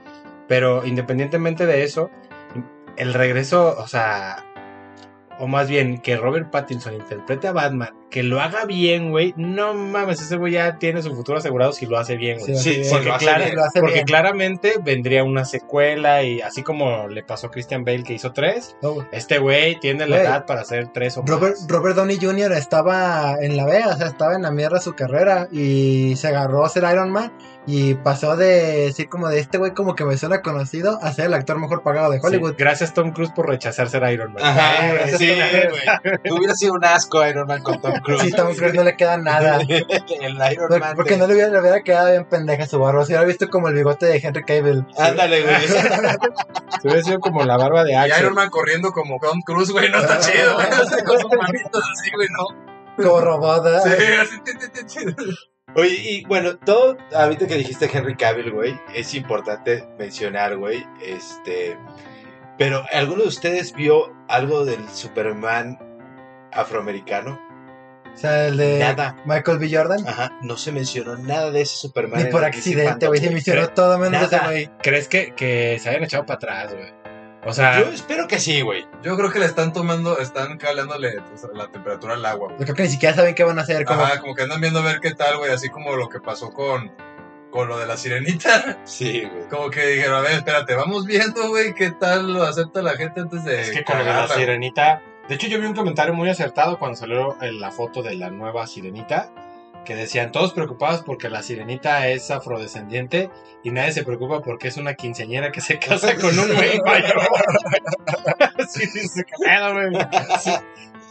Pero 0.47 0.85
independientemente 0.85 1.65
de 1.65 1.83
eso, 1.83 2.09
el 2.97 3.13
regreso, 3.13 3.75
o 3.77 3.87
sea, 3.87 4.43
o 5.39 5.47
más 5.47 5.67
bien 5.69 5.97
que 5.99 6.17
Robert 6.17 6.49
Pattinson 6.51 6.93
interprete 6.95 7.47
a 7.47 7.51
Batman, 7.51 7.89
que 8.09 8.23
lo 8.23 8.39
haga 8.39 8.65
bien, 8.65 9.11
güey, 9.11 9.33
no 9.36 9.73
mames, 9.73 10.21
ese 10.21 10.38
güey 10.38 10.53
ya 10.53 10.77
tiene 10.79 11.01
su 11.01 11.13
futuro 11.15 11.38
asegurado 11.38 11.73
si 11.73 11.86
lo 11.86 11.97
hace 11.97 12.15
bien, 12.15 12.39
güey. 12.39 12.55
Sí, 12.55 12.83
Sí. 12.83 12.89
Porque, 12.89 13.05
lo 13.07 13.15
hace 13.15 13.25
clara- 13.25 13.43
bien. 13.45 13.55
Lo 13.55 13.63
hace 13.65 13.79
porque 13.79 13.93
bien. 13.95 14.05
claramente 14.05 14.73
vendría 14.83 15.23
una 15.23 15.43
secuela 15.45 16.23
y 16.23 16.41
así 16.41 16.63
como 16.63 17.07
le 17.09 17.23
pasó 17.23 17.47
a 17.47 17.51
Christian 17.51 17.83
Bale 17.83 18.03
que 18.03 18.13
hizo 18.13 18.31
tres, 18.31 18.77
Oh. 18.81 19.03
este 19.11 19.39
güey 19.39 19.79
tiene 19.79 20.07
la 20.07 20.17
Güey. 20.17 20.27
edad 20.27 20.45
para 20.45 20.61
hacer 20.61 20.88
tres 20.93 21.17
o 21.17 21.23
Robert, 21.25 21.55
más. 21.57 21.67
Robert 21.67 21.95
Downey 21.95 22.17
Jr. 22.21 22.53
estaba 22.53 23.36
en 23.41 23.57
la 23.57 23.65
B, 23.65 23.83
o 23.86 23.97
sea, 23.97 24.07
estaba 24.07 24.36
en 24.36 24.43
la 24.43 24.51
mierda 24.51 24.77
de 24.77 24.83
su 24.83 24.93
carrera 24.93 25.47
y 25.51 26.15
se 26.15 26.27
agarró 26.29 26.63
a 26.65 26.69
ser 26.69 26.83
Iron 26.91 27.11
Man 27.11 27.33
y 27.68 27.95
pasó 27.95 28.36
de 28.36 28.86
decir 28.86 29.09
como 29.09 29.28
de 29.28 29.39
este 29.39 29.57
güey 29.57 29.74
como 29.74 29.95
que 29.95 30.05
me 30.05 30.18
suena 30.18 30.41
conocido 30.43 30.99
a 31.01 31.11
ser 31.13 31.26
el 31.26 31.34
actor 31.34 31.57
mejor 31.59 31.82
pagado 31.82 32.11
de 32.11 32.20
Hollywood. 32.22 32.51
Sí, 32.51 32.55
gracias 32.59 32.93
Tom 32.93 33.11
Cruise 33.11 33.32
por 33.32 33.47
rechazar 33.49 33.89
ser 33.89 34.03
Iron 34.11 34.34
Man. 34.34 34.43
Ajá, 34.45 34.86
Eh, 34.95 35.18
sí, 35.18 35.34
güey. 35.34 36.20
Hubiera 36.38 36.53
sido 36.55 36.74
un 36.74 36.86
asco 36.86 37.26
Iron 37.28 37.47
Man 37.47 37.63
con 37.63 37.82
Tom 37.82 37.93
Cruise. 38.03 38.22
Sí, 38.22 38.32
Tom 38.32 38.53
Cruise 38.55 38.74
no 38.76 38.84
le 38.84 38.95
queda 38.95 39.18
nada. 39.18 39.57
el 39.68 39.68
Iron 40.51 40.68
Porque, 40.68 40.80
Man. 40.80 40.95
porque 40.95 41.13
de- 41.13 41.18
no 41.20 41.28
le 41.28 41.34
hubiera, 41.34 41.49
le 41.49 41.59
hubiera 41.59 41.82
quedado 41.82 42.11
bien 42.11 42.26
pendeja 42.26 42.68
su 42.68 42.78
barba. 42.80 43.03
Se 43.03 43.13
hubiera 43.13 43.26
visto 43.26 43.49
como 43.49 43.68
el 43.70 43.74
bigote 43.76 44.05
de 44.05 44.18
Henry 44.18 44.43
Cavill. 44.43 44.86
Ándale, 44.97 45.41
güey. 45.41 45.68
Se 45.68 45.78
hubiera 46.88 47.01
sido 47.03 47.20
como 47.20 47.43
la 47.43 47.57
barba 47.57 47.84
de 47.84 47.93
Y 47.93 47.95
Axel. 47.95 48.22
Iron 48.22 48.36
Man 48.36 48.49
corriendo 48.51 48.91
como 48.91 49.18
Tom 49.20 49.41
Cruise, 49.45 49.72
güey, 49.72 49.89
no 49.89 49.99
está 49.99 50.20
chido, 50.20 50.53
güey. 50.53 50.68
Con 51.03 51.20
sus 51.20 51.32
manitos 51.36 51.84
así, 51.93 52.11
güey, 52.13 52.28
no. 52.30 53.03
Como 53.03 53.22
robot. 53.22 53.66
¿eh? 53.68 53.80
Sí, 53.84 54.97
así. 55.01 55.16
Oye, 55.76 55.93
y 55.93 56.26
bueno, 56.26 56.57
todo, 56.57 56.97
ahorita 57.13 57.47
que 57.47 57.55
dijiste 57.55 57.89
Henry 57.91 58.15
Cavill, 58.15 58.51
güey, 58.51 58.80
es 58.93 59.13
importante 59.13 59.86
mencionar, 59.99 60.55
güey, 60.57 60.86
este, 61.03 61.78
pero 62.57 62.86
¿alguno 62.93 63.23
de 63.23 63.28
ustedes 63.28 63.73
vio 63.73 64.13
algo 64.30 64.63
del 64.63 64.88
Superman 64.89 65.78
afroamericano? 66.53 67.41
O 68.13 68.17
sea, 68.17 68.47
el 68.47 68.55
de 68.55 68.80
Nada. 68.80 69.17
Michael 69.26 69.59
B. 69.59 69.69
Jordan. 69.69 70.07
Ajá, 70.07 70.39
no 70.41 70.55
se 70.55 70.71
mencionó 70.71 71.17
nada 71.17 71.51
de 71.51 71.61
ese 71.61 71.76
Superman. 71.76 72.23
Ni 72.23 72.32
por 72.32 72.45
accidente, 72.45 73.07
güey. 73.07 73.19
Se 73.19 73.30
me 73.30 73.39
hicieron 73.39 73.73
todo 73.76 73.99
menos 73.99 74.23
ese 74.23 74.38
Nada. 74.38 74.47
güey. 74.47 74.69
¿Crees 74.82 75.09
que, 75.09 75.36
que 75.36 75.78
se 75.82 75.89
hayan 75.89 76.03
echado 76.05 76.26
para 76.26 76.38
atrás, 76.38 76.73
güey? 76.73 76.93
O 77.45 77.53
sea, 77.53 77.79
Yo 77.79 77.91
espero 77.91 78.27
que 78.27 78.39
sí, 78.39 78.61
güey. 78.61 78.87
Yo 79.03 79.15
creo 79.15 79.31
que 79.31 79.37
le 79.37 79.45
están 79.45 79.71
tomando, 79.71 80.17
están 80.17 80.57
calándole 80.57 81.21
pues, 81.21 81.45
la 81.53 81.67
temperatura 81.67 82.15
al 82.15 82.25
agua. 82.25 82.51
Yo 82.57 82.65
creo 82.65 82.75
que 82.75 82.83
ni 82.83 82.89
siquiera 82.89 83.15
saben 83.15 83.35
qué 83.35 83.43
van 83.43 83.59
a 83.59 83.61
hacer. 83.61 83.85
Como, 83.85 84.01
Ajá, 84.01 84.19
como 84.19 84.33
que 84.33 84.43
andan 84.43 84.59
viendo 84.59 84.79
a 84.79 84.83
ver 84.83 84.99
qué 84.99 85.13
tal, 85.13 85.37
güey, 85.37 85.51
así 85.51 85.69
como 85.69 85.95
lo 85.95 86.09
que 86.09 86.19
pasó 86.19 86.51
con, 86.51 86.91
con 87.51 87.67
lo 87.67 87.77
de 87.77 87.85
la 87.85 87.97
sirenita. 87.97 88.79
Sí, 88.85 89.21
güey. 89.21 89.47
Como 89.47 89.69
que 89.69 89.85
dijeron, 89.85 90.15
a 90.15 90.21
ver, 90.21 90.33
espérate, 90.33 90.73
vamos 90.73 91.05
viendo, 91.05 91.49
güey, 91.49 91.75
qué 91.75 91.91
tal 91.91 92.33
lo 92.33 92.43
acepta 92.43 92.81
la 92.81 92.95
gente 92.95 93.21
antes 93.21 93.43
de. 93.43 93.61
es 93.61 93.71
que 93.71 93.83
con 93.83 93.99
lo 93.99 94.05
de 94.05 94.13
la 94.13 94.27
sirenita. 94.27 95.03
De 95.29 95.35
hecho, 95.35 95.47
yo 95.47 95.59
vi 95.59 95.67
un 95.67 95.75
comentario 95.75 96.13
muy 96.13 96.29
acertado 96.29 96.79
cuando 96.79 96.97
salió 96.97 97.37
la 97.41 97.71
foto 97.71 98.01
de 98.01 98.15
la 98.15 98.29
nueva 98.31 98.65
sirenita. 98.65 99.29
Que 99.86 99.95
decían 99.95 100.31
todos 100.31 100.53
preocupados 100.53 101.03
porque 101.03 101.29
la 101.29 101.43
sirenita 101.43 102.07
es 102.07 102.31
afrodescendiente 102.31 103.29
y 103.63 103.71
nadie 103.71 103.91
se 103.91 104.03
preocupa 104.03 104.41
porque 104.41 104.67
es 104.67 104.77
una 104.77 104.95
quinceañera 104.95 105.51
que 105.51 105.61
se 105.61 105.79
casa 105.79 106.15
con 106.21 106.38
un 106.38 106.53
güey 106.53 106.79
mayor. 106.81 107.21
sí, 108.69 108.86
sí, 108.88 109.07
se 109.07 109.23
güey. 109.23 110.07
Sí. 110.39 110.51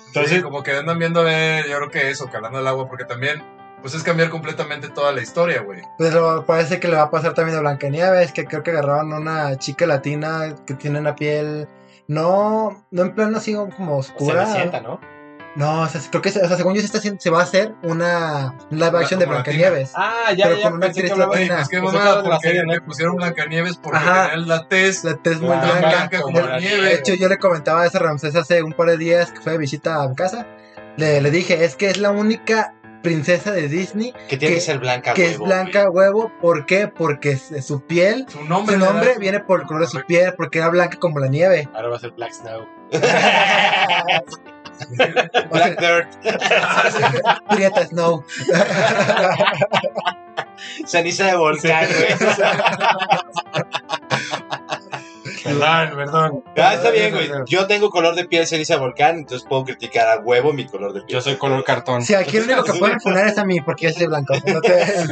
Entonces, 0.08 0.42
como 0.42 0.62
que 0.62 0.72
andan 0.72 0.98
viendo 0.98 1.20
a 1.20 1.24
ver, 1.24 1.66
yo 1.68 1.76
creo 1.76 1.90
que 1.90 2.10
eso, 2.10 2.28
calando 2.30 2.60
el 2.60 2.66
agua, 2.66 2.88
porque 2.88 3.04
también, 3.04 3.42
pues 3.80 3.94
es 3.94 4.02
cambiar 4.04 4.30
completamente 4.30 4.88
toda 4.88 5.12
la 5.12 5.22
historia, 5.22 5.62
güey. 5.62 5.82
Pero 5.98 6.44
parece 6.46 6.78
que 6.78 6.86
le 6.88 6.96
va 6.96 7.02
a 7.02 7.10
pasar 7.10 7.34
también 7.34 7.58
a 7.58 7.60
Blancanieves, 7.60 8.32
que 8.32 8.44
creo 8.44 8.62
que 8.62 8.70
agarraron 8.70 9.12
a 9.12 9.16
una 9.16 9.58
chica 9.58 9.86
latina 9.86 10.54
que 10.66 10.74
tiene 10.74 11.00
una 11.00 11.16
piel 11.16 11.68
no, 12.06 12.84
no 12.90 13.02
en 13.02 13.14
plano 13.14 13.38
así 13.38 13.54
como 13.54 14.02
se 14.02 14.12
oscura. 14.12 14.44
le 14.44 14.52
sienta, 14.52 14.80
¿no? 14.80 15.00
No, 15.56 15.82
o 15.82 15.88
sea, 15.88 16.00
creo 16.10 16.20
que 16.20 16.30
o 16.30 16.32
sea, 16.32 16.56
según 16.56 16.74
yo 16.74 16.80
se, 16.80 16.86
está 16.86 16.98
haciendo- 16.98 17.20
se 17.20 17.30
va 17.30 17.40
a 17.40 17.42
hacer 17.44 17.74
una 17.82 18.54
un 18.70 18.78
live 18.78 18.98
action 18.98 19.20
de 19.20 19.26
Blancanieves. 19.26 19.92
Ah, 19.94 20.32
ya, 20.36 20.46
Pero 20.46 20.56
ya, 20.58 20.62
con 20.64 20.72
una 20.74 20.86
que 20.86 21.00
actriz 21.00 21.14
Güey, 21.14 21.28
latina. 21.28 21.54
pues 21.56 21.68
qué 21.68 21.80
Pues 21.80 21.92
mamada, 21.94 22.22
de 22.22 22.28
la 22.28 22.38
serie, 22.40 22.64
¿no? 22.64 22.72
le 22.72 22.80
pusieron 22.80 23.16
Blancanieves 23.16 23.76
porque 23.76 23.98
Ajá. 23.98 24.36
la 24.36 24.66
tez 24.68 25.04
La 25.04 25.14
tez 25.16 25.40
muy 25.40 25.50
blanca. 25.56 25.78
blanca 25.88 26.20
como 26.20 26.38
De- 26.40 26.44
la 26.48 26.54
De 26.56 26.60
nieve. 26.60 26.94
hecho, 26.94 27.14
yo 27.14 27.28
le 27.28 27.38
comentaba 27.38 27.82
a 27.82 27.86
ese 27.86 27.98
Ramsés 28.00 28.34
hace 28.34 28.62
un 28.64 28.72
par 28.72 28.88
de 28.88 28.96
días 28.96 29.30
que 29.30 29.40
fue 29.40 29.52
de 29.52 29.58
visita 29.58 30.02
a 30.02 30.08
mi 30.08 30.16
casa. 30.16 30.46
Le, 30.96 31.20
le 31.20 31.30
dije, 31.30 31.64
es 31.64 31.76
que 31.76 31.88
es 31.88 31.98
la 31.98 32.10
única 32.10 32.74
princesa 33.02 33.52
de 33.52 33.68
Disney 33.68 34.12
Que 34.28 34.36
tiene 34.38 34.54
Que- 34.54 34.60
que 34.60 34.60
ser 34.60 34.78
blanca, 34.78 35.12
que 35.14 35.26
es 35.26 35.32
huevo, 35.38 35.44
blanca 35.44 35.90
huevo. 35.90 36.32
¿Por 36.40 36.64
qué? 36.66 36.88
Porque 36.88 37.36
su 37.36 37.80
piel, 37.86 38.26
Su 38.28 38.42
nombre, 38.44 38.76
su 38.76 38.80
nombre 38.84 39.16
viene 39.18 39.40
por 39.40 39.60
el 39.60 39.66
color 39.66 39.82
de 39.82 39.88
su 39.88 40.00
piel, 40.06 40.34
porque 40.36 40.58
era 40.58 40.68
blanca 40.68 40.98
como 40.98 41.20
la 41.20 41.28
nieve. 41.28 41.68
Ahora 41.74 41.90
va 41.90 41.96
a 41.96 42.00
ser 42.00 42.10
Black 42.12 42.32
Snow. 42.32 42.66
Black 45.50 45.78
Dirt. 45.80 46.08
Prieta 47.50 47.86
Snow. 47.86 48.24
Ceniza 50.86 51.26
de 51.26 51.36
volcán, 51.36 51.86
güey. 51.86 52.14
Perdón, 55.42 55.90
perdón. 55.96 56.44
Ah, 56.56 56.74
está 56.74 56.90
bien, 56.90 57.12
güey. 57.14 57.30
Yo 57.46 57.66
tengo 57.66 57.90
color 57.90 58.14
de 58.14 58.24
piel 58.26 58.46
ceniza 58.46 58.74
de 58.74 58.80
volcán, 58.80 59.16
entonces 59.18 59.46
puedo 59.46 59.64
criticar 59.64 60.08
a 60.08 60.20
huevo 60.20 60.52
mi 60.52 60.66
color 60.66 60.92
de 60.94 61.00
piel. 61.00 61.14
Yo 61.18 61.20
soy 61.20 61.36
color 61.36 61.62
cartón. 61.64 62.02
Sí, 62.02 62.14
aquí 62.14 62.36
el 62.38 62.44
único 62.44 62.64
que 62.64 62.74
pueden 62.74 63.00
funar 63.00 63.26
es 63.28 63.36
a 63.38 63.44
mí, 63.44 63.60
porque 63.60 63.86
yo 63.88 63.92
soy 63.92 64.06
blanco. 64.06 64.34
No 64.46 64.60
te- 64.60 65.04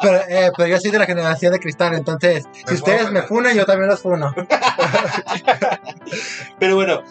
pero, 0.00 0.18
eh, 0.28 0.50
pero 0.56 0.68
yo 0.68 0.78
soy 0.78 0.90
de 0.90 0.98
la 0.98 1.06
generación 1.06 1.52
de 1.52 1.58
cristal, 1.58 1.94
entonces, 1.94 2.44
si 2.52 2.64
Me 2.68 2.74
ustedes 2.74 3.10
me 3.10 3.22
funan, 3.22 3.54
yo 3.56 3.64
también 3.66 3.88
los 3.90 4.00
funo. 4.02 4.32
Pero 6.58 6.74
bueno, 6.76 7.02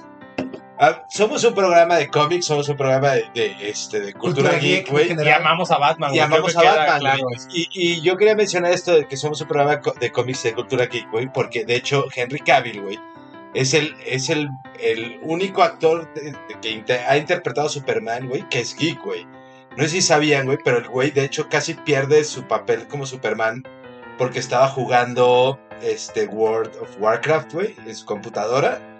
ah, 0.79 1.03
somos 1.09 1.43
un 1.43 1.53
programa 1.53 1.95
de 1.97 2.07
cómics, 2.09 2.45
somos 2.45 2.67
un 2.69 2.77
programa 2.77 3.11
de, 3.11 3.25
de, 3.33 3.69
este, 3.69 3.99
de 3.99 4.13
cultura, 4.13 4.49
Cultura 4.51 4.59
geek, 4.59 4.89
güey. 4.89 5.11
en 5.11 5.23
Y 5.23 5.29
amamos 5.29 5.71
a 5.71 5.77
Batman, 5.77 6.09
Y 6.11 6.17
güey. 6.17 6.21
amamos 6.21 6.53
Creo 6.53 6.69
a 6.69 6.73
que 6.73 6.79
Batman. 6.79 6.99
claro. 6.99 7.27
Y, 7.53 7.67
y 7.73 8.01
yo 8.01 8.17
quería 8.17 8.35
mencionar 8.35 8.71
esto 8.71 8.93
de 8.93 9.07
que 9.07 9.17
somos 9.17 9.39
un 9.41 9.47
programa 9.47 9.81
de 9.99 10.11
cómics 10.11 10.43
de 10.43 10.53
cultura 10.53 10.85
geek, 10.87 11.09
güey, 11.11 11.31
porque 11.31 11.65
de 11.65 11.75
hecho 11.75 12.05
Henry 12.15 12.39
Cavill, 12.39 12.81
güey, 12.81 12.99
es 13.53 13.73
el, 13.73 13.95
es 14.05 14.29
el, 14.29 14.49
el 14.81 15.19
único 15.23 15.63
actor 15.63 16.13
de- 16.13 16.31
de 16.31 16.59
que 16.61 16.69
inter- 16.71 17.05
ha 17.07 17.17
interpretado 17.17 17.67
a 17.67 17.69
Superman, 17.69 18.27
güey, 18.27 18.47
que 18.49 18.59
es 18.59 18.75
geek, 18.75 19.01
güey. 19.03 19.25
No 19.77 19.83
sé 19.83 19.89
si 19.89 20.01
sabían, 20.01 20.45
güey, 20.45 20.57
pero 20.63 20.77
el 20.77 20.87
güey 20.87 21.11
de 21.11 21.23
hecho 21.25 21.49
casi 21.49 21.73
pierde 21.73 22.23
su 22.23 22.43
papel 22.47 22.87
como 22.87 23.05
Superman 23.05 23.63
porque 24.17 24.39
estaba 24.39 24.67
jugando 24.69 25.59
este 25.81 26.25
World 26.27 26.71
of 26.81 26.89
Warcraft, 26.99 27.53
güey, 27.53 27.75
en 27.85 27.93
su 27.95 28.05
computadora. 28.05 28.94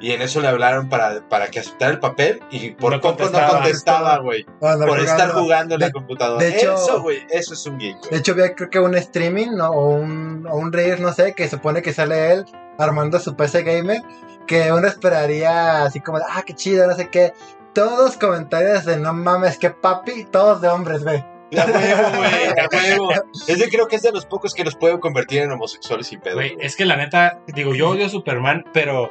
Y 0.00 0.12
en 0.12 0.20
eso 0.22 0.40
le 0.40 0.48
hablaron 0.48 0.88
para, 0.88 1.26
para 1.28 1.48
que 1.48 1.60
aceptara 1.60 1.90
el 1.92 1.98
papel 2.00 2.40
y 2.50 2.70
por 2.72 2.92
No 2.92 3.00
poco 3.00 3.16
contestaba. 3.16 3.46
no 3.46 3.52
contestaba, 3.54 4.18
güey. 4.18 4.44
Cuando 4.60 4.86
Por 4.86 5.00
estar 5.00 5.30
jugando- 5.30 5.74
en 5.76 5.80
la 5.80 5.90
computadora. 5.90 6.42
de 6.44 6.56
hecho- 6.56 6.74
eso, 6.74 7.00
güey, 7.02 7.26
eso 7.30 7.54
es 7.54 7.66
un 7.66 7.78
geek, 7.78 8.10
De 8.10 8.18
hecho, 8.18 8.34
vi 8.34 8.42
creo 8.54 8.68
que 8.70 8.78
un 8.78 8.94
streaming 8.94 9.52
¿no? 9.56 9.70
o 9.70 9.88
un, 9.90 10.46
o 10.50 10.56
un 10.56 10.72
reel, 10.72 11.00
no 11.00 11.12
sé, 11.12 11.32
que 11.34 11.48
supone 11.48 11.80
que 11.82 11.92
sale 11.94 12.32
él 12.32 12.44
armando 12.78 13.18
su 13.18 13.34
PC 13.36 13.62
gamer, 13.62 14.02
que 14.46 14.70
uno 14.70 14.86
esperaría 14.86 15.84
así 15.84 16.00
como, 16.00 16.18
de, 16.18 16.24
ah, 16.28 16.42
qué 16.44 16.54
chido, 16.54 16.86
no 16.86 16.94
sé 16.94 17.08
qué. 17.08 17.32
Todos 17.72 18.16
comentarios 18.18 18.84
de 18.84 18.96
no 18.98 19.12
mames, 19.14 19.58
que 19.58 19.70
papi, 19.70 20.24
todos 20.30 20.60
de 20.60 20.68
hombres, 20.68 21.04
güey. 21.04 21.24
A 21.56 21.64
huevo, 21.64 22.16
güey, 22.16 22.48
a 22.58 22.68
huevo. 22.70 23.10
Es 23.48 23.58
de, 23.58 23.68
creo 23.70 23.86
que 23.88 23.96
es 23.96 24.02
de 24.02 24.12
los 24.12 24.26
pocos 24.26 24.52
que 24.52 24.64
nos 24.64 24.74
pueden 24.76 24.98
convertir 24.98 25.42
en 25.42 25.52
homosexuales 25.52 26.06
sin 26.08 26.20
pedo. 26.20 26.34
Güey, 26.36 26.54
güey. 26.54 26.66
es 26.66 26.76
que 26.76 26.84
la 26.84 26.96
neta, 26.96 27.38
digo, 27.48 27.74
yo 27.74 27.90
odio 27.90 28.06
a 28.06 28.08
Superman, 28.08 28.64
pero, 28.72 29.10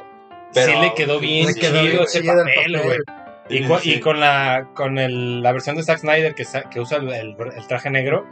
Pero- 0.56 0.72
sí 0.72 0.78
le 0.80 0.94
quedó 0.94 1.18
bien 1.20 1.46
Le 1.46 1.54
quedó 1.54 1.80
chido 1.82 2.02
ese 2.04 2.22
papel, 2.24 2.80
güey. 2.82 2.98
Y, 3.48 3.58
Sí, 3.58 3.64
cu- 3.64 3.78
sí. 3.78 3.92
y 3.94 4.00
con 4.00 4.18
la 4.18 4.68
con 4.74 4.98
el, 4.98 5.40
la 5.42 5.52
versión 5.52 5.76
de 5.76 5.84
Zack 5.84 5.98
Snyder 6.00 6.34
que, 6.34 6.44
sa- 6.44 6.68
que 6.68 6.80
usa 6.80 6.98
el, 6.98 7.08
el- 7.12 7.36
el 7.56 7.66
traje 7.68 7.90
negro, 7.90 8.26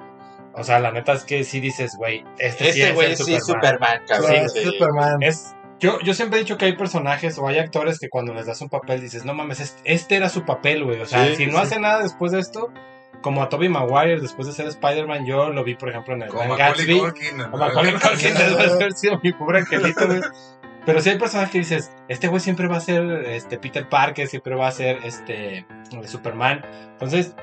O 0.56 0.62
sea, 0.64 0.78
la 0.78 0.90
neta 0.92 1.12
es 1.14 1.24
que 1.24 1.42
sí 1.44 1.58
dices, 1.60 1.92
güey, 1.98 2.24
este, 2.38 2.64
sí 2.72 2.80
Este 2.80 2.88
es 2.90 2.94
güey 2.94 3.10
el 3.10 3.16
sí, 3.16 3.22
Superman. 3.40 3.40
Superman, 3.44 4.00
cabrón. 4.06 4.48
Sí, 4.50 4.60
sí. 4.60 4.64
Superman. 4.66 5.22
Es, 5.22 5.54
yo, 5.80 5.98
yo 6.00 6.14
siempre 6.14 6.38
he 6.38 6.42
dicho 6.42 6.56
que 6.56 6.64
hay 6.66 6.76
personajes 6.76 7.36
o 7.38 7.46
hay 7.48 7.58
actores 7.58 7.98
que 7.98 8.08
cuando 8.08 8.32
les 8.34 8.46
das 8.46 8.60
un 8.60 8.68
papel 8.68 9.00
dices, 9.00 9.24
no 9.24 9.34
mames, 9.34 9.58
este, 9.60 9.80
este 9.92 10.14
era 10.16 10.28
su 10.28 10.44
papel, 10.44 10.84
güey. 10.84 11.00
O 11.00 11.06
sea, 11.06 11.26
Sí, 11.26 11.34
si 11.36 11.46
no 11.46 11.54
sí. 11.54 11.58
hace 11.58 11.80
nada 11.80 12.02
después 12.02 12.30
de 12.30 12.38
esto, 12.40 12.72
como 13.20 13.42
a 13.42 13.48
Tobey 13.48 13.68
Maguire 13.68 14.20
después 14.20 14.46
de 14.46 14.52
ser 14.52 14.66
Spider-Man, 14.68 15.26
yo 15.26 15.50
lo 15.50 15.64
vi, 15.64 15.74
por 15.74 15.88
ejemplo, 15.90 16.14
en 16.14 16.22
el 16.22 16.28
Como 16.28 16.44
Macaulay 16.48 16.86
Gatsby. 16.86 16.98
Culkin. 17.00 17.36
¿no? 17.38 17.44
O 17.52 17.56
Macaulay 17.56 17.92
Culkin 17.94 18.34
debe 18.34 18.62
haber 18.72 18.92
sido 18.92 19.18
mi 19.22 19.32
pobre 19.32 19.58
angelito, 19.58 20.06
güey. 20.06 20.20
Pero 20.86 21.00
sí 21.00 21.10
hay 21.10 21.18
personajes 21.18 21.50
que 21.52 21.58
dices, 21.58 21.90
este 22.08 22.28
güey 22.28 22.40
siempre 22.40 22.68
va 22.68 22.76
a 22.76 22.80
ser 22.80 23.02
este 23.26 23.58
Peter 23.58 23.88
Parker, 23.88 24.26
siempre 24.28 24.54
va 24.54 24.68
a 24.68 24.72
ser 24.72 24.98
este 25.04 25.66
Superman. 26.06 26.62
Entonces, 26.92 27.34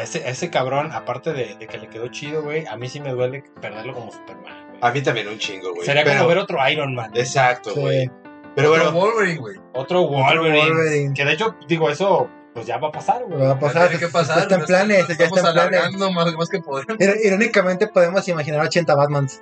ese, 0.00 0.28
ese 0.28 0.50
cabrón, 0.50 0.90
aparte 0.92 1.32
de, 1.32 1.56
de 1.56 1.66
que 1.66 1.78
le 1.78 1.88
quedó 1.88 2.08
chido, 2.08 2.42
güey, 2.42 2.66
a 2.66 2.76
mí 2.76 2.88
sí 2.88 3.00
me 3.00 3.10
duele 3.10 3.44
perderlo 3.60 3.94
como 3.94 4.12
Superman. 4.12 4.52
A 4.80 4.90
mí 4.90 5.00
también 5.02 5.28
un 5.28 5.38
chingo, 5.38 5.72
güey. 5.74 5.86
Sería 5.86 6.04
Pero- 6.04 6.16
como 6.18 6.28
ver 6.28 6.38
otro 6.38 6.58
Iron 6.68 6.94
Man. 6.94 7.10
Exacto, 7.14 7.70
Sí. 7.74 7.80
güey. 7.80 8.10
Pero 8.54 8.70
Otro 8.72 8.92
bueno, 8.92 9.00
Wolverine, 9.00 9.38
güey. 9.40 9.56
Otro 9.72 10.06
Wolverine, 10.06 10.58
Wolverine. 10.68 11.14
Que 11.14 11.24
de 11.24 11.32
hecho, 11.32 11.56
digo, 11.68 11.88
eso, 11.88 12.28
pues 12.52 12.66
ya 12.66 12.76
va 12.76 12.88
a 12.88 12.92
pasar, 12.92 13.24
güey. 13.24 13.40
Va 13.40 13.52
a 13.52 13.58
pasar. 13.58 13.88
Tiene 13.88 14.04
que 14.04 14.12
pasar. 14.12 14.40
Está 14.40 14.56
en 14.56 14.64
planes, 14.66 15.06
ya 15.08 15.12
Estamos 15.14 15.38
está 15.38 15.48
en 15.50 15.54
planes. 15.54 15.80
alargando 15.80 16.12
más, 16.12 16.34
más 16.34 16.48
que 16.50 16.60
podemos. 16.60 16.98
Ir- 16.98 17.18
Irónicamente 17.24 17.86
podemos 17.86 18.28
imaginar 18.28 18.60
80 18.60 18.94
Batmans. 18.94 19.40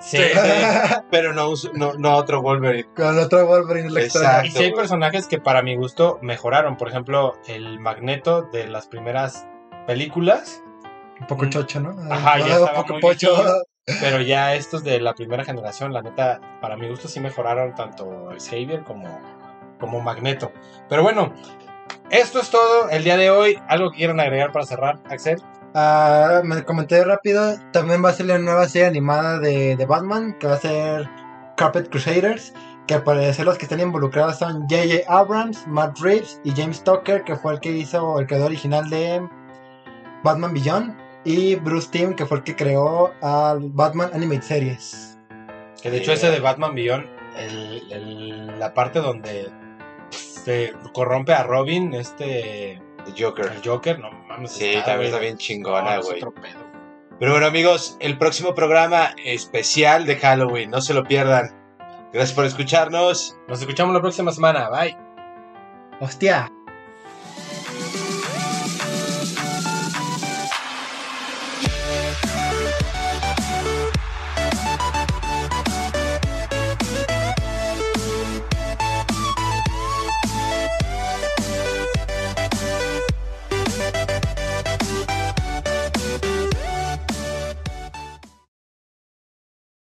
Sí. 0.00 0.18
Sí. 0.18 0.24
pero 1.10 1.32
no, 1.32 1.52
no, 1.74 1.94
no 1.94 2.16
otro 2.16 2.42
Wolverine. 2.42 2.88
Con 2.94 3.18
otro 3.18 3.46
Wolverine 3.46 3.88
extraño. 4.00 4.46
Y 4.46 4.50
sí 4.50 4.64
hay 4.64 4.72
personajes 4.72 5.26
que 5.26 5.38
para 5.38 5.62
mi 5.62 5.76
gusto 5.76 6.18
mejoraron. 6.22 6.76
Por 6.76 6.88
ejemplo, 6.88 7.34
el 7.46 7.80
Magneto 7.80 8.42
de 8.42 8.66
las 8.66 8.86
primeras 8.86 9.46
películas. 9.86 10.62
Un 11.20 11.26
poco 11.26 11.46
chocho, 11.46 11.80
¿no? 11.80 11.96
Ajá, 12.12 12.38
ya 12.38 12.46
estaba 12.46 12.70
un 12.70 12.76
poco 12.76 12.92
muy 12.94 13.02
pocho. 13.02 13.34
Pero 14.00 14.22
ya 14.22 14.54
estos 14.54 14.82
de 14.82 14.98
la 14.98 15.14
primera 15.14 15.44
generación, 15.44 15.92
la 15.92 16.00
neta, 16.00 16.40
para 16.62 16.76
mi 16.76 16.88
gusto 16.88 17.06
sí 17.06 17.20
mejoraron 17.20 17.74
tanto 17.74 18.30
Xavier 18.38 18.82
como, 18.82 19.20
como 19.78 20.00
Magneto. 20.00 20.52
Pero 20.88 21.02
bueno, 21.02 21.34
esto 22.10 22.40
es 22.40 22.50
todo 22.50 22.88
el 22.88 23.04
día 23.04 23.18
de 23.18 23.30
hoy. 23.30 23.58
¿Algo 23.68 23.90
que 23.90 23.98
quieran 23.98 24.20
agregar 24.20 24.52
para 24.52 24.64
cerrar, 24.64 25.00
Axel? 25.10 25.42
Ah, 25.74 26.40
me 26.44 26.62
comenté 26.64 27.04
rápido. 27.04 27.54
También 27.72 28.04
va 28.04 28.10
a 28.10 28.12
salir 28.12 28.32
una 28.32 28.40
nueva 28.44 28.68
serie 28.68 28.86
animada 28.88 29.38
de, 29.40 29.76
de 29.76 29.86
Batman 29.86 30.36
que 30.38 30.46
va 30.46 30.54
a 30.54 30.58
ser 30.60 31.10
Carpet 31.56 31.90
Crusaders. 31.90 32.52
Que 32.86 32.94
al 32.94 33.02
parecer 33.02 33.46
los 33.46 33.56
que 33.56 33.64
están 33.64 33.80
involucrados 33.80 34.38
son 34.38 34.62
J.J. 34.68 35.04
Abrams, 35.08 35.66
Matt 35.66 35.98
Reeves 36.00 36.38
y 36.44 36.50
James 36.52 36.84
Tucker, 36.84 37.24
que 37.24 37.34
fue 37.34 37.54
el 37.54 37.60
que 37.60 37.70
hizo 37.70 38.20
el 38.20 38.26
creador 38.26 38.48
original 38.48 38.88
de 38.90 39.26
Batman 40.22 40.52
Beyond. 40.52 40.96
Y 41.24 41.54
Bruce 41.56 41.88
Timm, 41.90 42.14
que 42.14 42.26
fue 42.26 42.38
el 42.38 42.44
que 42.44 42.54
creó 42.54 43.12
al 43.22 43.60
Batman 43.70 44.10
Animated 44.12 44.42
Series. 44.42 45.18
Que 45.82 45.90
de 45.90 45.96
hecho 45.98 46.12
ese 46.12 46.30
de 46.30 46.40
Batman 46.40 46.74
Beyond, 46.74 47.06
el- 47.38 48.58
la 48.60 48.74
parte 48.74 49.00
donde 49.00 49.50
se 50.10 50.74
corrompe 50.92 51.32
a 51.32 51.42
Robin, 51.42 51.94
este, 51.94 52.80
El 53.06 53.22
Joker. 53.22 53.52
el 53.52 53.62
Joker, 53.64 53.98
no 53.98 54.10
mames. 54.28 54.52
Sí, 54.52 54.70
está, 54.70 54.92
también 54.92 55.08
está 55.08 55.20
bien 55.20 55.36
chingona, 55.36 55.98
güey. 55.98 56.20
Pero 57.18 57.32
bueno, 57.32 57.46
amigos, 57.46 57.96
el 58.00 58.18
próximo 58.18 58.54
programa 58.54 59.14
especial 59.24 60.04
de 60.06 60.16
Halloween, 60.16 60.70
no 60.70 60.80
se 60.80 60.94
lo 60.94 61.04
pierdan. 61.04 61.54
Gracias 62.12 62.32
por 62.32 62.44
escucharnos. 62.44 63.36
Nos 63.48 63.60
escuchamos 63.60 63.94
la 63.94 64.00
próxima 64.00 64.32
semana. 64.32 64.68
Bye. 64.70 64.96
¡Hostia! 66.00 66.50